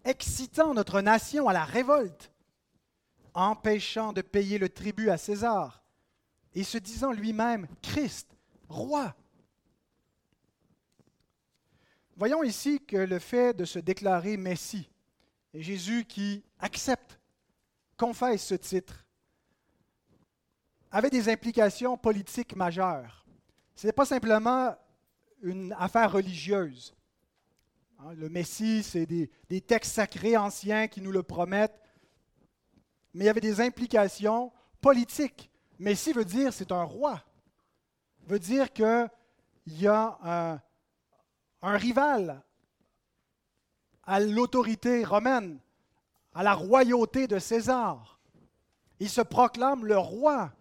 excitant 0.05 0.75
notre 0.75 1.01
nation 1.01 1.49
à 1.49 1.53
la 1.53 1.65
révolte, 1.65 2.33
empêchant 3.35 4.13
de 4.13 4.23
payer 4.23 4.59
le 4.59 4.69
tribut 4.69 5.11
à 5.11 5.19
César, 5.19 5.83
et 6.55 6.65
se 6.65 6.79
disant 6.79 7.13
lui-même 7.13 7.67
Christ, 7.83 8.36
roi. 8.69 9.15
Voyons 12.17 12.43
ici 12.43 12.81
que 12.81 12.97
le 12.97 13.19
fait 13.19 13.55
de 13.55 13.65
se 13.65 13.79
déclarer 13.79 14.37
Messie, 14.37 14.89
Jésus 15.53 16.05
qui 16.05 16.45
accepte, 16.59 17.19
confesse 17.97 18.45
ce 18.45 18.55
titre, 18.55 19.05
avait 20.91 21.11
des 21.11 21.29
implications 21.29 21.97
politiques 21.97 22.57
majeures. 22.57 23.27
Ce 23.75 23.87
n'est 23.87 23.93
pas 23.93 24.07
simplement 24.07 24.75
une 25.43 25.75
affaire 25.79 26.13
religieuse. 26.13 26.95
Hein, 27.99 28.15
le 28.15 28.29
Messie, 28.29 28.83
c'est 28.83 29.07
des, 29.07 29.61
textes 29.61 29.93
sacrés 29.93 30.37
anciens 30.37 30.89
qui 30.89 31.01
nous 31.01 31.13
le 31.13 31.23
promettent, 31.23 31.81
mais 33.13 33.25
il 33.25 33.27
y 33.27 33.31
avait 33.31 33.41
des 33.41 33.61
implications 33.61 34.53
politiques. 34.81 35.51
Messie 35.79 36.13
veut 36.13 36.25
dire 36.25 36.53
c'est 36.53 36.73
un 36.73 36.83
roi, 36.83 37.23
veut 38.27 38.39
dire 38.39 38.73
qu'il 38.73 39.11
y 39.67 39.87
a 39.87 40.61
un, 41.63 41.77
rival 41.77 42.43
à 44.05 44.21
l'autorité 44.21 45.05
romaine, 45.05 45.59
à 46.35 46.43
la 46.43 46.55
royauté 46.55 47.27
de 47.27 47.39
César. 47.39 48.21
Il 49.01 49.09
se 49.09 49.21
proclame 49.21 49.85
le 49.85 49.99
roi. 49.99 50.53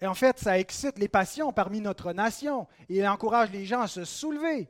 Et 0.00 0.06
en 0.06 0.14
fait, 0.14 0.38
ça 0.38 0.58
excite 0.58 0.98
les 0.98 1.08
passions 1.08 1.52
parmi 1.52 1.80
notre 1.80 2.12
nation. 2.12 2.66
Il 2.88 3.06
encourage 3.06 3.50
les 3.50 3.64
gens 3.64 3.82
à 3.82 3.88
se 3.88 4.04
soulever. 4.04 4.68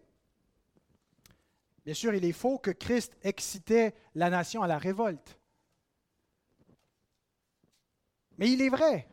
Bien 1.84 1.94
sûr, 1.94 2.14
il 2.14 2.24
est 2.24 2.32
faux 2.32 2.58
que 2.58 2.70
Christ 2.70 3.16
excitait 3.22 3.94
la 4.14 4.28
nation 4.28 4.62
à 4.62 4.66
la 4.66 4.78
révolte. 4.78 5.38
Mais 8.36 8.50
il 8.50 8.60
est 8.62 8.68
vrai 8.68 9.08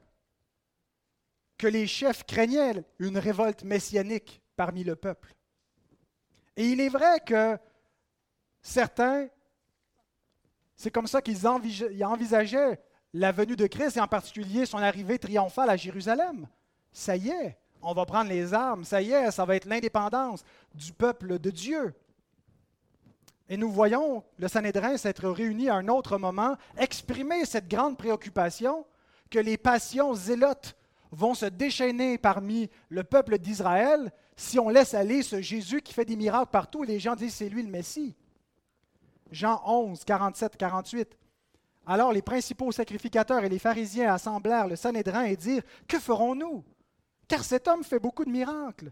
que 1.58 1.68
les 1.68 1.88
chefs 1.88 2.26
craignaient 2.26 2.84
une 3.00 3.18
révolte 3.18 3.64
messianique 3.64 4.42
parmi 4.56 4.84
le 4.84 4.96
peuple. 4.96 5.34
Et 6.58 6.68
il 6.70 6.80
est 6.80 6.90
vrai 6.90 7.20
que 7.26 7.58
certains, 8.62 9.28
c'est 10.76 10.92
comme 10.92 11.08
ça 11.08 11.22
qu'ils 11.22 11.48
envisageaient 11.48 12.80
la 13.14 13.32
venue 13.32 13.56
de 13.56 13.68
Christ 13.68 13.98
et 13.98 14.02
en 14.02 14.08
particulier 14.08 14.66
son 14.66 14.80
arrivée 14.80 15.20
triomphale 15.20 15.70
à 15.70 15.78
Jérusalem. 15.78 16.48
Ça 16.92 17.16
y 17.16 17.30
est, 17.30 17.58
on 17.82 17.94
va 17.94 18.06
prendre 18.06 18.30
les 18.30 18.54
armes, 18.54 18.84
ça 18.84 19.02
y 19.02 19.12
est, 19.12 19.32
ça 19.32 19.46
va 19.46 19.56
être 19.56 19.66
l'indépendance 19.66 20.44
du 20.74 20.92
peuple 20.92 21.40
de 21.40 21.50
Dieu. 21.50 21.94
Et 23.48 23.58
nous 23.58 23.72
voyons 23.72 24.24
le 24.38 24.48
Sanhédrin 24.48 24.98
s'être 24.98 25.30
réuni 25.30 25.70
à 25.70 25.76
un 25.76 25.88
autre 25.88 26.18
moment, 26.18 26.58
exprimer 26.78 27.46
cette 27.46 27.68
grande 27.68 27.98
préoccupation 27.98 28.86
que 29.30 29.40
les 29.40 29.58
passions 29.58 30.14
zélotes 30.14 30.76
vont 31.16 31.34
se 31.34 31.46
déchaîner 31.46 32.18
parmi 32.18 32.70
le 32.90 33.04
peuple 33.04 33.38
d'Israël 33.38 34.12
si 34.36 34.60
on 34.60 34.70
laisse 34.70 34.94
aller 34.94 35.24
ce 35.24 35.42
Jésus 35.42 35.82
qui 35.82 35.94
fait 35.94 36.06
des 36.06 36.16
miracles 36.16 36.52
partout 36.52 36.84
et 36.84 36.88
les 36.88 37.00
gens 37.00 37.16
disent 37.16 37.36
c'est 37.36 37.50
lui 37.50 37.64
le 37.64 37.70
Messie. 37.70 38.16
Jean 39.32 39.62
11, 39.66 40.04
47, 40.04 40.58
48. 40.58 41.18
Alors 41.88 42.12
les 42.12 42.22
principaux 42.22 42.72
sacrificateurs 42.72 43.44
et 43.44 43.50
les 43.50 43.60
pharisiens 43.60 44.14
assemblèrent 44.14 44.68
le 44.68 44.76
Sanhédrin 44.76 45.24
et 45.24 45.38
dirent 45.38 45.64
Que 45.88 46.00
ferons-nous? 46.00 46.64
Car 47.28 47.44
cet 47.44 47.68
homme 47.68 47.84
fait 47.84 48.00
beaucoup 48.00 48.26
de 48.26 48.30
miracles. 48.30 48.92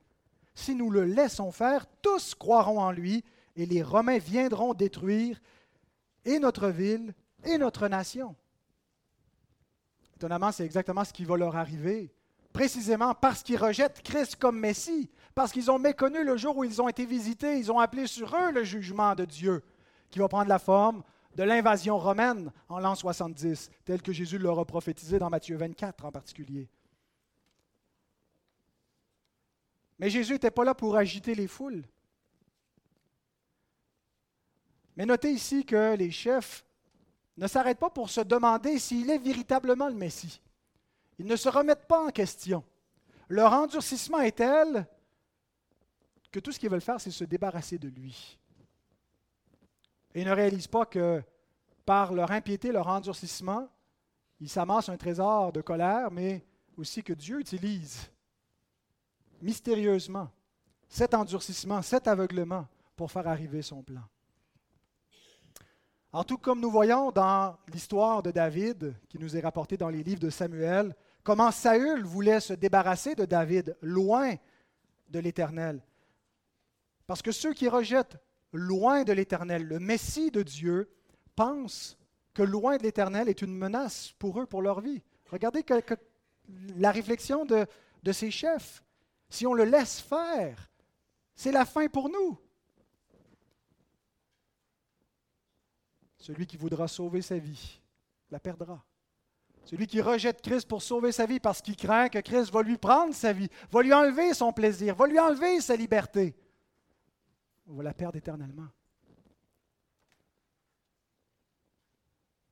Si 0.55 0.75
nous 0.75 0.89
le 0.89 1.03
laissons 1.03 1.51
faire, 1.51 1.85
tous 2.01 2.35
croiront 2.35 2.79
en 2.79 2.91
lui 2.91 3.23
et 3.55 3.65
les 3.65 3.83
Romains 3.83 4.17
viendront 4.17 4.73
détruire 4.73 5.39
et 6.25 6.39
notre 6.39 6.69
ville 6.69 7.13
et 7.43 7.57
notre 7.57 7.87
nation. 7.87 8.35
Étonnamment, 10.23 10.53
c'est 10.53 10.63
exactement 10.63 11.03
ce 11.03 11.11
qui 11.11 11.25
va 11.25 11.35
leur 11.35 11.57
arriver, 11.57 12.09
précisément 12.53 13.13
parce 13.13 13.43
qu'ils 13.43 13.57
rejettent 13.57 14.01
Christ 14.01 14.37
comme 14.37 14.57
Messie, 14.57 15.11
parce 15.35 15.51
qu'ils 15.51 15.69
ont 15.69 15.77
méconnu 15.77 16.23
le 16.23 16.37
jour 16.37 16.55
où 16.55 16.63
ils 16.63 16.81
ont 16.81 16.87
été 16.87 17.05
visités, 17.05 17.57
ils 17.57 17.69
ont 17.69 17.77
appelé 17.77 18.07
sur 18.07 18.33
eux 18.33 18.53
le 18.53 18.63
jugement 18.63 19.15
de 19.15 19.25
Dieu, 19.25 19.61
qui 20.09 20.19
va 20.19 20.29
prendre 20.29 20.47
la 20.47 20.59
forme 20.59 21.03
de 21.35 21.43
l'invasion 21.43 21.97
romaine 21.97 22.53
en 22.69 22.79
l'an 22.79 22.95
70, 22.95 23.69
tel 23.83 24.01
que 24.01 24.13
Jésus 24.13 24.37
l'aura 24.37 24.63
prophétisé 24.63 25.19
dans 25.19 25.29
Matthieu 25.29 25.57
24 25.57 26.05
en 26.05 26.11
particulier. 26.13 26.69
Mais 29.99 30.09
Jésus 30.09 30.31
n'était 30.31 30.51
pas 30.51 30.63
là 30.63 30.73
pour 30.73 30.95
agiter 30.95 31.35
les 31.35 31.47
foules. 31.47 31.83
Mais 34.95 35.05
notez 35.05 35.31
ici 35.31 35.65
que 35.65 35.97
les 35.97 36.11
chefs 36.11 36.63
ne 37.37 37.47
s'arrêtent 37.47 37.79
pas 37.79 37.89
pour 37.89 38.09
se 38.09 38.21
demander 38.21 38.77
s'il 38.79 39.09
est 39.09 39.17
véritablement 39.17 39.87
le 39.87 39.95
Messie. 39.95 40.41
Ils 41.19 41.25
ne 41.25 41.35
se 41.35 41.49
remettent 41.49 41.87
pas 41.87 42.05
en 42.05 42.09
question. 42.09 42.63
Leur 43.29 43.53
endurcissement 43.53 44.19
est 44.19 44.37
tel 44.37 44.87
que 46.31 46.39
tout 46.39 46.51
ce 46.51 46.59
qu'ils 46.59 46.69
veulent 46.69 46.81
faire, 46.81 46.99
c'est 46.99 47.11
se 47.11 47.23
débarrasser 47.23 47.77
de 47.77 47.87
lui. 47.87 48.37
Et 50.15 50.21
ils 50.21 50.27
ne 50.27 50.33
réalisent 50.33 50.67
pas 50.67 50.85
que 50.85 51.23
par 51.85 52.13
leur 52.13 52.31
impiété, 52.31 52.71
leur 52.71 52.87
endurcissement, 52.87 53.69
ils 54.39 54.49
s'amassent 54.49 54.89
un 54.89 54.97
trésor 54.97 55.51
de 55.51 55.61
colère, 55.61 56.11
mais 56.11 56.45
aussi 56.77 57.03
que 57.03 57.13
Dieu 57.13 57.39
utilise 57.39 58.09
mystérieusement 59.41 60.29
cet 60.87 61.13
endurcissement, 61.13 61.81
cet 61.81 62.07
aveuglement 62.07 62.67
pour 62.95 63.11
faire 63.11 63.27
arriver 63.27 63.61
son 63.61 63.81
plan. 63.81 64.01
En 66.13 66.23
tout 66.23 66.37
comme 66.37 66.61
nous 66.61 66.69
voyons 66.69 67.11
dans 67.11 67.57
l'histoire 67.73 68.21
de 68.21 68.29
David, 68.29 68.93
qui 69.09 69.17
nous 69.17 69.35
est 69.35 69.39
rapportée 69.39 69.77
dans 69.77 69.89
les 69.89 70.03
livres 70.03 70.19
de 70.19 70.29
Samuel, 70.29 70.95
comment 71.23 71.49
Saül 71.49 72.03
voulait 72.03 72.39
se 72.39 72.53
débarrasser 72.53 73.15
de 73.15 73.25
David, 73.25 73.75
loin 73.81 74.35
de 75.09 75.19
l'Éternel. 75.19 75.81
Parce 77.07 77.23
que 77.23 77.31
ceux 77.31 77.53
qui 77.53 77.67
rejettent 77.67 78.17
loin 78.51 79.03
de 79.03 79.11
l'Éternel, 79.11 79.63
le 79.63 79.79
Messie 79.79 80.29
de 80.29 80.43
Dieu, 80.43 80.87
pensent 81.35 81.97
que 82.35 82.43
loin 82.43 82.77
de 82.77 82.83
l'Éternel 82.83 83.27
est 83.27 83.41
une 83.41 83.57
menace 83.57 84.13
pour 84.19 84.39
eux, 84.39 84.45
pour 84.45 84.61
leur 84.61 84.81
vie. 84.81 85.01
Regardez 85.31 85.65
la 86.77 86.91
réflexion 86.91 87.43
de, 87.43 87.65
de 88.03 88.11
ces 88.11 88.29
chefs. 88.29 88.83
Si 89.29 89.47
on 89.47 89.55
le 89.55 89.65
laisse 89.65 89.99
faire, 89.99 90.69
c'est 91.33 91.51
la 91.51 91.65
fin 91.65 91.87
pour 91.87 92.09
nous. 92.09 92.37
Celui 96.23 96.47
qui 96.47 96.55
voudra 96.55 96.87
sauver 96.87 97.21
sa 97.21 97.37
vie 97.37 97.81
la 98.31 98.39
perdra. 98.39 98.81
Celui 99.65 99.87
qui 99.87 99.99
rejette 99.99 100.41
Christ 100.41 100.69
pour 100.69 100.81
sauver 100.81 101.11
sa 101.11 101.25
vie 101.25 101.41
parce 101.41 101.61
qu'il 101.61 101.75
craint 101.75 102.07
que 102.07 102.19
Christ 102.19 102.49
va 102.49 102.63
lui 102.63 102.77
prendre 102.77 103.13
sa 103.13 103.33
vie, 103.33 103.49
va 103.69 103.81
lui 103.81 103.93
enlever 103.93 104.33
son 104.33 104.53
plaisir, 104.53 104.95
va 104.95 105.05
lui 105.05 105.19
enlever 105.19 105.59
sa 105.59 105.75
liberté, 105.75 106.33
va 107.65 107.83
la 107.83 107.93
perdre 107.93 108.15
éternellement. 108.15 108.69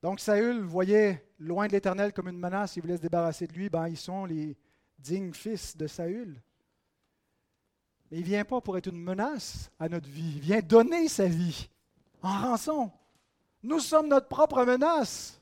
Donc 0.02 0.20
Saül 0.20 0.60
voyait 0.64 1.26
loin 1.40 1.68
de 1.68 1.72
l'Éternel 1.72 2.12
comme 2.12 2.28
une 2.28 2.40
menace, 2.40 2.76
il 2.76 2.82
voulait 2.82 2.98
se 2.98 3.02
débarrasser 3.02 3.48
de 3.48 3.54
lui, 3.54 3.70
ben, 3.70 3.88
ils 3.88 3.96
sont 3.96 4.26
les 4.26 4.58
dignes 5.00 5.34
fils 5.34 5.78
de 5.78 5.88
Saül. 5.88 6.44
Mais 8.10 8.18
il 8.18 8.24
ne 8.24 8.26
vient 8.26 8.44
pas 8.44 8.60
pour 8.60 8.78
être 8.78 8.88
une 8.88 9.02
menace 9.02 9.72
à 9.80 9.88
notre 9.88 10.10
vie, 10.10 10.34
il 10.36 10.42
vient 10.42 10.60
donner 10.60 11.08
sa 11.08 11.28
vie 11.28 11.70
en 12.22 12.50
rançon. 12.50 12.92
Nous 13.64 13.80
sommes 13.80 14.08
notre 14.08 14.28
propre 14.28 14.64
menace. 14.66 15.40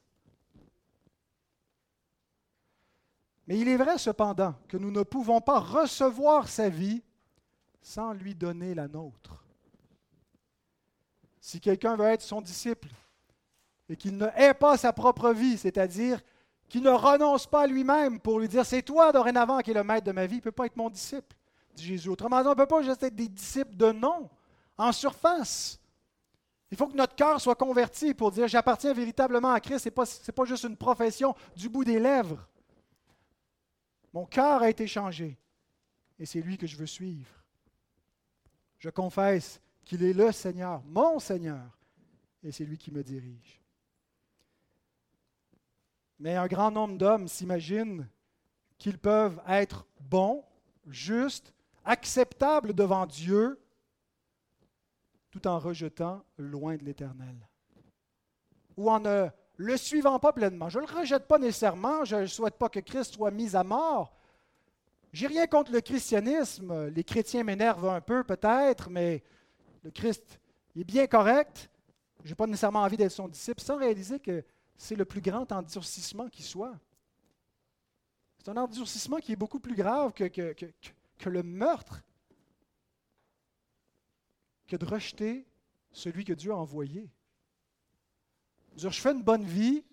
Mais 3.47 3.57
il 3.57 3.67
est 3.67 3.77
vrai 3.77 3.97
cependant 3.97 4.53
que 4.67 4.77
nous 4.77 4.91
ne 4.91 5.01
pouvons 5.01 5.41
pas 5.41 5.59
recevoir 5.59 6.47
sa 6.47 6.69
vie 6.69 7.01
sans 7.81 8.13
lui 8.13 8.35
donner 8.35 8.75
la 8.75 8.87
nôtre. 8.87 9.43
Si 11.39 11.59
quelqu'un 11.59 11.95
veut 11.95 12.05
être 12.05 12.21
son 12.21 12.41
disciple 12.41 12.89
et 13.89 13.95
qu'il 13.95 14.17
ne 14.17 14.27
hait 14.35 14.53
pas 14.53 14.77
sa 14.77 14.93
propre 14.93 15.31
vie, 15.31 15.57
c'est-à-dire 15.57 16.21
qu'il 16.67 16.83
ne 16.83 16.91
renonce 16.91 17.47
pas 17.47 17.63
à 17.63 17.67
lui-même 17.67 18.19
pour 18.19 18.39
lui 18.39 18.47
dire 18.47 18.65
c'est 18.65 18.83
toi 18.83 19.11
dorénavant 19.11 19.59
qui 19.59 19.71
es 19.71 19.73
le 19.73 19.83
maître 19.83 20.05
de 20.05 20.11
ma 20.11 20.27
vie, 20.27 20.35
il 20.35 20.39
ne 20.39 20.43
peut 20.43 20.51
pas 20.51 20.67
être 20.67 20.77
mon 20.77 20.91
disciple, 20.91 21.35
dit 21.73 21.85
Jésus. 21.85 22.09
Autrement 22.09 22.41
dit, 22.41 22.47
on 22.47 22.51
ne 22.51 22.55
peut 22.55 22.67
pas 22.67 22.83
juste 22.83 23.01
être 23.01 23.15
des 23.15 23.27
disciples 23.27 23.75
de 23.75 23.91
nom, 23.91 24.29
en 24.77 24.91
surface. 24.91 25.78
Il 26.71 26.77
faut 26.77 26.87
que 26.87 26.95
notre 26.95 27.15
cœur 27.15 27.41
soit 27.41 27.55
converti 27.55 28.13
pour 28.13 28.31
dire 28.31 28.47
j'appartiens 28.47 28.93
véritablement 28.93 29.51
à 29.51 29.59
Christ. 29.59 29.83
Ce 29.83 29.89
n'est 29.89 30.33
pas, 30.33 30.45
juste 30.45 30.65
une 30.65 30.77
profession 30.77 31.35
du 31.55 31.67
bout 31.67 31.83
des 31.83 31.99
lèvres. 31.99 32.47
Mon 34.13 34.25
cœur 34.25 34.61
a 34.61 34.69
été 34.69 34.85
changé 34.87 35.37
et 36.19 36.25
c'est 36.25 36.41
lui 36.41 36.57
que 36.57 36.67
je 36.67 36.77
veux 36.77 36.85
suivre. 36.85 37.31
Je 38.77 38.89
confesse 38.89 39.61
qu'il 39.83 40.03
est 40.03 40.13
le 40.13 40.31
Seigneur, 40.31 40.83
mon 40.85 41.19
Seigneur, 41.19 41.77
et 42.43 42.51
c'est 42.51 42.65
lui 42.65 42.77
qui 42.77 42.91
me 42.91 43.03
dirige. 43.03 43.59
Mais 46.19 46.35
un 46.35 46.47
grand 46.47 46.71
nombre 46.71 46.97
d'hommes 46.97 47.27
s'imaginent 47.27 48.07
qu'ils 48.77 48.97
peuvent 48.97 49.41
être 49.47 49.85
bons, 49.99 50.43
justes, 50.87 51.53
acceptables 51.83 52.73
devant 52.73 53.05
Dieu 53.05 53.59
tout 55.31 55.47
en 55.47 55.59
rejetant 55.59 56.23
loin 56.37 56.75
de 56.77 56.83
l'Éternel. 56.83 57.35
Ou 58.77 58.89
en 58.89 58.99
ne 58.99 59.27
le 59.57 59.77
suivant 59.77 60.19
pas 60.19 60.31
pleinement. 60.31 60.69
Je 60.69 60.79
ne 60.79 60.87
le 60.87 60.93
rejette 60.93 61.27
pas 61.27 61.37
nécessairement, 61.37 62.05
je 62.05 62.15
ne 62.15 62.25
souhaite 62.25 62.55
pas 62.55 62.69
que 62.69 62.79
Christ 62.79 63.15
soit 63.15 63.31
mis 63.31 63.55
à 63.55 63.63
mort. 63.63 64.15
J'ai 65.11 65.27
rien 65.27 65.47
contre 65.47 65.71
le 65.71 65.81
christianisme. 65.81 66.87
Les 66.87 67.03
chrétiens 67.03 67.43
m'énervent 67.43 67.89
un 67.89 68.01
peu 68.01 68.23
peut-être, 68.23 68.89
mais 68.89 69.23
le 69.83 69.91
Christ 69.91 70.39
est 70.75 70.83
bien 70.83 71.07
correct. 71.07 71.69
Je 72.23 72.29
n'ai 72.29 72.35
pas 72.35 72.47
nécessairement 72.47 72.83
envie 72.83 72.97
d'être 72.97 73.11
son 73.11 73.27
disciple 73.27 73.61
sans 73.61 73.77
réaliser 73.77 74.19
que 74.19 74.43
c'est 74.77 74.95
le 74.95 75.05
plus 75.05 75.21
grand 75.21 75.51
endurcissement 75.51 76.29
qui 76.29 76.43
soit. 76.43 76.73
C'est 78.37 78.49
un 78.49 78.57
endurcissement 78.57 79.17
qui 79.17 79.33
est 79.33 79.37
beaucoup 79.37 79.59
plus 79.59 79.75
grave 79.75 80.13
que, 80.13 81.29
le 81.29 81.43
meurtre 81.43 82.01
que 84.69 84.77
de 84.77 84.85
rejeter 84.85 85.45
celui 85.91 86.23
que 86.23 86.33
Dieu 86.33 86.51
a 86.51 86.55
envoyé. 86.55 87.09
Je 88.77 88.87
fais 88.89 89.11
une 89.11 89.23
bonne 89.23 89.43
vie, 89.43 89.83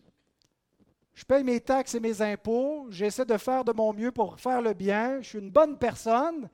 je 1.15 1.25
paye 1.25 1.43
mes 1.43 1.61
taxes 1.61 1.95
et 1.95 2.01
mes 2.01 2.21
impôts, 2.21 2.87
j'essaie 2.91 3.25
de 3.25 3.37
faire 3.39 3.65
de 3.65 3.73
mon 3.73 3.93
mieux 3.93 4.12
pour 4.12 4.39
faire 4.39 4.61
le 4.61 4.75
bien, 4.75 5.23
je 5.23 5.31
suis 5.31 5.39
une 5.39 5.51
bonne 5.51 5.79
personne, 5.79 6.49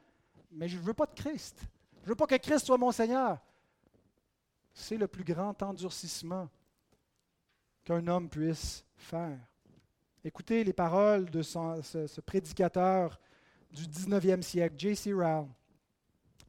mais 0.53 0.69
je 0.69 0.79
ne 0.79 0.83
veux 0.83 0.95
pas 0.95 1.07
de 1.07 1.15
Christ. 1.15 1.61
Je 1.99 2.07
ne 2.07 2.09
veux 2.11 2.15
pas 2.15 2.27
que 2.27 2.37
Christ 2.37 2.67
soit 2.67 2.79
mon 2.79 2.93
Seigneur. 2.93 3.39
C'est 4.73 4.97
le 4.97 5.09
plus 5.09 5.25
grand 5.25 5.61
endurcissement 5.63 6.49
qu'un 7.85 8.07
homme 8.07 8.31
puisse 8.31 8.85
faire. 8.97 9.39
Écoutez 10.25 10.63
les 10.63 10.73
paroles 10.73 11.29
de 11.29 11.43
ce, 11.43 12.21
prédicateur 12.21 13.21
du 13.73 13.83
19e 13.83 14.43
siècle, 14.43 14.77
J.C. 14.79 15.13
Rowell. 15.13 15.49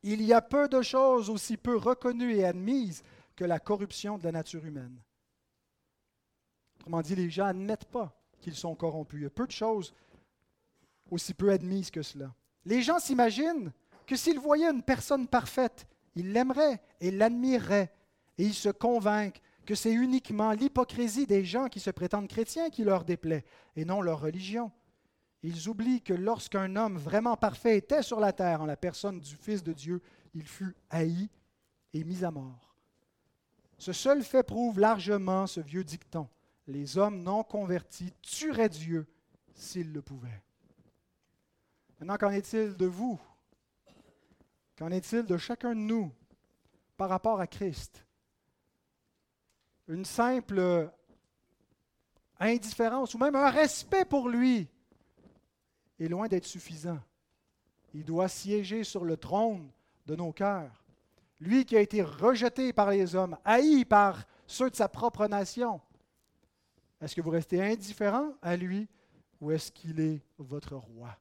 Il 0.04 0.22
y 0.22 0.34
a 0.34 0.42
peu 0.42 0.68
de 0.68 0.82
choses 0.82 1.30
aussi 1.30 1.58
peu 1.58 1.78
reconnues 1.78 2.36
et 2.36 2.46
admises 2.46 3.04
que 3.36 3.46
la 3.46 3.60
corruption 3.60 4.18
de 4.18 4.24
la 4.24 4.34
nature 4.34 4.66
humaine. 4.66 4.98
Autrement 6.76 7.02
dit, 7.02 7.16
les 7.16 7.30
gens 7.30 7.46
n'admettent 7.46 7.86
pas 7.86 8.14
qu'ils 8.42 8.56
sont 8.56 8.76
corrompus. 8.76 9.20
Il 9.20 9.24
y 9.24 9.28
a 9.28 9.30
peu 9.30 9.48
de 9.48 9.52
choses 9.52 9.94
aussi 11.10 11.34
peu 11.34 11.52
admises 11.52 11.90
que 11.90 12.02
cela. 12.02 12.34
Les 12.66 12.82
gens 12.82 13.00
s'imaginent 13.00 13.72
que 14.06 14.16
s'ils 14.16 14.40
voyaient 14.40 14.70
une 14.70 14.84
personne 14.84 15.28
parfaite, 15.28 15.88
ils 16.16 16.32
l'aimeraient 16.34 16.82
et 17.00 17.12
l'admireraient, 17.12 17.92
et 18.38 18.46
ils 18.46 18.54
se 18.54 18.70
convainquent 18.70 19.42
que 19.66 19.76
c'est 19.76 19.94
uniquement 19.94 20.52
l'hypocrisie 20.52 21.26
des 21.26 21.46
gens 21.46 21.70
qui 21.70 21.80
se 21.80 21.90
prétendent 21.90 22.28
chrétiens 22.28 22.70
qui 22.70 22.84
leur 22.84 23.06
déplaît, 23.06 23.46
et 23.76 23.86
non 23.86 24.02
leur 24.02 24.20
religion. 24.20 24.72
Ils 25.44 25.68
oublient 25.68 26.02
que 26.02 26.14
lorsqu'un 26.14 26.78
homme 26.78 26.98
vraiment 26.98 27.36
parfait 27.36 27.78
était 27.78 28.02
sur 28.02 28.22
la 28.22 28.32
terre 28.32 28.62
en 28.62 28.66
la 28.66 28.78
personne 28.78 29.20
du 29.20 29.36
Fils 29.36 29.62
de 29.62 29.74
Dieu, 29.74 30.02
il 30.34 30.48
fut 30.48 30.74
haï 30.90 31.30
et 31.94 32.06
mis 32.06 32.24
à 32.24 32.32
mort. 32.32 32.76
Ce 33.78 33.92
seul 33.92 34.24
fait 34.24 34.44
prouve 34.44 34.80
largement 34.80 35.46
ce 35.46 35.60
vieux 35.60 35.84
dicton. 35.84 36.30
Les 36.68 36.98
hommes 36.98 37.22
non 37.22 37.44
convertis 37.44 38.14
tueraient 38.22 38.70
Dieu 38.70 39.06
s'ils 39.54 39.92
le 39.92 40.02
pouvaient. 40.02 40.42
Maintenant, 42.00 42.16
qu'en 42.18 42.32
est-il 42.32 42.78
de 42.78 42.86
vous? 42.86 43.20
Qu'en 44.78 44.92
est-il 44.92 45.26
de 45.26 45.36
chacun 45.36 45.76
de 45.76 45.82
nous 45.82 46.14
par 46.96 47.10
rapport 47.10 47.42
à 47.42 47.48
Christ? 47.48 48.06
Une 49.90 50.06
simple 50.06 50.90
indifférence 52.40 53.14
ou 53.14 53.18
même 53.18 53.36
un 53.36 53.50
respect 53.50 54.06
pour 54.06 54.30
lui 54.30 54.70
est 56.04 56.10
loin 56.10 56.28
d'être 56.28 56.46
suffisant. 56.46 57.00
Il 57.94 58.04
doit 58.04 58.28
siéger 58.28 58.84
sur 58.84 59.06
le 59.06 59.18
trône 59.18 59.70
de 60.06 60.16
nos 60.16 60.32
cœurs. 60.32 60.84
Lui 61.40 61.66
qui 61.66 61.78
a 61.78 61.82
été 61.82 62.02
rejeté 62.02 62.74
par 62.74 62.90
les 62.90 63.16
hommes, 63.16 63.38
haï 63.46 63.86
par 63.86 64.26
ceux 64.48 64.70
de 64.70 64.76
sa 64.76 64.88
propre 64.88 65.28
nation. 65.28 65.82
Est-ce 67.02 67.16
que 67.16 67.22
vous 67.22 67.30
restez 67.30 67.62
indifférent 67.62 68.34
à 68.42 68.56
lui 68.56 68.88
ou 69.42 69.52
est-ce 69.52 69.72
qu'il 69.72 70.00
est 70.00 70.22
votre 70.38 70.76
roi? 70.76 71.18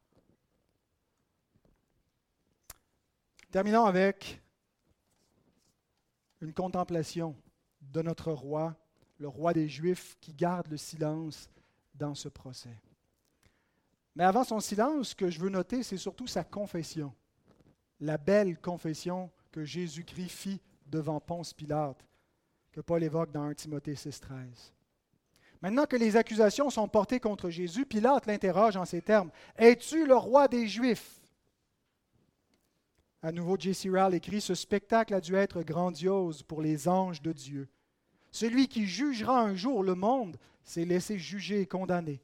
Terminons 3.50 3.84
avec 3.84 4.40
une 6.40 6.54
contemplation 6.54 7.36
de 7.80 8.00
notre 8.00 8.32
roi, 8.32 8.74
le 9.18 9.28
roi 9.28 9.52
des 9.52 9.68
Juifs, 9.68 10.16
qui 10.20 10.32
garde 10.32 10.68
le 10.68 10.76
silence 10.76 11.50
dans 11.94 12.14
ce 12.14 12.28
procès. 12.28 12.80
Mais 14.14 14.24
avant 14.24 14.44
son 14.44 14.60
silence, 14.60 15.10
ce 15.10 15.14
que 15.14 15.30
je 15.30 15.40
veux 15.40 15.48
noter, 15.48 15.82
c'est 15.82 15.96
surtout 15.96 16.26
sa 16.26 16.44
confession, 16.44 17.14
la 18.00 18.18
belle 18.18 18.58
confession 18.58 19.30
que 19.50 19.64
Jésus-Christ 19.64 20.28
fit 20.28 20.60
devant 20.86 21.20
Ponce 21.20 21.54
Pilate, 21.54 22.04
que 22.72 22.80
Paul 22.80 23.02
évoque 23.02 23.32
dans 23.32 23.44
1 23.44 23.54
Timothée 23.54 23.94
6,13. 23.94 24.72
Maintenant 25.62 25.86
que 25.86 25.96
les 25.96 26.16
accusations 26.16 26.70
sont 26.70 26.88
portées 26.88 27.20
contre 27.20 27.48
Jésus, 27.48 27.86
Pilate 27.86 28.26
l'interroge 28.26 28.76
en 28.76 28.84
ces 28.84 29.00
termes 29.00 29.30
Es-tu 29.56 30.06
le 30.06 30.16
roi 30.16 30.48
des 30.48 30.66
Juifs? 30.66 31.20
À 33.22 33.30
nouveau, 33.30 33.56
J.C. 33.56 33.88
Rowell 33.88 34.14
écrit 34.14 34.40
Ce 34.40 34.56
spectacle 34.56 35.14
a 35.14 35.20
dû 35.20 35.36
être 35.36 35.62
grandiose 35.62 36.42
pour 36.42 36.60
les 36.60 36.88
anges 36.88 37.22
de 37.22 37.32
Dieu. 37.32 37.68
Celui 38.32 38.66
qui 38.66 38.86
jugera 38.86 39.40
un 39.40 39.54
jour 39.54 39.84
le 39.84 39.94
monde 39.94 40.36
s'est 40.64 40.84
laissé 40.84 41.18
juger 41.18 41.60
et 41.60 41.66
condamner, 41.66 42.20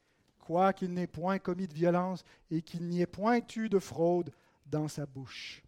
quoiqu'il 0.48 0.94
n'ait 0.94 1.06
point 1.06 1.38
commis 1.38 1.68
de 1.68 1.74
violence 1.74 2.24
et 2.50 2.62
qu'il 2.62 2.88
n'y 2.88 3.02
ait 3.02 3.06
point 3.06 3.40
eu 3.54 3.68
de 3.68 3.78
fraude 3.78 4.32
dans 4.64 4.88
sa 4.88 5.04
bouche. 5.04 5.62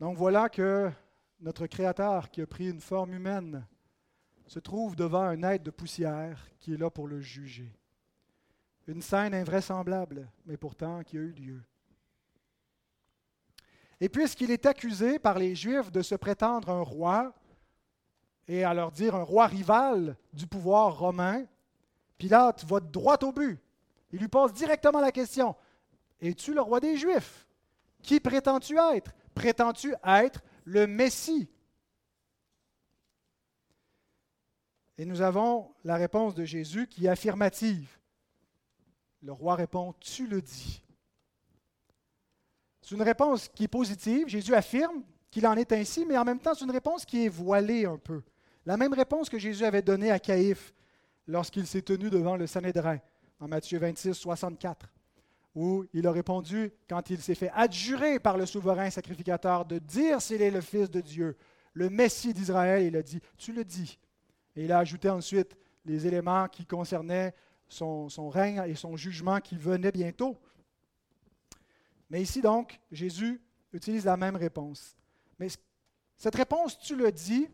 Donc 0.00 0.16
voilà 0.16 0.48
que 0.48 0.90
notre 1.38 1.68
Créateur, 1.68 2.28
qui 2.28 2.42
a 2.42 2.46
pris 2.48 2.68
une 2.68 2.80
forme 2.80 3.14
humaine, 3.14 3.64
se 4.48 4.58
trouve 4.58 4.96
devant 4.96 5.22
un 5.22 5.40
être 5.44 5.62
de 5.62 5.70
poussière 5.70 6.48
qui 6.58 6.74
est 6.74 6.76
là 6.76 6.90
pour 6.90 7.06
le 7.06 7.20
juger. 7.20 7.72
Une 8.88 9.02
scène 9.02 9.32
invraisemblable, 9.32 10.28
mais 10.46 10.56
pourtant 10.56 11.04
qui 11.04 11.18
a 11.18 11.20
eu 11.20 11.30
lieu. 11.30 11.62
Et 14.00 14.08
puisqu'il 14.08 14.50
est 14.50 14.66
accusé 14.66 15.20
par 15.20 15.38
les 15.38 15.54
Juifs 15.54 15.92
de 15.92 16.02
se 16.02 16.16
prétendre 16.16 16.70
un 16.70 16.82
roi, 16.82 17.32
et 18.48 18.64
à 18.64 18.74
leur 18.74 18.90
dire 18.90 19.14
un 19.14 19.22
roi 19.22 19.46
rival 19.46 20.16
du 20.32 20.48
pouvoir 20.48 20.98
romain, 20.98 21.44
Pilate 22.18 22.64
va 22.64 22.80
droit 22.80 23.18
au 23.22 23.32
but. 23.32 23.58
Il 24.12 24.20
lui 24.20 24.28
pose 24.28 24.52
directement 24.52 25.00
la 25.00 25.12
question 25.12 25.56
Es-tu 26.20 26.54
le 26.54 26.60
roi 26.60 26.80
des 26.80 26.96
Juifs? 26.96 27.46
Qui 28.02 28.20
prétends-tu 28.20 28.78
être? 28.78 29.12
Prétends-tu 29.34 29.94
être 30.04 30.42
le 30.64 30.86
Messie? 30.86 31.48
Et 34.98 35.04
nous 35.04 35.20
avons 35.20 35.74
la 35.84 35.96
réponse 35.96 36.34
de 36.34 36.44
Jésus 36.44 36.86
qui 36.86 37.06
est 37.06 37.10
affirmative. 37.10 37.98
Le 39.22 39.32
roi 39.32 39.54
répond 39.56 39.94
Tu 40.00 40.26
le 40.26 40.40
dis. 40.40 40.82
C'est 42.80 42.94
une 42.94 43.02
réponse 43.02 43.48
qui 43.48 43.64
est 43.64 43.68
positive. 43.68 44.28
Jésus 44.28 44.54
affirme 44.54 45.02
qu'il 45.30 45.46
en 45.46 45.56
est 45.56 45.72
ainsi, 45.72 46.06
mais 46.06 46.16
en 46.16 46.24
même 46.24 46.38
temps, 46.38 46.54
c'est 46.54 46.64
une 46.64 46.70
réponse 46.70 47.04
qui 47.04 47.26
est 47.26 47.28
voilée 47.28 47.84
un 47.84 47.98
peu. 47.98 48.22
La 48.64 48.76
même 48.76 48.94
réponse 48.94 49.28
que 49.28 49.38
Jésus 49.38 49.64
avait 49.64 49.82
donnée 49.82 50.10
à 50.10 50.18
Caïphe 50.18 50.72
lorsqu'il 51.26 51.66
s'est 51.66 51.82
tenu 51.82 52.10
devant 52.10 52.36
le 52.36 52.46
Sanhédrin, 52.46 52.98
en 53.40 53.48
Matthieu 53.48 53.78
26, 53.78 54.14
64, 54.14 54.88
où 55.54 55.84
il 55.92 56.06
a 56.06 56.12
répondu, 56.12 56.72
quand 56.88 57.10
il 57.10 57.20
s'est 57.20 57.34
fait 57.34 57.50
adjurer 57.54 58.18
par 58.18 58.36
le 58.36 58.46
souverain 58.46 58.90
sacrificateur 58.90 59.64
de 59.64 59.78
dire 59.78 60.20
s'il 60.20 60.42
est 60.42 60.50
le 60.50 60.60
Fils 60.60 60.90
de 60.90 61.00
Dieu, 61.00 61.36
le 61.72 61.90
Messie 61.90 62.32
d'Israël, 62.32 62.84
il 62.84 62.96
a 62.96 63.02
dit, 63.02 63.20
tu 63.36 63.52
le 63.52 63.64
dis. 63.64 63.98
Et 64.54 64.64
il 64.64 64.72
a 64.72 64.78
ajouté 64.78 65.10
ensuite 65.10 65.56
les 65.84 66.06
éléments 66.06 66.48
qui 66.48 66.64
concernaient 66.64 67.34
son, 67.68 68.08
son 68.08 68.28
règne 68.28 68.62
et 68.66 68.74
son 68.74 68.96
jugement 68.96 69.40
qui 69.40 69.56
venait 69.56 69.92
bientôt. 69.92 70.38
Mais 72.08 72.22
ici, 72.22 72.40
donc, 72.40 72.80
Jésus 72.90 73.40
utilise 73.72 74.04
la 74.04 74.16
même 74.16 74.36
réponse. 74.36 74.96
Mais 75.38 75.48
cette 76.16 76.34
réponse, 76.34 76.78
tu 76.78 76.96
le 76.96 77.12
dis, 77.12 77.48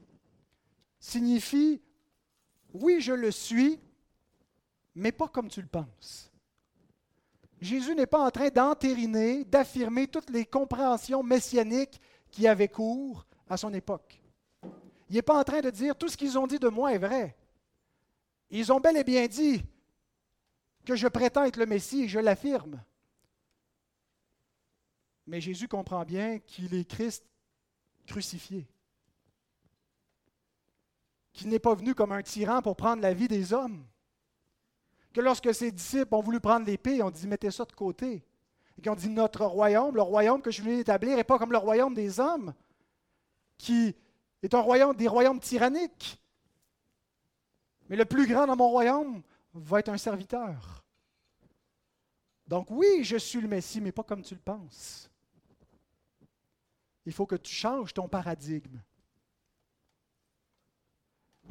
signifie 1.00 1.80
oui, 2.72 3.00
je 3.00 3.12
le 3.12 3.30
suis, 3.30 3.78
mais 4.94 5.12
pas 5.12 5.28
comme 5.28 5.48
tu 5.48 5.60
le 5.60 5.68
penses. 5.68 6.30
Jésus 7.60 7.94
n'est 7.94 8.06
pas 8.06 8.26
en 8.26 8.30
train 8.30 8.48
d'entériner, 8.48 9.44
d'affirmer 9.44 10.08
toutes 10.08 10.30
les 10.30 10.44
compréhensions 10.44 11.22
messianiques 11.22 12.00
qui 12.30 12.48
avaient 12.48 12.68
cours 12.68 13.24
à 13.48 13.56
son 13.56 13.72
époque. 13.72 14.20
Il 15.08 15.14
n'est 15.14 15.22
pas 15.22 15.38
en 15.38 15.44
train 15.44 15.60
de 15.60 15.70
dire 15.70 15.96
tout 15.96 16.08
ce 16.08 16.16
qu'ils 16.16 16.38
ont 16.38 16.46
dit 16.46 16.58
de 16.58 16.68
moi 16.68 16.92
est 16.92 16.98
vrai. 16.98 17.36
Ils 18.50 18.72
ont 18.72 18.80
bel 18.80 18.96
et 18.96 19.04
bien 19.04 19.26
dit 19.26 19.62
que 20.84 20.96
je 20.96 21.06
prétends 21.06 21.44
être 21.44 21.58
le 21.58 21.66
Messie 21.66 22.04
et 22.04 22.08
je 22.08 22.18
l'affirme. 22.18 22.82
Mais 25.26 25.40
Jésus 25.40 25.68
comprend 25.68 26.04
bien 26.04 26.38
qu'il 26.40 26.74
est 26.74 26.84
Christ 26.84 27.24
crucifié. 28.06 28.66
Qu'il 31.32 31.48
n'est 31.48 31.58
pas 31.58 31.74
venu 31.74 31.94
comme 31.94 32.12
un 32.12 32.22
tyran 32.22 32.62
pour 32.62 32.76
prendre 32.76 33.02
la 33.02 33.14
vie 33.14 33.28
des 33.28 33.52
hommes. 33.52 33.84
Que 35.12 35.20
lorsque 35.20 35.54
ses 35.54 35.72
disciples 35.72 36.14
ont 36.14 36.20
voulu 36.20 36.40
prendre 36.40 36.66
l'épée, 36.66 37.02
on 37.02 37.10
dit 37.10 37.26
mettez 37.26 37.50
ça 37.50 37.64
de 37.64 37.72
côté. 37.72 38.24
Et 38.76 38.82
qu'ils 38.82 38.90
ont 38.90 38.96
dit 38.96 39.08
notre 39.08 39.44
royaume, 39.44 39.94
le 39.94 40.02
royaume 40.02 40.40
que 40.40 40.50
je 40.50 40.62
viens 40.62 40.76
d'établir, 40.76 41.16
n'est 41.16 41.24
pas 41.24 41.38
comme 41.38 41.52
le 41.52 41.58
royaume 41.58 41.94
des 41.94 42.20
hommes, 42.20 42.54
qui 43.58 43.94
est 44.42 44.54
un 44.54 44.60
royaume 44.60 44.96
des 44.96 45.08
royaumes 45.08 45.40
tyranniques. 45.40 46.18
Mais 47.88 47.96
le 47.96 48.04
plus 48.04 48.26
grand 48.26 48.46
dans 48.46 48.56
mon 48.56 48.68
royaume 48.68 49.22
va 49.54 49.80
être 49.80 49.90
un 49.90 49.98
serviteur. 49.98 50.82
Donc 52.46 52.70
oui, 52.70 53.04
je 53.04 53.16
suis 53.16 53.40
le 53.40 53.48
Messie, 53.48 53.80
mais 53.80 53.92
pas 53.92 54.02
comme 54.02 54.22
tu 54.22 54.34
le 54.34 54.40
penses. 54.40 55.10
Il 57.04 57.12
faut 57.12 57.26
que 57.26 57.36
tu 57.36 57.52
changes 57.52 57.92
ton 57.92 58.08
paradigme. 58.08 58.78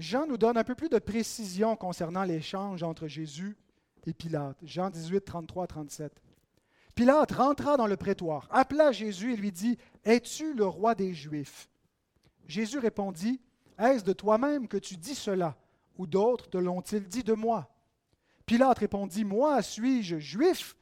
Jean 0.02 0.26
nous 0.26 0.38
donne 0.38 0.58
un 0.58 0.64
peu 0.64 0.76
plus 0.76 0.90
de 0.90 1.00
précision 1.00 1.76
concernant 1.76 2.24
l'échange 2.24 2.82
entre 2.82 3.08
Jésus 3.08 3.56
et 4.06 4.14
Pilate. 4.14 4.58
Jean 4.64 4.90
18, 4.90 5.22
33 5.22 5.68
37. 5.68 6.12
Pilate 6.96 7.32
rentra 7.32 7.78
dans 7.78 7.88
le 7.88 7.96
prétoire, 7.96 8.48
appela 8.52 8.92
Jésus 8.92 9.34
et 9.34 9.38
lui 9.38 9.52
dit 9.52 9.78
Es-tu 10.04 10.54
le 10.54 10.66
roi 10.66 10.96
des 10.96 11.14
Juifs? 11.14 11.70
Jésus 12.48 12.80
répondit 12.80 13.40
Est-ce 13.78 14.04
de 14.04 14.14
toi-même 14.14 14.68
que 14.68 14.78
tu 14.78 14.98
dis 14.98 15.16
cela 15.16 15.56
Ou 15.98 16.08
d'autres 16.08 16.50
te 16.50 16.58
l'ont-ils 16.58 17.08
dit 17.08 17.24
de 17.24 17.34
moi? 17.34 17.70
Pilate 18.46 18.80
répondit 18.80 19.24
Moi, 19.24 19.62
suis-je 19.62 20.18
juif? 20.18 20.76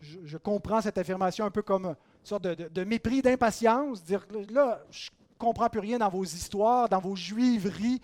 Je, 0.00 0.36
comprends 0.36 0.80
cette 0.80 0.98
affirmation 0.98 1.44
un 1.44 1.50
peu 1.50 1.62
comme 1.62 1.94
sorte 2.24 2.42
de, 2.42 2.84
mépris, 2.84 3.22
d'impatience, 3.22 4.02
dire 4.02 4.26
là, 4.50 4.82
je 4.90 5.10
comprends 5.38 5.68
plus 5.68 5.80
rien 5.80 5.98
dans 5.98 6.08
vos 6.08 6.24
histoires, 6.24 6.88
dans 6.88 6.98
vos 7.00 7.14
juiveries. 7.14 8.00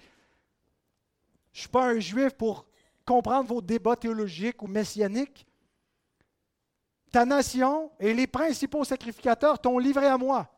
Je 1.59 1.63
ne 1.63 1.65
suis 1.65 1.71
pas 1.71 1.89
un 1.89 1.99
juif 1.99 2.35
pour 2.35 2.67
comprendre 3.05 3.49
vos 3.49 3.61
débats 3.61 3.97
théologiques 3.97 4.63
ou 4.63 4.69
messianiques. 4.69 5.45
ta 7.11 7.25
nation 7.25 7.91
et 7.99 8.15
les 8.15 8.29
principaux 8.29 8.85
sacrificateurs 8.85 9.61
t'ont 9.61 9.81
livré 9.81 10.07
à 10.07 10.17
moi. 10.17 10.49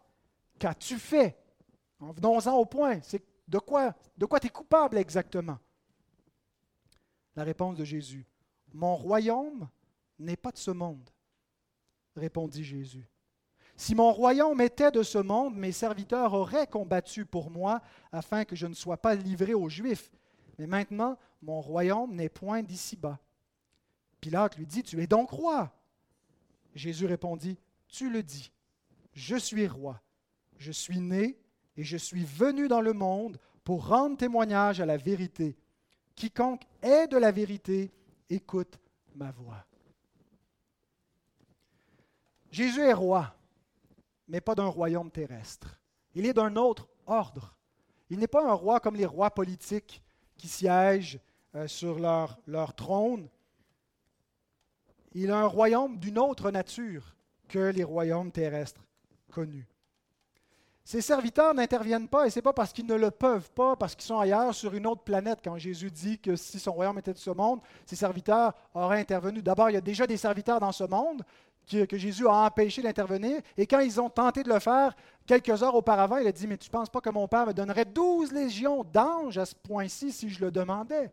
Qu'as-tu 0.59 0.99
fait? 0.99 1.39
Venons-en 2.01 2.55
au 2.55 2.67
point. 2.67 3.01
C'est 3.01 3.25
de 3.49 3.59
quoi, 3.59 3.95
de 4.15 4.27
quoi 4.27 4.39
tu 4.39 4.49
es 4.49 4.51
coupable 4.51 4.99
exactement? 4.99 5.59
La 7.35 7.45
réponse 7.45 7.79
de 7.79 7.85
Jésus. 7.85 8.27
Mon 8.75 8.95
royaume 8.95 9.71
n'est 10.19 10.37
pas 10.37 10.53
de 10.53 10.59
ce 10.59 10.71
monde, 10.71 11.09
répondit 12.15 12.63
Jésus. 12.63 13.09
Si 13.75 13.95
mon 13.95 14.13
royaume 14.13 14.61
était 14.61 14.91
de 14.91 15.03
ce 15.03 15.17
monde, 15.17 15.57
mes 15.57 15.73
serviteurs 15.73 16.35
auraient 16.35 16.67
combattu 16.67 17.25
pour 17.25 17.51
moi 17.51 17.81
afin 18.13 18.45
que 18.45 18.55
je 18.55 18.67
ne 18.67 18.75
sois 18.75 18.99
pas 18.99 19.15
livré 19.15 19.55
aux 19.55 19.71
Juifs. 19.71 20.11
Mais 20.61 20.67
maintenant, 20.67 21.17
mon 21.41 21.63
royaume 21.63 22.15
n'est 22.15 22.29
point 22.29 22.63
d'ici-bas. 22.63 23.19
Pilate 24.21 24.59
lui 24.59 24.67
dit, 24.67 24.83
Tu 24.83 25.01
es 25.03 25.07
donc 25.07 25.31
roi. 25.31 25.73
Jésus 26.75 27.07
répondit, 27.07 27.59
Tu 27.89 28.11
le 28.11 28.23
dis, 28.23 28.53
je 29.15 29.37
suis 29.37 29.67
roi. 29.67 30.03
Je 30.59 30.71
suis 30.71 31.01
né 31.01 31.39
et 31.79 31.83
je 31.83 31.97
suis 31.97 32.25
venu 32.25 32.69
dans 32.69 32.83
le 32.83 32.93
monde 32.93 33.39
pour 33.65 33.89
rendre 33.89 34.19
témoignage 34.19 34.83
à 34.83 34.85
la 34.85 34.99
vérité. 34.99 35.57
Quiconque 36.15 36.67
est 36.83 37.07
de 37.07 37.17
la 37.17 37.33
vérité, 37.33 37.91
écoute 38.29 38.79
ma 39.15 39.31
voix. 39.31 39.65
Jésus 42.51 42.83
est 42.83 42.93
roi, 42.93 43.35
mais 44.29 44.43
pas 44.43 44.55
d'un 44.55 44.67
royaume 44.67 45.11
terrestre. 45.11 45.81
Il 46.15 46.27
est 46.27 46.35
d'un 46.35 46.55
autre 46.57 46.87
ordre. 47.07 47.57
Il 48.11 48.19
n'est 48.19 48.27
pas 48.27 48.47
un 48.47 48.53
roi 48.53 48.79
comme 48.79 48.97
les 48.97 49.07
rois 49.07 49.31
politiques 49.31 50.03
qui 50.41 50.49
siègent 50.49 51.21
euh, 51.55 51.69
sur 51.69 51.99
leur, 51.99 52.39
leur 52.47 52.75
trône. 52.75 53.29
Il 55.13 55.31
a 55.31 55.41
un 55.41 55.47
royaume 55.47 55.99
d'une 55.99 56.19
autre 56.19 56.51
nature 56.51 57.15
que 57.49 57.59
les 57.59 57.85
royaumes 57.85 58.33
terrestres 58.33 58.83
connus. 59.31 59.67
Ses 60.83 61.03
serviteurs 61.03 61.55
n'interviennent 61.55 62.09
pas, 62.09 62.27
et 62.27 62.31
ce 62.31 62.39
n'est 62.39 62.43
pas 62.43 62.53
parce 62.53 62.73
qu'ils 62.73 62.87
ne 62.87 62.95
le 62.95 63.11
peuvent 63.11 63.51
pas, 63.51 63.77
parce 63.77 63.95
qu'ils 63.95 64.07
sont 64.07 64.19
ailleurs 64.19 64.55
sur 64.55 64.75
une 64.75 64.87
autre 64.87 65.03
planète. 65.03 65.41
Quand 65.45 65.59
Jésus 65.59 65.91
dit 65.91 66.19
que 66.19 66.35
si 66.37 66.59
son 66.59 66.73
royaume 66.73 66.99
était 66.99 67.13
de 67.13 67.19
ce 67.19 67.31
monde, 67.31 67.61
ses 67.85 67.97
serviteurs 67.97 68.55
auraient 68.75 68.99
intervenu. 68.99 69.43
D'abord, 69.43 69.71
il 69.71 69.75
y 69.75 69.77
a 69.77 69.83
déjà 69.83 70.07
des 70.07 70.17
serviteurs 70.17 70.59
dans 70.59 70.73
ce 70.73 70.85
monde 70.85 71.23
que 71.71 71.97
Jésus 71.97 72.27
a 72.27 72.47
empêché 72.47 72.83
d'intervenir, 72.83 73.41
et 73.57 73.67
quand 73.67 73.81
ils 73.81 74.01
ont 74.01 74.11
tenté 74.11 74.43
de 74.43 74.53
le 74.53 74.59
faire 74.59 74.95
quelques 75.27 75.63
heures 75.63 75.75
auparavant, 75.75 76.17
il 76.17 76.27
a 76.27 76.33
dit, 76.33 76.47
mais 76.47 76.59
tu 76.59 76.69
ne 76.69 76.73
penses 76.73 76.91
pas 76.91 77.01
que 77.01 77.11
mon 77.11 77.29
Père 77.29 77.47
me 77.47 77.53
donnerait 77.53 77.85
douze 77.85 78.33
légions 78.33 78.85
d'anges 78.85 79.39
à 79.39 79.47
ce 79.47 79.55
point-ci 79.55 80.13
si 80.13 80.29
je 80.29 80.45
le 80.45 80.51
demandais? 80.51 81.13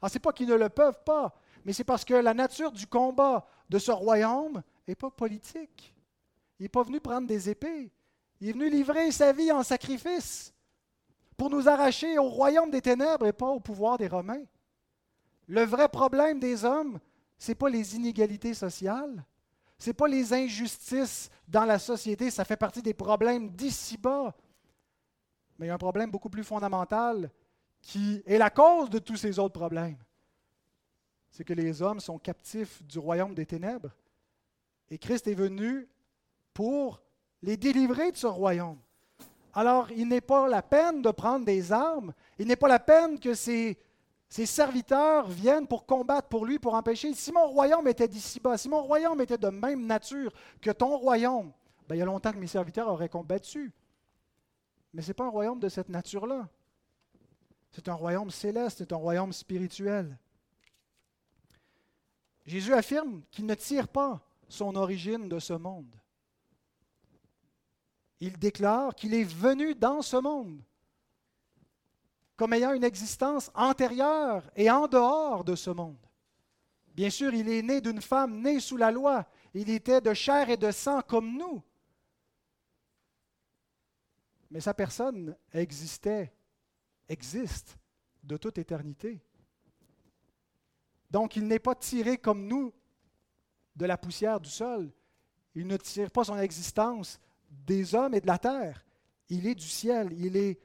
Alors, 0.00 0.10
ce 0.10 0.14
n'est 0.14 0.20
pas 0.20 0.32
qu'ils 0.32 0.48
ne 0.48 0.54
le 0.54 0.68
peuvent 0.68 1.02
pas, 1.04 1.34
mais 1.64 1.72
c'est 1.72 1.84
parce 1.84 2.04
que 2.04 2.14
la 2.14 2.34
nature 2.34 2.72
du 2.72 2.86
combat 2.86 3.46
de 3.68 3.78
ce 3.78 3.92
royaume 3.92 4.62
n'est 4.88 4.94
pas 4.94 5.10
politique. 5.10 5.94
Il 6.58 6.64
n'est 6.64 6.68
pas 6.68 6.82
venu 6.82 7.00
prendre 7.00 7.26
des 7.26 7.50
épées. 7.50 7.90
Il 8.40 8.48
est 8.48 8.52
venu 8.52 8.68
livrer 8.68 9.10
sa 9.12 9.32
vie 9.32 9.52
en 9.52 9.62
sacrifice 9.62 10.52
pour 11.36 11.50
nous 11.50 11.68
arracher 11.68 12.18
au 12.18 12.28
royaume 12.28 12.70
des 12.70 12.82
ténèbres 12.82 13.26
et 13.26 13.32
pas 13.32 13.48
au 13.48 13.60
pouvoir 13.60 13.98
des 13.98 14.08
Romains. 14.08 14.44
Le 15.46 15.64
vrai 15.64 15.88
problème 15.88 16.40
des 16.40 16.64
hommes, 16.64 16.98
ce 17.38 17.50
n'est 17.50 17.56
pas 17.56 17.68
les 17.68 17.96
inégalités 17.96 18.54
sociales, 18.54 19.24
ce 19.82 19.90
n'est 19.90 19.94
pas 19.94 20.06
les 20.06 20.32
injustices 20.32 21.28
dans 21.48 21.64
la 21.64 21.76
société, 21.76 22.30
ça 22.30 22.44
fait 22.44 22.56
partie 22.56 22.82
des 22.82 22.94
problèmes 22.94 23.50
d'ici-bas. 23.50 24.32
Mais 25.58 25.66
il 25.66 25.68
y 25.70 25.72
a 25.72 25.74
un 25.74 25.78
problème 25.78 26.08
beaucoup 26.08 26.30
plus 26.30 26.44
fondamental 26.44 27.28
qui 27.80 28.22
est 28.24 28.38
la 28.38 28.48
cause 28.48 28.90
de 28.90 29.00
tous 29.00 29.16
ces 29.16 29.40
autres 29.40 29.58
problèmes. 29.58 29.98
C'est 31.32 31.42
que 31.42 31.52
les 31.52 31.82
hommes 31.82 31.98
sont 31.98 32.16
captifs 32.16 32.80
du 32.84 33.00
royaume 33.00 33.34
des 33.34 33.44
ténèbres. 33.44 33.90
Et 34.88 34.98
Christ 34.98 35.26
est 35.26 35.34
venu 35.34 35.88
pour 36.54 37.02
les 37.42 37.56
délivrer 37.56 38.12
de 38.12 38.16
ce 38.16 38.28
royaume. 38.28 38.78
Alors, 39.52 39.90
il 39.90 40.06
n'est 40.06 40.20
pas 40.20 40.46
la 40.46 40.62
peine 40.62 41.02
de 41.02 41.10
prendre 41.10 41.44
des 41.44 41.72
armes, 41.72 42.12
il 42.38 42.46
n'est 42.46 42.54
pas 42.54 42.68
la 42.68 42.78
peine 42.78 43.18
que 43.18 43.34
ses, 44.32 44.46
serviteurs 44.46 45.28
viennent 45.28 45.66
pour 45.66 45.84
combattre 45.84 46.28
pour 46.28 46.46
lui, 46.46 46.58
pour 46.58 46.74
empêcher. 46.74 47.12
Si 47.14 47.32
mon 47.32 47.46
royaume 47.46 47.86
était 47.88 48.08
d'ici-bas, 48.08 48.56
si 48.56 48.68
mon 48.68 48.82
royaume 48.82 49.20
était 49.20 49.38
de 49.38 49.48
même 49.48 49.86
nature 49.86 50.32
que 50.60 50.70
ton 50.70 50.96
royaume, 50.96 51.52
ben, 51.88 51.96
il 51.96 51.98
y 51.98 52.02
a 52.02 52.06
longtemps 52.06 52.32
que 52.32 52.38
mes 52.38 52.46
serviteurs 52.46 52.88
auraient 52.88 53.08
combattu. 53.08 53.72
Mais 54.94 55.02
ce 55.02 55.08
n'est 55.08 55.14
pas 55.14 55.24
un 55.24 55.30
royaume 55.30 55.60
de 55.60 55.68
cette 55.68 55.88
nature-là. 55.88 56.48
C'est 57.70 57.88
un 57.88 57.94
royaume 57.94 58.30
céleste, 58.30 58.78
c'est 58.78 58.92
un 58.92 58.96
royaume 58.96 59.32
spirituel. 59.32 60.18
Jésus 62.46 62.74
affirme 62.74 63.22
qu'il 63.30 63.46
ne 63.46 63.54
tire 63.54 63.88
pas 63.88 64.20
son 64.48 64.76
origine 64.76 65.28
de 65.28 65.38
ce 65.38 65.54
monde 65.54 65.94
il 68.22 68.38
déclare 68.38 68.94
qu'il 68.94 69.14
est 69.14 69.24
venu 69.24 69.74
dans 69.74 70.00
ce 70.00 70.16
monde 70.16 70.62
comme 72.42 72.54
ayant 72.54 72.72
une 72.72 72.82
existence 72.82 73.52
antérieure 73.54 74.42
et 74.56 74.68
en 74.68 74.88
dehors 74.88 75.44
de 75.44 75.54
ce 75.54 75.70
monde. 75.70 76.04
Bien 76.92 77.08
sûr, 77.08 77.32
il 77.32 77.48
est 77.48 77.62
né 77.62 77.80
d'une 77.80 78.02
femme 78.02 78.40
née 78.40 78.58
sous 78.58 78.76
la 78.76 78.90
loi. 78.90 79.28
Il 79.54 79.70
était 79.70 80.00
de 80.00 80.12
chair 80.12 80.50
et 80.50 80.56
de 80.56 80.72
sang 80.72 81.02
comme 81.02 81.38
nous. 81.38 81.62
Mais 84.50 84.58
sa 84.58 84.74
personne 84.74 85.36
existait, 85.52 86.32
existe 87.08 87.78
de 88.24 88.36
toute 88.36 88.58
éternité. 88.58 89.22
Donc 91.12 91.36
il 91.36 91.46
n'est 91.46 91.60
pas 91.60 91.76
tiré 91.76 92.18
comme 92.18 92.48
nous 92.48 92.72
de 93.76 93.86
la 93.86 93.96
poussière 93.96 94.40
du 94.40 94.50
sol. 94.50 94.90
Il 95.54 95.68
ne 95.68 95.76
tire 95.76 96.10
pas 96.10 96.24
son 96.24 96.38
existence 96.38 97.20
des 97.48 97.94
hommes 97.94 98.14
et 98.14 98.20
de 98.20 98.26
la 98.26 98.38
terre. 98.38 98.84
Il 99.28 99.46
est 99.46 99.54
du 99.54 99.68
ciel. 99.68 100.12
Il 100.18 100.36
est 100.36 100.58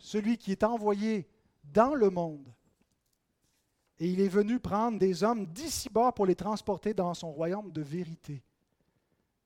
celui 0.00 0.38
qui 0.38 0.50
est 0.50 0.64
envoyé 0.64 1.28
dans 1.62 1.94
le 1.94 2.10
monde. 2.10 2.52
Et 3.98 4.08
il 4.08 4.20
est 4.20 4.28
venu 4.28 4.58
prendre 4.58 4.98
des 4.98 5.22
hommes 5.22 5.46
d'ici-bas 5.46 6.12
pour 6.12 6.26
les 6.26 6.34
transporter 6.34 6.94
dans 6.94 7.14
son 7.14 7.30
royaume 7.30 7.70
de 7.70 7.82
vérité. 7.82 8.42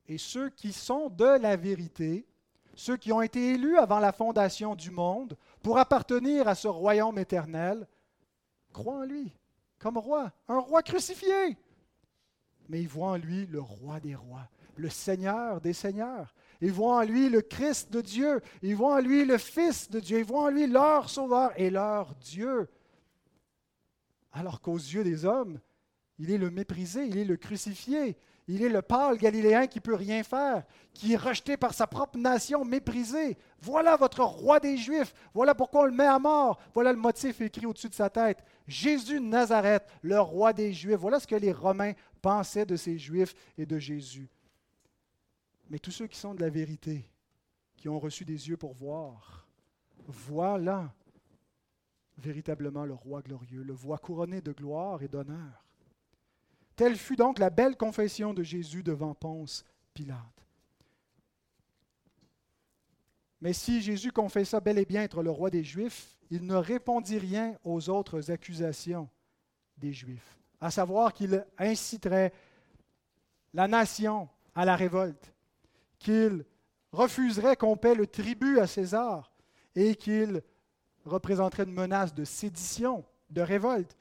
Et 0.06 0.16
ceux 0.16 0.48
qui 0.50 0.72
sont 0.72 1.10
de 1.10 1.38
la 1.38 1.56
vérité, 1.56 2.26
ceux 2.74 2.96
qui 2.96 3.12
ont 3.12 3.20
été 3.20 3.54
élus 3.54 3.76
avant 3.76 3.98
la 3.98 4.12
fondation 4.12 4.76
du 4.76 4.90
monde 4.90 5.36
pour 5.62 5.78
appartenir 5.78 6.46
à 6.46 6.54
ce 6.54 6.68
royaume 6.68 7.18
éternel, 7.18 7.86
croient 8.72 9.00
en 9.00 9.04
lui 9.04 9.32
comme 9.78 9.98
roi, 9.98 10.32
un 10.48 10.60
roi 10.60 10.82
crucifié. 10.82 11.58
Mais 12.68 12.80
ils 12.80 12.88
voient 12.88 13.10
en 13.10 13.16
lui 13.16 13.46
le 13.46 13.60
roi 13.60 14.00
des 14.00 14.14
rois, 14.14 14.48
le 14.76 14.88
Seigneur 14.88 15.60
des 15.60 15.74
seigneurs, 15.74 16.32
ils 16.60 16.72
voient 16.72 16.98
en 16.98 17.02
lui 17.02 17.28
le 17.28 17.40
Christ 17.40 17.92
de 17.92 18.00
Dieu. 18.00 18.40
Ils 18.62 18.76
voient 18.76 18.96
en 18.96 19.00
lui 19.00 19.24
le 19.24 19.38
Fils 19.38 19.90
de 19.90 20.00
Dieu. 20.00 20.18
Ils 20.18 20.24
voient 20.24 20.44
en 20.44 20.50
lui 20.50 20.66
leur 20.66 21.10
Sauveur 21.10 21.52
et 21.56 21.70
leur 21.70 22.14
Dieu. 22.16 22.68
Alors 24.32 24.60
qu'aux 24.60 24.76
yeux 24.76 25.04
des 25.04 25.24
hommes, 25.24 25.60
il 26.18 26.30
est 26.30 26.38
le 26.38 26.50
méprisé, 26.50 27.06
il 27.06 27.18
est 27.18 27.24
le 27.24 27.36
crucifié, 27.36 28.16
il 28.46 28.62
est 28.62 28.68
le 28.68 28.82
pâle 28.82 29.16
galiléen 29.16 29.66
qui 29.66 29.78
ne 29.78 29.82
peut 29.82 29.94
rien 29.94 30.22
faire, 30.22 30.64
qui 30.92 31.12
est 31.12 31.16
rejeté 31.16 31.56
par 31.56 31.72
sa 31.72 31.86
propre 31.86 32.18
nation, 32.18 32.64
méprisé. 32.64 33.38
Voilà 33.60 33.96
votre 33.96 34.22
roi 34.22 34.60
des 34.60 34.76
Juifs. 34.76 35.14
Voilà 35.32 35.54
pourquoi 35.54 35.82
on 35.82 35.86
le 35.86 35.92
met 35.92 36.06
à 36.06 36.18
mort. 36.18 36.60
Voilà 36.74 36.92
le 36.92 36.98
motif 36.98 37.40
écrit 37.40 37.66
au-dessus 37.66 37.88
de 37.88 37.94
sa 37.94 38.10
tête. 38.10 38.44
Jésus 38.66 39.18
de 39.18 39.24
Nazareth, 39.24 39.84
le 40.02 40.20
roi 40.20 40.52
des 40.52 40.72
Juifs. 40.72 40.96
Voilà 40.96 41.20
ce 41.20 41.26
que 41.26 41.36
les 41.36 41.52
Romains 41.52 41.92
pensaient 42.20 42.66
de 42.66 42.76
ces 42.76 42.98
Juifs 42.98 43.34
et 43.56 43.66
de 43.66 43.78
Jésus. 43.78 44.28
Mais 45.70 45.78
tous 45.78 45.90
ceux 45.90 46.06
qui 46.06 46.18
sont 46.18 46.34
de 46.34 46.40
la 46.40 46.50
vérité, 46.50 47.08
qui 47.76 47.88
ont 47.88 47.98
reçu 47.98 48.24
des 48.24 48.48
yeux 48.48 48.56
pour 48.56 48.74
voir, 48.74 49.46
voilà 50.06 50.92
véritablement 52.18 52.84
le 52.84 52.94
roi 52.94 53.22
glorieux, 53.22 53.62
le 53.62 53.72
voit 53.72 53.98
couronné 53.98 54.40
de 54.40 54.52
gloire 54.52 55.02
et 55.02 55.08
d'honneur. 55.08 55.64
Telle 56.76 56.96
fut 56.96 57.16
donc 57.16 57.38
la 57.38 57.50
belle 57.50 57.76
confession 57.76 58.34
de 58.34 58.42
Jésus 58.42 58.82
devant 58.82 59.14
Ponce 59.14 59.64
Pilate. 59.92 60.18
Mais 63.40 63.52
si 63.52 63.82
Jésus 63.82 64.10
confessa 64.10 64.60
bel 64.60 64.78
et 64.78 64.86
bien 64.86 65.02
être 65.02 65.22
le 65.22 65.30
roi 65.30 65.50
des 65.50 65.62
Juifs, 65.62 66.16
il 66.30 66.46
ne 66.46 66.54
répondit 66.54 67.18
rien 67.18 67.58
aux 67.62 67.90
autres 67.90 68.30
accusations 68.30 69.08
des 69.76 69.92
Juifs, 69.92 70.38
à 70.60 70.70
savoir 70.70 71.12
qu'il 71.12 71.44
inciterait 71.58 72.32
la 73.52 73.68
nation 73.68 74.28
à 74.54 74.64
la 74.64 74.76
révolte, 74.76 75.33
qu'il 76.04 76.44
refuserait 76.92 77.56
qu'on 77.56 77.76
paie 77.76 77.94
le 77.94 78.06
tribut 78.06 78.60
à 78.60 78.66
César 78.66 79.32
et 79.74 79.96
qu'il 79.96 80.42
représenterait 81.04 81.64
une 81.64 81.72
menace 81.72 82.14
de 82.14 82.24
sédition, 82.24 83.04
de 83.30 83.40
révolte. 83.40 83.96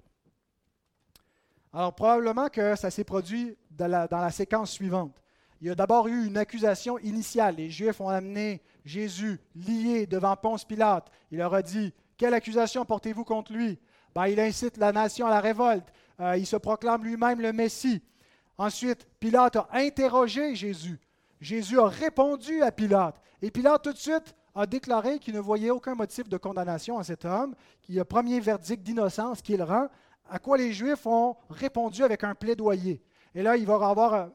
Alors 1.71 1.95
probablement 1.95 2.49
que 2.49 2.75
ça 2.75 2.91
s'est 2.91 3.03
produit 3.03 3.57
dans 3.71 3.87
la, 3.87 4.31
séquence 4.31 4.71
suivante. 4.71 5.23
Il 5.59 5.67
y 5.67 5.69
a 5.71 5.75
d'abord 5.75 6.07
eu 6.07 6.27
une 6.27 6.37
accusation 6.37 6.99
initiale. 6.99 7.55
Les 7.55 7.71
Juifs 7.71 7.99
ont 7.99 8.09
amené 8.09 8.61
Jésus 8.85 9.39
lié 9.55 10.05
devant 10.05 10.35
Ponce 10.35 10.65
Pilate. 10.65 11.09
Il 11.31 11.39
leur 11.39 11.53
a 11.53 11.61
dit, 11.61 11.93
quelle 12.17 12.33
accusation 12.33 12.85
portez-vous 12.85 13.23
contre 13.23 13.53
lui? 13.53 13.79
Ben, 14.13 14.27
Il 14.27 14.39
incite 14.39 14.77
la 14.77 14.91
nation 14.91 15.25
à 15.25 15.31
la 15.31 15.39
révolte. 15.39 15.87
Euh, 16.19 16.37
il 16.37 16.45
se 16.45 16.57
proclame 16.57 17.03
lui-même 17.03 17.41
le 17.41 17.53
Messie. 17.53 18.03
Ensuite, 18.57 19.07
Pilate 19.19 19.55
a 19.55 19.67
interrogé 19.71 20.53
Jésus. 20.53 20.99
Jésus 21.43 21.77
a 21.77 21.87
répondu 21.87 22.61
à 22.63 22.71
Pilate. 22.71 23.15
Et 23.41 23.51
Pilate, 23.51 23.83
tout 23.83 23.91
de 23.91 23.97
suite, 23.97 24.33
a 24.55 24.65
déclaré 24.65 25.19
qu'il 25.19 25.33
ne 25.33 25.41
voyait 25.41 25.71
aucun 25.71 25.93
motif 25.93 26.29
de 26.29 26.37
condamnation 26.37 26.97
à 26.97 27.03
cet 27.03 27.25
homme, 27.25 27.53
qu'il 27.81 27.95
y 27.95 27.99
a 27.99 28.05
premier 28.05 28.39
verdict 28.39 28.81
d'innocence 28.81 29.41
qu'il 29.41 29.61
rend, 29.61 29.89
à 30.29 30.39
quoi 30.39 30.57
les 30.57 30.71
Juifs 30.71 31.05
ont 31.05 31.35
répondu 31.49 32.01
avec 32.03 32.23
un 32.23 32.33
plaidoyer. 32.33 33.03
Et 33.35 33.43
là, 33.43 33.57
il 33.57 33.65
va 33.65 33.73
avoir 33.73 34.13
euh, 34.13 34.25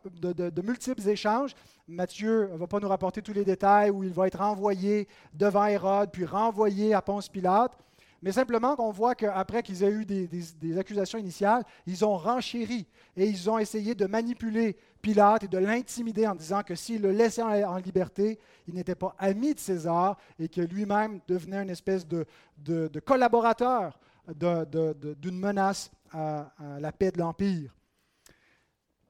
de, 0.50 0.62
multiples 0.62 1.08
échanges. 1.08 1.54
Matthieu 1.86 2.50
ne 2.52 2.58
va 2.58 2.66
pas 2.66 2.78
nous 2.78 2.88
rapporter 2.88 3.22
tous 3.22 3.32
les 3.32 3.44
détails 3.44 3.88
où 3.88 4.04
il 4.04 4.12
va 4.12 4.26
être 4.26 4.38
renvoyé 4.38 5.08
devant 5.32 5.64
Hérode, 5.64 6.10
puis 6.12 6.26
renvoyé 6.26 6.92
à 6.92 7.00
Ponce 7.00 7.30
Pilate. 7.30 7.72
Mais 8.20 8.32
simplement 8.32 8.74
qu'on 8.74 8.90
voit 8.90 9.14
qu'après 9.14 9.62
qu'ils 9.62 9.84
aient 9.84 9.90
eu 9.90 10.04
des, 10.04 10.78
accusations 10.78 11.18
initiales, 11.18 11.64
ils 11.86 12.04
ont 12.04 12.16
renchéri 12.16 12.86
et 13.16 13.26
ils 13.26 13.48
ont 13.48 13.58
essayé 13.58 13.94
de 13.94 14.06
manipuler 14.06 14.76
Pilate 15.00 15.44
et 15.44 15.48
de 15.48 15.58
l'intimider 15.58 16.26
en 16.26 16.34
disant 16.34 16.62
que 16.62 16.74
s'il 16.74 17.02
le 17.02 17.12
laissait 17.12 17.42
en, 17.42 17.76
liberté, 17.76 18.38
il 18.66 18.74
n'était 18.74 18.94
pas 18.94 19.14
ami 19.18 19.54
de 19.54 19.60
César 19.60 20.18
et 20.38 20.48
que 20.48 20.60
lui-même 20.60 21.20
devenait 21.26 21.62
une 21.62 21.70
espèce 21.70 22.06
de, 22.06 22.26
collaborateur 23.04 23.98
d'une 24.34 25.38
menace 25.38 25.90
à, 26.12 26.52
à 26.58 26.80
la 26.80 26.92
paix 26.92 27.10
de 27.10 27.18
l'Empire. 27.18 27.74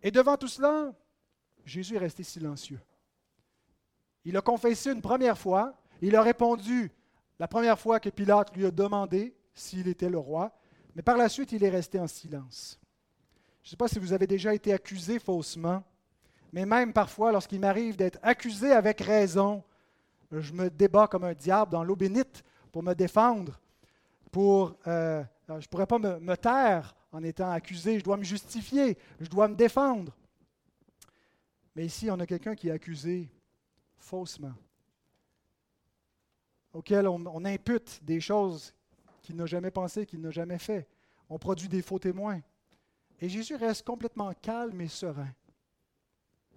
Et 0.03 0.11
devant 0.11 0.37
tout 0.37 0.49
cela, 0.49 0.93
Jésus 1.65 1.97
est 1.97 1.99
resté 1.99 2.23
silencieux. 2.23 2.81
Il 4.25 4.37
a 4.37 4.41
confessé 4.41 4.93
une 4.93 5.03
première 5.03 5.39
fois, 5.39 5.75
il 6.01 6.15
a 6.15 6.23
répondu 6.23 6.93
la 7.39 7.49
première 7.49 7.79
fois 7.79 8.01
que 8.01 8.11
Pilate 8.11 8.55
lui 8.57 8.67
a 8.67 8.71
demandé 8.71 9.35
s'il 9.55 9.89
était 9.89 10.11
le 10.11 10.19
roi, 10.19 10.53
mais 10.95 11.03
par 11.03 11.17
la 11.17 11.29
suite, 11.29 11.53
il 11.53 11.63
est 11.63 11.71
resté 11.71 12.01
en 12.01 12.07
silence. 12.07 12.78
Je 13.63 13.69
ne 13.69 13.71
sais 13.71 13.77
pas 13.77 13.89
si 13.89 13.99
vous 13.99 14.13
avez 14.13 14.27
déjà 14.27 14.55
été 14.55 14.73
accusé 14.73 15.19
faussement, 15.19 15.83
mais 16.53 16.65
même 16.65 16.93
parfois, 16.93 17.33
lorsqu'il 17.33 17.61
m'arrive 17.61 17.97
d'être 17.97 18.19
accusé 18.23 18.73
avec 18.73 19.01
raison, 19.01 19.63
je 20.33 20.53
me 20.53 20.71
débat 20.71 21.07
comme 21.07 21.25
un 21.25 21.35
diable 21.35 21.73
dans 21.73 21.85
l'eau 21.85 21.97
bénite 21.97 22.43
pour 22.73 22.83
me 22.83 22.95
défendre. 22.95 23.61
Pour, 24.31 24.75
euh, 24.87 25.23
je 25.49 25.55
ne 25.55 25.61
pourrais 25.71 25.87
pas 25.87 25.99
me, 25.99 26.37
taire 26.37 26.95
en 27.13 27.23
étant 27.23 27.51
accusé, 27.51 27.99
je 27.99 28.05
dois 28.05 28.17
me 28.17 28.25
justifier, 28.25 28.97
je 29.21 29.29
dois 29.29 29.49
me 29.49 29.55
défendre. 29.55 30.15
Mais 31.75 31.87
ici, 31.87 32.11
on 32.11 32.19
a 32.21 32.27
quelqu'un 32.27 32.55
qui 32.55 32.69
est 32.69 32.73
accusé 32.73 33.31
faussement 33.97 34.55
auquel 36.73 37.09
on, 37.09 37.45
impute 37.45 38.01
des 38.05 38.21
choses 38.21 38.75
qu'il 39.23 39.37
n'a 39.37 39.47
jamais 39.47 39.71
pensé, 39.71 40.07
qu'il 40.07 40.21
n'a 40.21 40.31
jamais 40.31 40.59
fait. 40.59 40.87
On 41.29 41.39
produit 41.39 41.69
des 41.69 41.83
faux 41.83 41.99
témoins. 41.99 42.41
Et 43.21 43.29
Jésus 43.29 43.57
reste 43.57 43.85
complètement 43.85 44.33
calme 44.41 44.81
et 44.81 44.89
serein, 44.89 45.33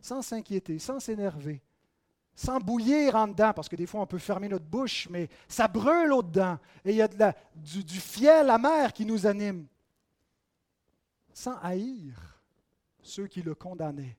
sans 0.01 0.22
s'inquiéter, 0.22 0.78
sans 0.80 0.99
s'énerver, 0.99 1.62
sans 2.36 2.59
bouillir 2.59 3.16
en 3.16 3.28
dedans, 3.28 3.53
parce 3.53 3.68
que 3.68 3.76
des 3.76 3.88
fois 3.88 4.01
on 4.01 4.07
peut 4.07 4.18
fermer 4.18 4.47
notre 4.47 4.66
bouche, 4.66 5.07
mais 5.09 5.28
ça 5.47 5.68
brûle 5.68 6.14
au-dedans, 6.14 6.59
et 6.86 6.91
il 6.91 6.97
y 6.97 7.01
a 7.01 7.07
du, 7.55 7.84
du 7.84 7.99
fiel 7.99 8.49
amer 8.49 8.93
qui 8.93 9.05
nous 9.05 9.26
anime, 9.26 9.66
sans 11.34 11.57
haïr 11.62 12.41
ceux 13.01 13.28
qui 13.28 13.41
le 13.41 13.55
condamnaient, 13.55 14.18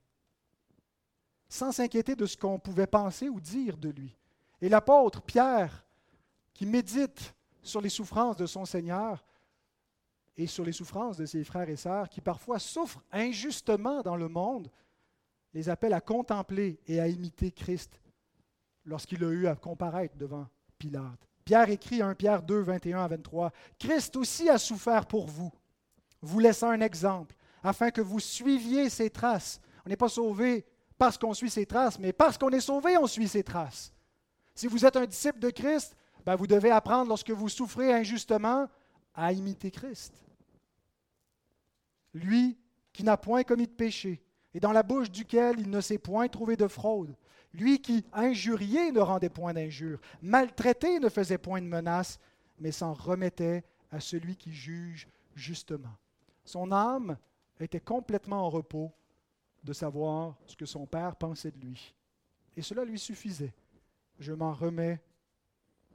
sans 1.47 1.71
s'inquiéter 1.71 2.15
de 2.15 2.25
ce 2.25 2.35
qu'on 2.35 2.59
pouvait 2.59 2.87
penser 2.87 3.29
ou 3.29 3.39
dire 3.39 3.77
de 3.77 3.89
lui. 3.89 4.17
Et 4.61 4.69
l'apôtre 4.69 5.21
Pierre, 5.21 5.85
qui 6.53 6.65
médite 6.65 7.33
sur 7.61 7.79
les 7.81 7.89
souffrances 7.89 8.37
de 8.37 8.45
son 8.45 8.65
Seigneur 8.65 9.23
et 10.37 10.47
sur 10.47 10.65
les 10.65 10.71
souffrances 10.71 11.17
de 11.17 11.25
ses 11.25 11.43
frères 11.43 11.69
et 11.69 11.75
sœurs, 11.75 12.09
qui 12.09 12.21
parfois 12.21 12.59
souffrent 12.59 13.03
injustement 13.11 14.01
dans 14.01 14.15
le 14.15 14.27
monde, 14.27 14.69
les 15.53 15.69
appelle 15.69 15.93
à 15.93 16.01
contempler 16.01 16.79
et 16.87 16.99
à 16.99 17.07
imiter 17.07 17.51
Christ 17.51 18.01
lorsqu'il 18.85 19.23
a 19.23 19.29
eu 19.29 19.47
à 19.47 19.55
comparaître 19.55 20.17
devant 20.17 20.47
Pilate. 20.77 21.27
Pierre 21.45 21.69
écrit 21.69 22.01
1 22.01 22.15
Pierre 22.15 22.41
2, 22.41 22.61
21 22.61 23.03
à 23.03 23.07
23, 23.07 23.51
Christ 23.77 24.15
aussi 24.15 24.49
a 24.49 24.57
souffert 24.57 25.05
pour 25.05 25.27
vous, 25.27 25.51
vous 26.21 26.39
laissant 26.39 26.69
un 26.69 26.81
exemple, 26.81 27.35
afin 27.61 27.91
que 27.91 28.01
vous 28.01 28.19
suiviez 28.19 28.89
ses 28.89 29.09
traces. 29.09 29.59
On 29.85 29.89
n'est 29.89 29.97
pas 29.97 30.09
sauvé 30.09 30.65
parce 30.97 31.17
qu'on 31.17 31.33
suit 31.33 31.49
ses 31.49 31.65
traces, 31.65 31.99
mais 31.99 32.13
parce 32.13 32.37
qu'on 32.37 32.49
est 32.49 32.61
sauvé, 32.61 32.97
on 32.97 33.07
suit 33.07 33.27
ses 33.27 33.43
traces. 33.43 33.93
Si 34.55 34.67
vous 34.67 34.85
êtes 34.85 34.95
un 34.95 35.05
disciple 35.05 35.39
de 35.39 35.49
Christ, 35.49 35.95
ben, 36.25 36.35
vous 36.35 36.47
devez 36.47 36.71
apprendre 36.71 37.09
lorsque 37.09 37.31
vous 37.31 37.49
souffrez 37.49 37.93
injustement 37.93 38.67
à 39.13 39.33
imiter 39.33 39.71
Christ. 39.71 40.22
Lui 42.13 42.57
qui 42.91 43.03
n'a 43.03 43.17
point 43.17 43.43
commis 43.43 43.67
de 43.67 43.71
péché 43.71 44.21
et 44.53 44.59
dans 44.59 44.71
la 44.71 44.83
bouche 44.83 45.09
duquel 45.09 45.59
il 45.59 45.69
ne 45.69 45.81
s'est 45.81 45.97
point 45.97 46.27
trouvé 46.27 46.55
de 46.55 46.67
fraude. 46.67 47.15
Lui 47.53 47.81
qui, 47.81 48.05
injurié, 48.13 48.91
ne 48.91 48.99
rendait 48.99 49.29
point 49.29 49.53
d'injure, 49.53 49.99
maltraité, 50.21 50.99
ne 50.99 51.09
faisait 51.09 51.37
point 51.37 51.61
de 51.61 51.67
menace, 51.67 52.19
mais 52.59 52.71
s'en 52.71 52.93
remettait 52.93 53.63
à 53.91 53.99
celui 53.99 54.35
qui 54.35 54.51
juge 54.51 55.07
justement. 55.35 55.95
Son 56.45 56.71
âme 56.71 57.17
était 57.59 57.79
complètement 57.79 58.45
en 58.45 58.49
repos 58.49 58.91
de 59.63 59.73
savoir 59.73 60.35
ce 60.45 60.55
que 60.55 60.65
son 60.65 60.85
Père 60.85 61.15
pensait 61.15 61.51
de 61.51 61.59
lui. 61.59 61.93
Et 62.57 62.61
cela 62.61 62.83
lui 62.83 62.99
suffisait 62.99 63.53
je 64.19 64.33
m'en 64.33 64.53
remets 64.53 65.01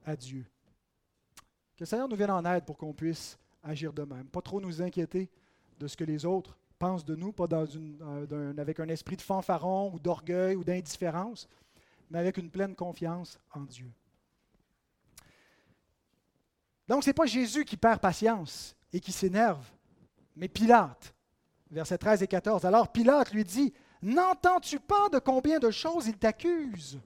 à 0.04 0.16
Dieu. 0.16 0.44
Que 1.76 1.80
le 1.80 1.86
Seigneur 1.86 2.08
nous 2.08 2.16
vienne 2.16 2.30
en 2.30 2.44
aide 2.44 2.64
pour 2.64 2.76
qu'on 2.76 2.92
puisse 2.92 3.38
agir 3.62 3.92
de 3.92 4.02
même. 4.02 4.26
Pas 4.28 4.42
trop 4.42 4.60
nous 4.60 4.82
inquiéter 4.82 5.30
de 5.78 5.86
ce 5.86 5.96
que 5.96 6.04
les 6.04 6.24
autres 6.24 6.56
pensent 6.78 7.04
de 7.04 7.16
nous, 7.16 7.32
pas 7.32 7.46
euh, 7.50 8.54
avec 8.56 8.80
un 8.80 8.88
esprit 8.88 9.16
de 9.16 9.22
fanfaron 9.22 9.92
ou 9.92 9.98
d'orgueil 9.98 10.56
ou 10.56 10.64
d'indifférence, 10.64 11.48
mais 12.10 12.18
avec 12.18 12.36
une 12.36 12.50
pleine 12.50 12.74
confiance 12.74 13.38
en 13.52 13.60
Dieu. 13.60 13.90
Donc, 16.86 17.04
ce 17.04 17.10
n'est 17.10 17.14
pas 17.14 17.26
Jésus 17.26 17.64
qui 17.64 17.76
perd 17.76 18.00
patience 18.00 18.74
et 18.92 19.00
qui 19.00 19.12
s'énerve, 19.12 19.64
mais 20.36 20.48
Pilate. 20.48 21.14
Versets 21.70 21.98
13 21.98 22.22
et 22.22 22.26
14. 22.26 22.64
Alors 22.64 22.90
Pilate 22.90 23.32
lui 23.32 23.44
dit, 23.44 23.74
N'entends-tu 24.00 24.80
pas 24.80 25.08
de 25.10 25.18
combien 25.18 25.58
de 25.58 25.70
choses 25.70 26.06
il 26.06 26.16
t'accuse? 26.16 26.98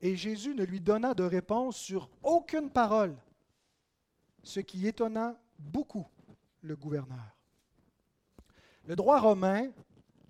Et 0.00 0.16
Jésus 0.16 0.54
ne 0.54 0.64
lui 0.64 0.80
donna 0.80 1.14
de 1.14 1.22
réponse 1.22 1.76
sur 1.76 2.08
aucune 2.22 2.70
parole, 2.70 3.14
ce 4.42 4.60
qui 4.60 4.86
étonna 4.86 5.36
beaucoup 5.58 6.06
le 6.62 6.76
gouverneur. 6.76 7.36
Le 8.86 8.96
droit 8.96 9.20
romain 9.20 9.68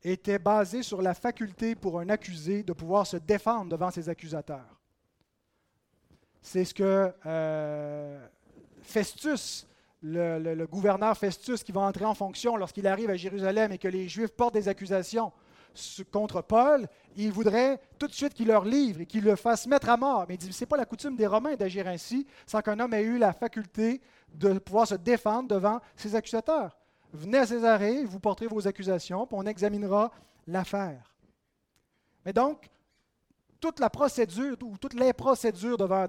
était 0.03 0.39
basé 0.39 0.83
sur 0.83 1.03
la 1.03 1.15
faculté 1.15 1.75
pour 1.75 2.01
un 2.01 2.09
accusé 2.09 2.63
de 2.63 2.73
pouvoir 2.73 3.07
se 3.07 3.17
défendre 3.17 3.71
devant 3.71 3.91
ses 3.91 4.09
accusateurs. 4.09 4.81
C'est 6.43 6.65
ce 6.65 6.73
que 6.73 7.13
euh, 7.27 8.27
Festus, 8.83 9.67
le, 10.03 10.39
le, 10.39 10.67
gouverneur 10.67 11.17
Festus, 11.17 11.63
qui 11.63 11.73
va 11.73 11.83
entrer 11.83 12.07
en 12.07 12.15
fonction 12.15 12.57
lorsqu'il 12.57 12.87
arrive 12.87 13.11
à 13.11 13.17
Jérusalem 13.17 13.73
et 13.73 13.79
que 13.79 13.89
les 13.89 14.09
Juifs 14.09 14.31
portent 14.31 14.55
des 14.55 14.69
accusations, 14.69 15.33
contre 16.11 16.43
Paul, 16.43 16.87
il 17.17 17.33
voudrait 17.33 17.81
tout 17.99 18.07
de 18.07 18.13
suite 18.13 18.35
qu'il 18.35 18.49
leur 18.49 18.65
livre 18.65 19.01
et 19.01 19.07
qu'il 19.07 19.25
le 19.25 19.37
fasse 19.37 19.67
mettre 19.67 19.89
à 19.89 19.97
mort. 19.97 20.27
Mais 20.29 20.39
ce 20.41 20.61
n'est 20.61 20.67
pas 20.67 20.77
la 20.77 20.85
coutume 20.85 21.17
des 21.17 21.27
Romains 21.27 21.55
d'agir 21.55 21.87
ainsi 21.87 22.27
sans 22.47 22.61
qu'un 22.61 22.79
homme 22.79 22.95
ait 22.95 23.03
eu 23.03 23.19
la 23.19 23.33
faculté 23.33 24.01
de 24.33 24.59
pouvoir 24.59 24.87
se 24.87 24.95
défendre 24.95 25.49
devant 25.49 25.81
ses 25.97 26.15
accusateurs. 26.15 26.77
Venez 27.13 27.39
à 27.39 27.47
Césarée, 27.47 28.05
vous 28.05 28.21
porterez 28.21 28.47
vos 28.47 28.67
accusations, 28.67 29.27
puis 29.27 29.37
on 29.39 29.47
examinera 29.47 30.13
l'affaire. 30.47 31.15
Mais 32.25 32.33
donc, 32.33 32.69
toute 33.61 33.81
la 33.81 33.91
procédure, 33.91 34.57
ou 34.63 34.79
toutes 34.79 34.95
les 34.95 35.13
procédures 35.13 35.77
devant, 35.77 36.07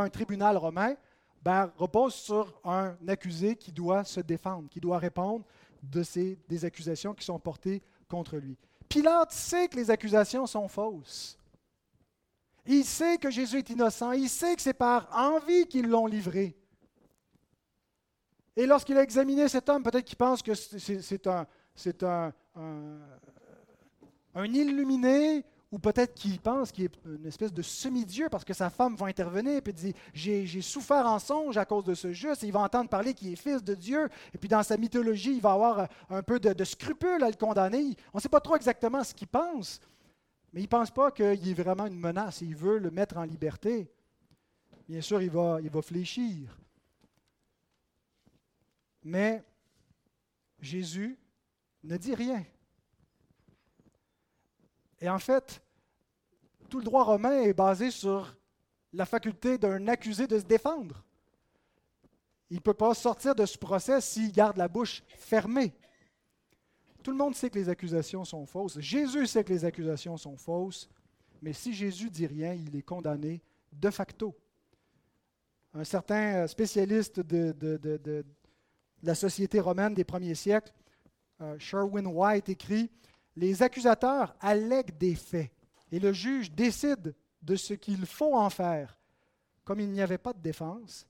un 0.00 0.08
tribunal 0.08 0.56
romain, 0.56 0.94
ben, 1.42 1.70
reposent 1.76 2.14
sur 2.14 2.60
un 2.64 2.96
accusé 3.06 3.56
qui 3.56 3.72
doit 3.72 4.04
se 4.04 4.20
défendre, 4.20 4.68
qui 4.68 4.80
doit 4.80 4.98
répondre 4.98 5.44
de 5.82 6.02
ces, 6.02 6.38
des 6.48 6.64
accusations 6.64 7.14
qui 7.14 7.24
sont 7.24 7.38
portées 7.38 7.82
contre 8.08 8.36
lui. 8.36 8.56
Pilate 8.88 9.32
sait 9.32 9.68
que 9.68 9.76
les 9.76 9.90
accusations 9.90 10.46
sont 10.46 10.68
fausses. 10.68 11.38
Il 12.66 12.84
sait 12.84 13.18
que 13.18 13.30
Jésus 13.30 13.58
est 13.58 13.70
innocent. 13.70 14.12
Il 14.12 14.28
sait 14.28 14.56
que 14.56 14.62
c'est 14.62 14.74
par 14.74 15.08
envie 15.16 15.66
qu'ils 15.66 15.88
l'ont 15.88 16.06
livré. 16.06 16.56
Et 18.56 18.66
lorsqu'il 18.66 18.96
a 18.96 19.02
examiné 19.02 19.48
cet 19.48 19.68
homme, 19.68 19.82
peut-être 19.82 20.04
qu'il 20.04 20.16
pense 20.16 20.42
que 20.42 20.54
c'est 20.54 21.26
un, 21.26 21.46
un, 22.02 22.32
un, 22.56 22.98
un, 24.34 24.44
illuminé 24.44 25.44
ou 25.72 25.78
peut-être 25.80 26.14
qu'il 26.14 26.38
pense 26.40 26.70
qu'il 26.70 26.84
est 26.84 26.94
une 27.04 27.26
espèce 27.26 27.52
de 27.52 27.62
semi-dieu 27.62 28.28
parce 28.30 28.44
que 28.44 28.54
sa 28.54 28.70
femme 28.70 28.94
va 28.94 29.06
intervenir 29.06 29.60
et 29.66 29.72
dit 29.72 29.94
J'ai 30.14 30.62
souffert 30.62 31.06
en 31.06 31.18
songe 31.18 31.56
à 31.56 31.64
cause 31.64 31.84
de 31.84 31.94
ce 31.94 32.12
juste. 32.12 32.44
Et 32.44 32.46
il 32.46 32.52
va 32.52 32.60
entendre 32.60 32.88
parler 32.88 33.14
qu'il 33.14 33.32
est 33.32 33.36
fils 33.36 33.64
de 33.64 33.74
Dieu. 33.74 34.08
Et 34.32 34.38
puis 34.38 34.48
dans 34.48 34.62
sa 34.62 34.76
mythologie, 34.76 35.34
il 35.34 35.40
va 35.40 35.52
avoir 35.52 35.88
un 36.08 36.22
peu 36.22 36.38
de, 36.38 36.64
scrupule 36.64 37.22
à 37.22 37.28
le 37.28 37.34
condamner. 37.34 37.96
On 38.14 38.18
ne 38.18 38.22
sait 38.22 38.28
pas 38.28 38.40
trop 38.40 38.54
exactement 38.54 39.02
ce 39.02 39.12
qu'il 39.12 39.26
pense, 39.26 39.80
mais 40.52 40.60
il 40.60 40.64
ne 40.64 40.68
pense 40.68 40.90
pas 40.90 41.10
qu'il 41.10 41.48
est 41.48 41.54
vraiment 41.54 41.86
une 41.86 41.98
menace. 41.98 42.42
Il 42.42 42.54
veut 42.54 42.78
le 42.78 42.92
mettre 42.92 43.16
en 43.16 43.24
liberté. 43.24 43.90
Bien 44.88 45.00
sûr, 45.00 45.20
il 45.20 45.30
va, 45.30 45.58
il 45.60 45.68
va 45.68 45.82
fléchir. 45.82 46.56
Mais 49.02 49.44
Jésus 50.60 51.18
ne 51.82 51.96
dit 51.96 52.14
rien 52.14 52.44
Et 55.00 55.08
en 55.08 55.18
fait, 55.18 55.62
tout 56.68 56.78
le 56.78 56.84
droit 56.84 57.04
romain 57.04 57.42
est 57.42 57.52
basé 57.52 57.90
sur 57.90 58.36
la 58.92 59.06
faculté 59.06 59.58
d'un 59.58 59.88
accusé 59.88 60.26
de 60.26 60.38
se 60.38 60.44
défendre. 60.44 61.04
Il 62.50 62.56
ne 62.56 62.62
peut 62.62 62.74
pas 62.74 62.94
sortir 62.94 63.34
de 63.34 63.44
ce 63.44 63.58
procès 63.58 64.00
s'il 64.00 64.32
garde 64.32 64.56
la 64.56 64.68
bouche 64.68 65.02
fermée. 65.08 65.74
Tout 67.02 67.10
le 67.10 67.16
monde 67.16 67.34
sait 67.34 67.50
que 67.50 67.58
les 67.58 67.68
accusations 67.68 68.24
sont 68.24 68.46
fausses. 68.46 68.80
Jésus 68.80 69.26
sait 69.26 69.44
que 69.44 69.52
les 69.52 69.64
accusations 69.64 70.16
sont 70.16 70.36
fausses. 70.36 70.88
Mais 71.42 71.52
si 71.52 71.72
Jésus 71.72 72.10
dit 72.10 72.26
rien, 72.26 72.54
il 72.54 72.74
est 72.74 72.82
condamné 72.82 73.42
de 73.72 73.90
facto. 73.90 74.34
Un 75.74 75.84
certain 75.84 76.46
spécialiste 76.46 77.20
de, 77.20 78.24
la 79.02 79.14
société 79.14 79.60
romaine 79.60 79.94
des 79.94 80.04
premiers 80.04 80.34
siècles, 80.34 80.72
euh, 81.42 81.58
Sherwin 81.58 82.06
White, 82.06 82.48
écrit 82.48 82.90
Les 83.36 83.62
accusateurs 83.62 84.34
allèguent 84.40 84.96
des 84.96 85.14
faits 85.14 85.52
et 85.92 85.98
le 85.98 86.12
juge 86.12 86.50
décide 86.50 87.14
de 87.42 87.56
ce 87.56 87.74
qu'il 87.74 88.06
faut 88.06 88.34
en 88.34 88.50
faire. 88.50 88.98
Comme 89.64 89.80
il 89.80 89.90
n'y 89.90 90.00
avait 90.00 90.18
pas 90.18 90.32
de 90.32 90.40
défense, 90.40 91.06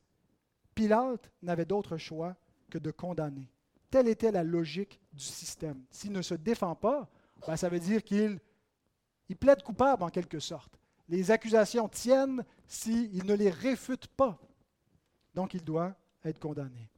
Pilate 0.74 1.30
n'avait 1.42 1.64
d'autre 1.64 1.96
choix 1.96 2.36
que 2.68 2.78
de 2.78 2.90
condamner. 2.90 3.48
Telle 3.90 4.08
était 4.08 4.32
la 4.32 4.42
logique 4.42 5.00
du 5.12 5.22
système. 5.22 5.84
S'il 5.90 6.12
ne 6.12 6.22
se 6.22 6.34
défend 6.34 6.74
pas, 6.74 7.08
ben, 7.46 7.56
ça 7.56 7.68
veut 7.68 7.78
dire 7.78 8.02
qu'il 8.02 8.40
il 9.28 9.36
plaide 9.36 9.62
coupable 9.62 10.02
en 10.02 10.10
quelque 10.10 10.38
sorte. 10.38 10.78
Les 11.08 11.30
accusations 11.30 11.88
tiennent 11.88 12.44
s'il 12.66 13.24
ne 13.24 13.34
les 13.34 13.50
réfute 13.50 14.08
pas. 14.08 14.38
Donc 15.34 15.54
il 15.54 15.62
doit 15.62 15.94
être 16.24 16.38
condamné. 16.38 16.90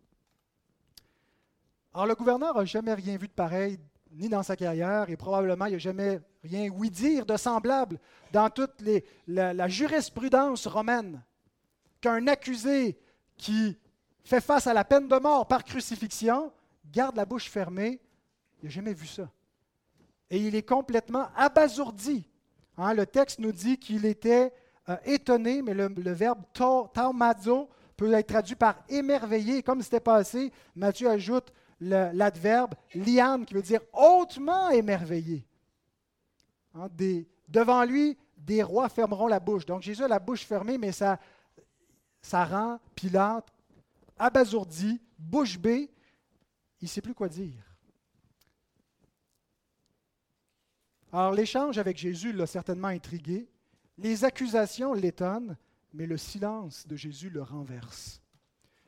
Alors 1.92 2.06
le 2.06 2.14
gouverneur 2.14 2.56
n'a 2.56 2.64
jamais 2.64 2.94
rien 2.94 3.16
vu 3.16 3.28
de 3.28 3.32
pareil, 3.32 3.78
ni 4.12 4.28
dans 4.28 4.42
sa 4.42 4.56
carrière, 4.56 5.08
et 5.10 5.16
probablement 5.16 5.66
il 5.66 5.72
n'a 5.72 5.78
jamais 5.78 6.20
rien 6.42 6.70
ouï 6.70 6.90
dire 6.90 7.26
de 7.26 7.36
semblable 7.36 7.98
dans 8.32 8.50
toute 8.50 8.82
la, 9.26 9.68
jurisprudence 9.68 10.66
romaine. 10.66 11.22
Qu'un 12.00 12.26
accusé 12.26 12.98
qui 13.36 13.76
fait 14.22 14.40
face 14.40 14.66
à 14.66 14.74
la 14.74 14.84
peine 14.84 15.08
de 15.08 15.16
mort 15.18 15.46
par 15.48 15.64
crucifixion 15.64 16.52
garde 16.92 17.16
la 17.16 17.24
bouche 17.24 17.50
fermée, 17.50 18.00
il 18.62 18.66
n'a 18.66 18.70
jamais 18.70 18.94
vu 18.94 19.06
ça. 19.06 19.28
Et 20.30 20.38
il 20.38 20.54
est 20.54 20.62
complètement 20.62 21.28
abasourdi. 21.36 22.28
Hein, 22.76 22.94
le 22.94 23.06
texte 23.06 23.38
nous 23.40 23.52
dit 23.52 23.78
qu'il 23.78 24.04
était 24.04 24.52
euh, 24.88 24.96
étonné, 25.04 25.62
mais 25.62 25.74
le, 25.74 26.12
verbe 26.12 26.42
taumazo 26.52 27.68
peut 27.96 28.12
être 28.12 28.28
traduit 28.28 28.54
par 28.54 28.76
émerveillé. 28.88 29.62
Comme 29.62 29.82
c'était 29.82 30.00
passé, 30.00 30.52
Matthieu 30.76 31.10
ajoute 31.10 31.52
l'adverbe 31.80 32.74
liane, 32.94 33.44
qui 33.44 33.54
veut 33.54 33.62
dire 33.62 33.80
hautement 33.92 34.70
émerveillé. 34.70 35.46
Hein, 36.74 36.88
devant 37.48 37.84
lui, 37.84 38.16
des 38.36 38.62
rois 38.62 38.88
fermeront 38.88 39.26
la 39.26 39.40
bouche. 39.40 39.66
Donc 39.66 39.82
Jésus 39.82 40.04
a 40.04 40.08
la 40.08 40.18
bouche 40.18 40.44
fermée, 40.44 40.78
mais 40.78 40.92
ça, 40.92 41.18
ça 42.20 42.44
rend 42.44 42.78
Pilate 42.94 43.52
abasourdi, 44.18 45.00
bouche 45.18 45.58
bée. 45.58 45.90
Il 46.80 46.84
ne 46.84 46.88
sait 46.88 47.00
plus 47.00 47.14
quoi 47.14 47.28
dire. 47.28 47.64
Alors 51.12 51.32
l'échange 51.32 51.78
avec 51.78 51.96
Jésus 51.96 52.32
l'a 52.32 52.46
certainement 52.46 52.88
intrigué. 52.88 53.48
Les 53.96 54.24
accusations 54.24 54.92
l'étonnent, 54.92 55.56
mais 55.92 56.06
le 56.06 56.16
silence 56.16 56.86
de 56.86 56.96
Jésus 56.96 57.30
le 57.30 57.42
renverse. 57.42 58.20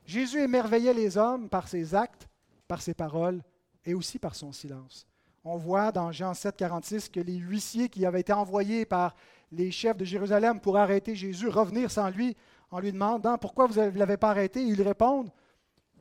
Jésus 0.05 0.39
émerveillait 0.39 0.93
les 0.93 1.17
hommes 1.17 1.49
par 1.49 1.67
ses 1.67 1.95
actes, 1.95 2.27
par 2.71 2.81
ses 2.81 2.93
paroles 2.93 3.43
et 3.83 3.93
aussi 3.93 4.17
par 4.17 4.33
son 4.33 4.53
silence. 4.53 5.05
On 5.43 5.57
voit 5.57 5.91
dans 5.91 6.13
Jean 6.13 6.33
7, 6.33 6.55
46 6.55 7.09
que 7.09 7.19
les 7.19 7.35
huissiers 7.35 7.89
qui 7.89 8.05
avaient 8.05 8.21
été 8.21 8.31
envoyés 8.31 8.85
par 8.85 9.13
les 9.51 9.71
chefs 9.71 9.97
de 9.97 10.05
Jérusalem 10.05 10.61
pour 10.61 10.77
arrêter 10.77 11.13
Jésus 11.13 11.49
revenir 11.49 11.91
sans 11.91 12.09
lui 12.09 12.33
en 12.69 12.79
lui 12.79 12.93
demandant 12.93 13.37
pourquoi 13.37 13.67
vous 13.67 13.77
ne 13.77 13.89
l'avez 13.89 14.15
pas 14.15 14.29
arrêté. 14.29 14.63
Ils 14.63 14.81
répondent 14.81 15.33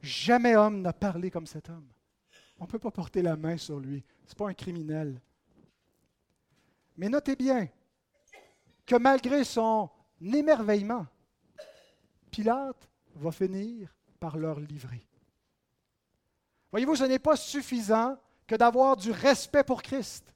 Jamais 0.00 0.54
homme 0.54 0.80
n'a 0.80 0.92
parlé 0.92 1.28
comme 1.28 1.48
cet 1.48 1.68
homme. 1.68 1.88
On 2.60 2.66
ne 2.66 2.68
peut 2.68 2.78
pas 2.78 2.92
porter 2.92 3.20
la 3.20 3.36
main 3.36 3.56
sur 3.56 3.80
lui. 3.80 4.04
Ce 4.24 4.30
n'est 4.30 4.36
pas 4.36 4.48
un 4.48 4.54
criminel. 4.54 5.20
Mais 6.96 7.08
notez 7.08 7.34
bien 7.34 7.66
que 8.86 8.94
malgré 8.94 9.42
son 9.42 9.90
émerveillement, 10.22 11.04
Pilate 12.30 12.88
va 13.16 13.32
finir 13.32 13.92
par 14.20 14.36
leur 14.36 14.60
livrer. 14.60 15.09
Voyez-vous, 16.70 16.96
ce 16.96 17.04
n'est 17.04 17.18
pas 17.18 17.36
suffisant 17.36 18.16
que 18.46 18.54
d'avoir 18.54 18.96
du 18.96 19.10
respect 19.10 19.64
pour 19.64 19.82
Christ. 19.82 20.34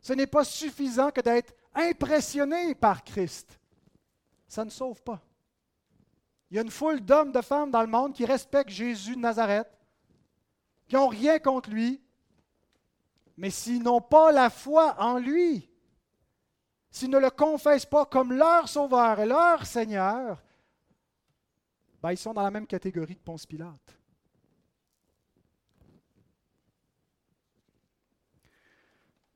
Ce 0.00 0.12
n'est 0.12 0.26
pas 0.26 0.44
suffisant 0.44 1.10
que 1.10 1.20
d'être 1.20 1.54
impressionné 1.74 2.74
par 2.74 3.04
Christ. 3.04 3.58
Ça 4.46 4.64
ne 4.64 4.70
sauve 4.70 5.02
pas. 5.02 5.20
Il 6.50 6.56
y 6.56 6.58
a 6.58 6.62
une 6.62 6.70
foule 6.70 7.00
d'hommes, 7.00 7.32
de 7.32 7.42
femmes 7.42 7.70
dans 7.70 7.82
le 7.82 7.88
monde 7.88 8.14
qui 8.14 8.24
respectent 8.24 8.70
Jésus 8.70 9.16
de 9.16 9.20
Nazareth, 9.20 9.68
qui 10.88 10.94
n'ont 10.94 11.08
rien 11.08 11.38
contre 11.38 11.70
lui, 11.70 12.00
mais 13.36 13.50
s'ils 13.50 13.82
n'ont 13.82 14.00
pas 14.00 14.32
la 14.32 14.48
foi 14.48 14.96
en 14.98 15.18
lui, 15.18 15.68
s'ils 16.90 17.10
ne 17.10 17.18
le 17.18 17.30
confessent 17.30 17.86
pas 17.86 18.06
comme 18.06 18.32
leur 18.32 18.68
Sauveur 18.68 19.20
et 19.20 19.26
leur 19.26 19.66
Seigneur, 19.66 20.42
ben, 22.02 22.12
ils 22.12 22.18
sont 22.18 22.32
dans 22.32 22.42
la 22.42 22.50
même 22.50 22.66
catégorie 22.66 23.16
que 23.16 23.22
Ponce 23.22 23.44
Pilate. 23.44 23.97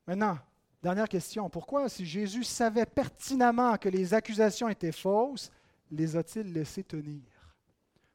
Maintenant, 0.06 0.38
dernière 0.82 1.08
question. 1.08 1.48
Pourquoi, 1.48 1.88
si 1.88 2.04
Jésus 2.04 2.44
savait 2.44 2.86
pertinemment 2.86 3.76
que 3.78 3.88
les 3.88 4.14
accusations 4.14 4.68
étaient 4.68 4.92
fausses, 4.92 5.50
les 5.90 6.16
a-t-il 6.16 6.52
laissés 6.52 6.84
tenir? 6.84 7.22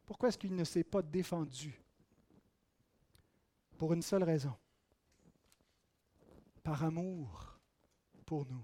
Pourquoi 0.05 0.29
est-ce 0.29 0.37
qu'il 0.37 0.55
ne 0.55 0.63
s'est 0.63 0.83
pas 0.83 1.01
défendu? 1.01 1.79
Pour 3.77 3.93
une 3.93 4.01
seule 4.01 4.23
raison. 4.23 4.53
Par 6.63 6.83
amour 6.83 7.59
pour 8.25 8.45
nous. 8.45 8.63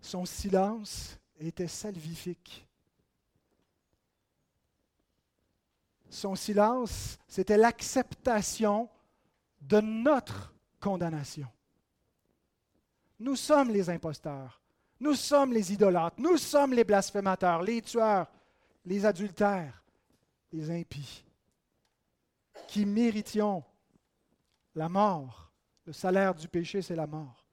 Son 0.00 0.24
silence 0.24 1.18
était 1.38 1.68
salvifique. 1.68 2.66
Son 6.10 6.34
silence, 6.34 7.18
c'était 7.28 7.56
l'acceptation 7.56 8.90
de 9.60 9.80
notre 9.80 10.52
condamnation. 10.82 11.48
Nous 13.20 13.36
sommes 13.36 13.70
les 13.70 13.88
imposteurs. 13.88 14.60
Nous 15.00 15.14
sommes 15.14 15.52
les 15.52 15.72
idolâtres. 15.72 16.16
Nous 16.18 16.36
sommes 16.36 16.74
les 16.74 16.84
blasphémateurs, 16.84 17.62
les 17.62 17.80
tueurs, 17.80 18.30
les 18.84 19.06
adultères, 19.06 19.82
les 20.52 20.70
impies, 20.70 21.24
qui 22.66 22.84
méritions 22.84 23.64
la 24.74 24.88
mort. 24.88 25.50
Le 25.84 25.92
salaire 25.92 26.34
du 26.34 26.48
péché, 26.48 26.82
c'est 26.82 26.96
la 26.96 27.06
mort. 27.06 27.46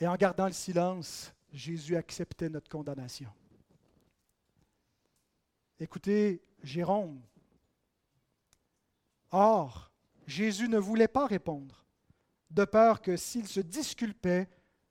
Et 0.00 0.06
en 0.06 0.16
gardant 0.16 0.46
le 0.46 0.52
silence, 0.52 1.32
Jésus 1.52 1.96
acceptait 1.96 2.50
notre 2.50 2.70
condamnation. 2.70 3.32
Écoutez, 5.78 6.42
Jérôme. 6.62 7.20
Or, 9.30 9.90
Jésus 10.26 10.68
ne 10.68 10.78
voulait 10.78 11.08
pas 11.08 11.26
répondre, 11.26 11.84
de 12.50 12.64
peur 12.64 13.00
que 13.00 13.16
s'il 13.16 13.46
se 13.46 13.60
disculpait, 13.60 14.48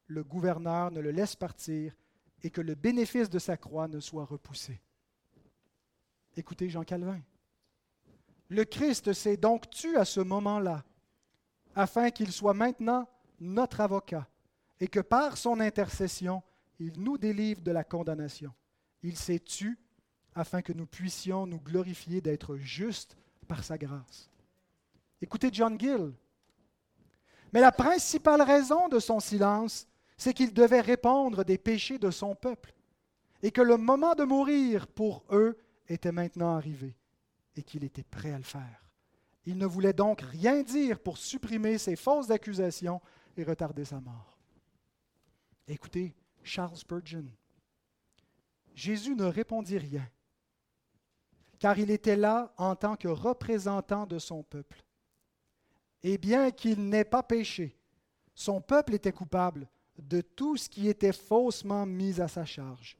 le 0.07 0.23
gouverneur 0.23 0.91
ne 0.91 0.99
le 0.99 1.11
laisse 1.11 1.35
partir 1.35 1.95
et 2.43 2.49
que 2.49 2.61
le 2.61 2.75
bénéfice 2.75 3.29
de 3.29 3.39
sa 3.39 3.57
croix 3.57 3.87
ne 3.87 3.99
soit 3.99 4.25
repoussé. 4.25 4.81
Écoutez 6.37 6.69
Jean 6.69 6.83
Calvin. 6.83 7.21
Le 8.49 8.63
Christ 8.63 9.13
s'est 9.13 9.37
donc 9.37 9.69
tu 9.69 9.97
à 9.97 10.05
ce 10.05 10.19
moment-là, 10.19 10.83
afin 11.75 12.11
qu'il 12.11 12.31
soit 12.31 12.53
maintenant 12.53 13.09
notre 13.39 13.81
avocat, 13.81 14.29
et 14.79 14.87
que 14.87 14.99
par 14.99 15.37
son 15.37 15.59
intercession, 15.59 16.43
il 16.79 16.99
nous 17.01 17.17
délivre 17.17 17.61
de 17.61 17.71
la 17.71 17.83
condamnation. 17.83 18.53
Il 19.01 19.17
s'est 19.17 19.39
tu 19.39 19.79
afin 20.35 20.61
que 20.61 20.73
nous 20.73 20.85
puissions 20.85 21.47
nous 21.47 21.59
glorifier 21.59 22.21
d'être 22.21 22.57
justes 22.57 23.17
par 23.47 23.63
sa 23.63 23.77
grâce. 23.77 24.29
Écoutez 25.25 25.49
John 25.51 25.75
Gill. 25.79 26.13
Mais 27.51 27.59
la 27.59 27.71
principale 27.71 28.43
raison 28.43 28.89
de 28.89 28.99
son 28.99 29.19
silence, 29.19 29.87
c'est 30.17 30.35
qu'il 30.35 30.53
devait 30.53 30.81
répondre 30.81 31.43
des 31.43 31.57
péchés 31.57 31.97
de 31.97 32.11
son 32.11 32.35
peuple 32.35 32.75
et 33.41 33.49
que 33.49 33.63
le 33.63 33.77
moment 33.77 34.13
de 34.13 34.23
mourir 34.23 34.85
pour 34.85 35.25
eux 35.31 35.57
était 35.87 36.11
maintenant 36.11 36.55
arrivé 36.55 36.95
et 37.55 37.63
qu'il 37.63 37.83
était 37.83 38.03
prêt 38.03 38.33
à 38.33 38.37
le 38.37 38.43
faire. 38.43 38.85
Il 39.47 39.57
ne 39.57 39.65
voulait 39.65 39.93
donc 39.93 40.21
rien 40.21 40.61
dire 40.61 40.99
pour 40.99 41.17
supprimer 41.17 41.79
ses 41.79 41.95
fausses 41.95 42.29
accusations 42.29 43.01
et 43.35 43.43
retarder 43.43 43.85
sa 43.85 43.99
mort. 43.99 44.37
Écoutez, 45.67 46.15
Charles 46.43 46.77
Spurgeon. 46.77 47.25
Jésus 48.75 49.15
ne 49.15 49.25
répondit 49.25 49.79
rien, 49.79 50.07
car 51.57 51.79
il 51.79 51.89
était 51.89 52.15
là 52.15 52.53
en 52.57 52.75
tant 52.75 52.95
que 52.95 53.07
représentant 53.07 54.05
de 54.05 54.19
son 54.19 54.43
peuple 54.43 54.84
Et 56.07 56.19
bien 56.19 56.51
qu'il 56.51 56.87
n'ait 56.87 57.03
pas 57.03 57.23
péché, 57.23 57.75
son 58.35 58.61
peuple 58.61 58.93
était 58.93 59.11
coupable 59.11 59.67
de 59.97 60.21
tout 60.21 60.55
ce 60.55 60.69
qui 60.69 60.87
était 60.87 61.11
faussement 61.11 61.87
mis 61.87 62.21
à 62.21 62.27
sa 62.27 62.45
charge. 62.45 62.95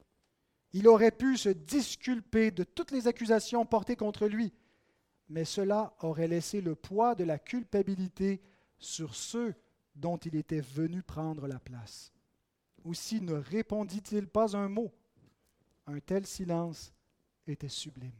Il 0.72 0.88
aurait 0.88 1.12
pu 1.12 1.36
se 1.36 1.50
disculper 1.50 2.50
de 2.50 2.64
toutes 2.64 2.90
les 2.90 3.06
accusations 3.06 3.64
portées 3.64 3.94
contre 3.94 4.26
lui, 4.26 4.52
mais 5.28 5.44
cela 5.44 5.94
aurait 6.00 6.26
laissé 6.26 6.60
le 6.60 6.74
poids 6.74 7.14
de 7.14 7.22
la 7.22 7.38
culpabilité 7.38 8.42
sur 8.76 9.14
ceux 9.14 9.54
dont 9.94 10.16
il 10.16 10.34
était 10.34 10.60
venu 10.60 11.04
prendre 11.04 11.46
la 11.46 11.60
place. 11.60 12.12
Aussi 12.84 13.20
ne 13.20 13.34
répondit-il 13.34 14.26
pas 14.26 14.56
un 14.56 14.68
mot. 14.68 14.92
Un 15.86 16.00
tel 16.00 16.26
silence 16.26 16.92
était 17.46 17.68
sublime. 17.68 18.10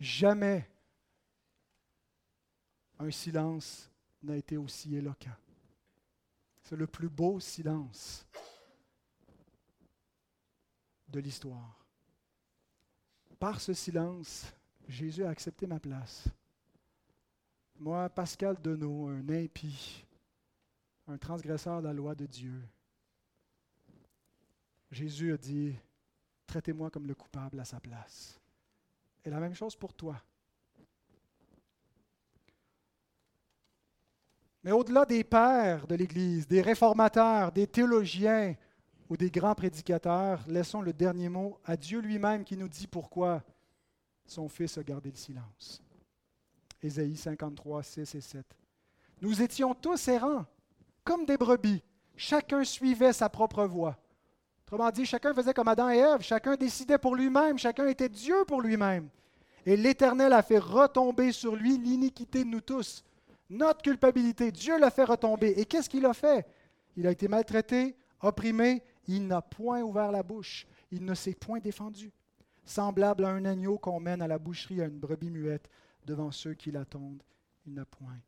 Jamais 0.00 0.68
un 3.00 3.10
silence 3.10 3.90
n'a 4.22 4.36
été 4.36 4.56
aussi 4.56 4.94
éloquent. 4.94 5.34
C'est 6.62 6.76
le 6.76 6.86
plus 6.86 7.08
beau 7.08 7.40
silence 7.40 8.26
de 11.08 11.18
l'histoire. 11.18 11.86
Par 13.38 13.60
ce 13.60 13.72
silence, 13.72 14.52
Jésus 14.86 15.24
a 15.24 15.30
accepté 15.30 15.66
ma 15.66 15.80
place. 15.80 16.28
Moi, 17.78 18.08
Pascal 18.10 18.60
Denot, 18.60 19.08
un 19.08 19.28
impie, 19.30 20.04
un 21.06 21.16
transgresseur 21.16 21.80
de 21.80 21.86
la 21.86 21.94
loi 21.94 22.14
de 22.14 22.26
Dieu, 22.26 22.62
Jésus 24.90 25.32
a 25.32 25.38
dit, 25.38 25.74
traitez-moi 26.46 26.90
comme 26.90 27.06
le 27.06 27.14
coupable 27.14 27.58
à 27.60 27.64
sa 27.64 27.80
place. 27.80 28.38
Et 29.24 29.30
la 29.30 29.40
même 29.40 29.54
chose 29.54 29.74
pour 29.74 29.94
toi. 29.94 30.22
Mais 34.62 34.72
au-delà 34.72 35.06
des 35.06 35.24
pères 35.24 35.86
de 35.86 35.94
l'Église, 35.94 36.46
des 36.46 36.60
réformateurs, 36.60 37.50
des 37.50 37.66
théologiens 37.66 38.54
ou 39.08 39.16
des 39.16 39.30
grands 39.30 39.54
prédicateurs, 39.54 40.40
laissons 40.46 40.82
le 40.82 40.92
dernier 40.92 41.28
mot 41.28 41.58
à 41.64 41.76
Dieu 41.76 42.00
lui-même 42.00 42.44
qui 42.44 42.56
nous 42.56 42.68
dit 42.68 42.86
pourquoi 42.86 43.42
son 44.26 44.48
Fils 44.48 44.76
a 44.76 44.82
gardé 44.82 45.10
le 45.10 45.16
silence. 45.16 45.82
Ésaïe 46.82 47.16
53, 47.16 47.82
6 47.82 48.14
et 48.14 48.20
7. 48.20 48.46
Nous 49.22 49.42
étions 49.42 49.74
tous 49.74 50.08
errants, 50.08 50.46
comme 51.04 51.24
des 51.24 51.36
brebis. 51.36 51.82
Chacun 52.16 52.62
suivait 52.64 53.12
sa 53.12 53.28
propre 53.28 53.64
voie. 53.64 53.98
Autrement 54.62 54.90
dit, 54.90 55.04
chacun 55.04 55.34
faisait 55.34 55.54
comme 55.54 55.68
Adam 55.68 55.90
et 55.90 55.98
Ève, 55.98 56.20
chacun 56.20 56.54
décidait 56.54 56.98
pour 56.98 57.16
lui-même, 57.16 57.58
chacun 57.58 57.88
était 57.88 58.08
Dieu 58.08 58.44
pour 58.46 58.60
lui-même. 58.60 59.08
Et 59.66 59.76
l'Éternel 59.76 60.32
a 60.32 60.42
fait 60.42 60.58
retomber 60.58 61.32
sur 61.32 61.56
lui 61.56 61.76
l'iniquité 61.76 62.44
de 62.44 62.48
nous 62.48 62.60
tous 62.60 63.02
notre 63.50 63.82
culpabilité. 63.82 64.52
Dieu 64.52 64.78
l'a 64.78 64.90
fait 64.90 65.04
retomber. 65.04 65.48
Et 65.60 65.66
qu'est-ce 65.66 65.90
qu'il 65.90 66.06
a 66.06 66.14
fait? 66.14 66.46
Il 66.96 67.06
a 67.06 67.10
été 67.10 67.28
maltraité, 67.28 67.96
opprimé, 68.22 68.82
il 69.06 69.26
n'a 69.26 69.42
point 69.42 69.82
ouvert 69.82 70.12
la 70.12 70.22
bouche, 70.22 70.66
il 70.90 71.04
ne 71.04 71.14
s'est 71.14 71.34
point 71.34 71.58
défendu. 71.58 72.12
Semblable 72.64 73.24
à 73.24 73.30
un 73.30 73.44
agneau 73.44 73.78
qu'on 73.78 74.00
mène 74.00 74.22
à 74.22 74.28
la 74.28 74.38
boucherie 74.38 74.80
à 74.80 74.86
une 74.86 74.98
brebis 74.98 75.30
muette 75.30 75.68
devant 76.04 76.30
ceux 76.30 76.54
qui 76.54 76.70
l'attendent, 76.70 77.22
il 77.66 77.74
n'a 77.74 77.84
point 77.84 78.18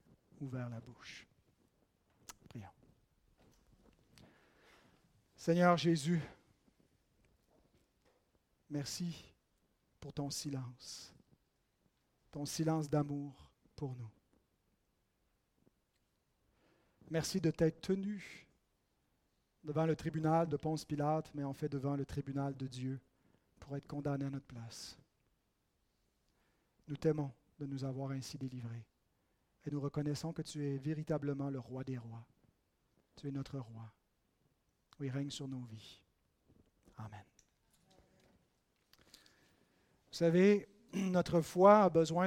ouvert 0.40 0.68
la 0.68 0.80
bouche. 0.80 1.26
Prions. 2.48 2.68
Seigneur 5.36 5.76
Jésus, 5.76 6.20
merci 8.70 9.24
pour 10.00 10.12
ton 10.12 10.30
silence, 10.30 11.14
ton 12.32 12.44
silence 12.44 12.88
d'amour 12.88 13.50
pour 13.76 13.94
nous. 13.96 14.10
Merci 17.12 17.42
de 17.42 17.50
t'être 17.50 17.82
tenu 17.82 18.46
devant 19.62 19.84
le 19.84 19.94
tribunal 19.94 20.48
de 20.48 20.56
Ponce 20.56 20.86
Pilate, 20.86 21.30
mais 21.34 21.44
en 21.44 21.52
fait 21.52 21.68
devant 21.68 21.94
le 21.94 22.06
tribunal 22.06 22.56
de 22.56 22.66
Dieu 22.66 22.98
pour 23.60 23.76
être 23.76 23.86
condamné 23.86 24.24
à 24.24 24.30
notre 24.30 24.46
place. 24.46 24.98
Nous 26.88 26.96
t'aimons 26.96 27.30
de 27.58 27.66
nous 27.66 27.84
avoir 27.84 28.12
ainsi 28.12 28.38
délivrés 28.38 28.86
et 29.66 29.70
nous 29.70 29.78
reconnaissons 29.78 30.32
que 30.32 30.40
tu 30.40 30.66
es 30.66 30.78
véritablement 30.78 31.50
le 31.50 31.58
roi 31.58 31.84
des 31.84 31.98
rois. 31.98 32.26
Tu 33.16 33.28
es 33.28 33.30
notre 33.30 33.58
roi. 33.58 33.92
Oui, 34.98 35.10
règne 35.10 35.30
sur 35.30 35.48
nos 35.48 35.64
vies. 35.64 36.00
Amen. 36.96 37.24
Vous 40.08 40.16
savez, 40.16 40.66
notre 40.94 41.42
foi 41.42 41.82
a 41.82 41.90
besoin 41.90 42.20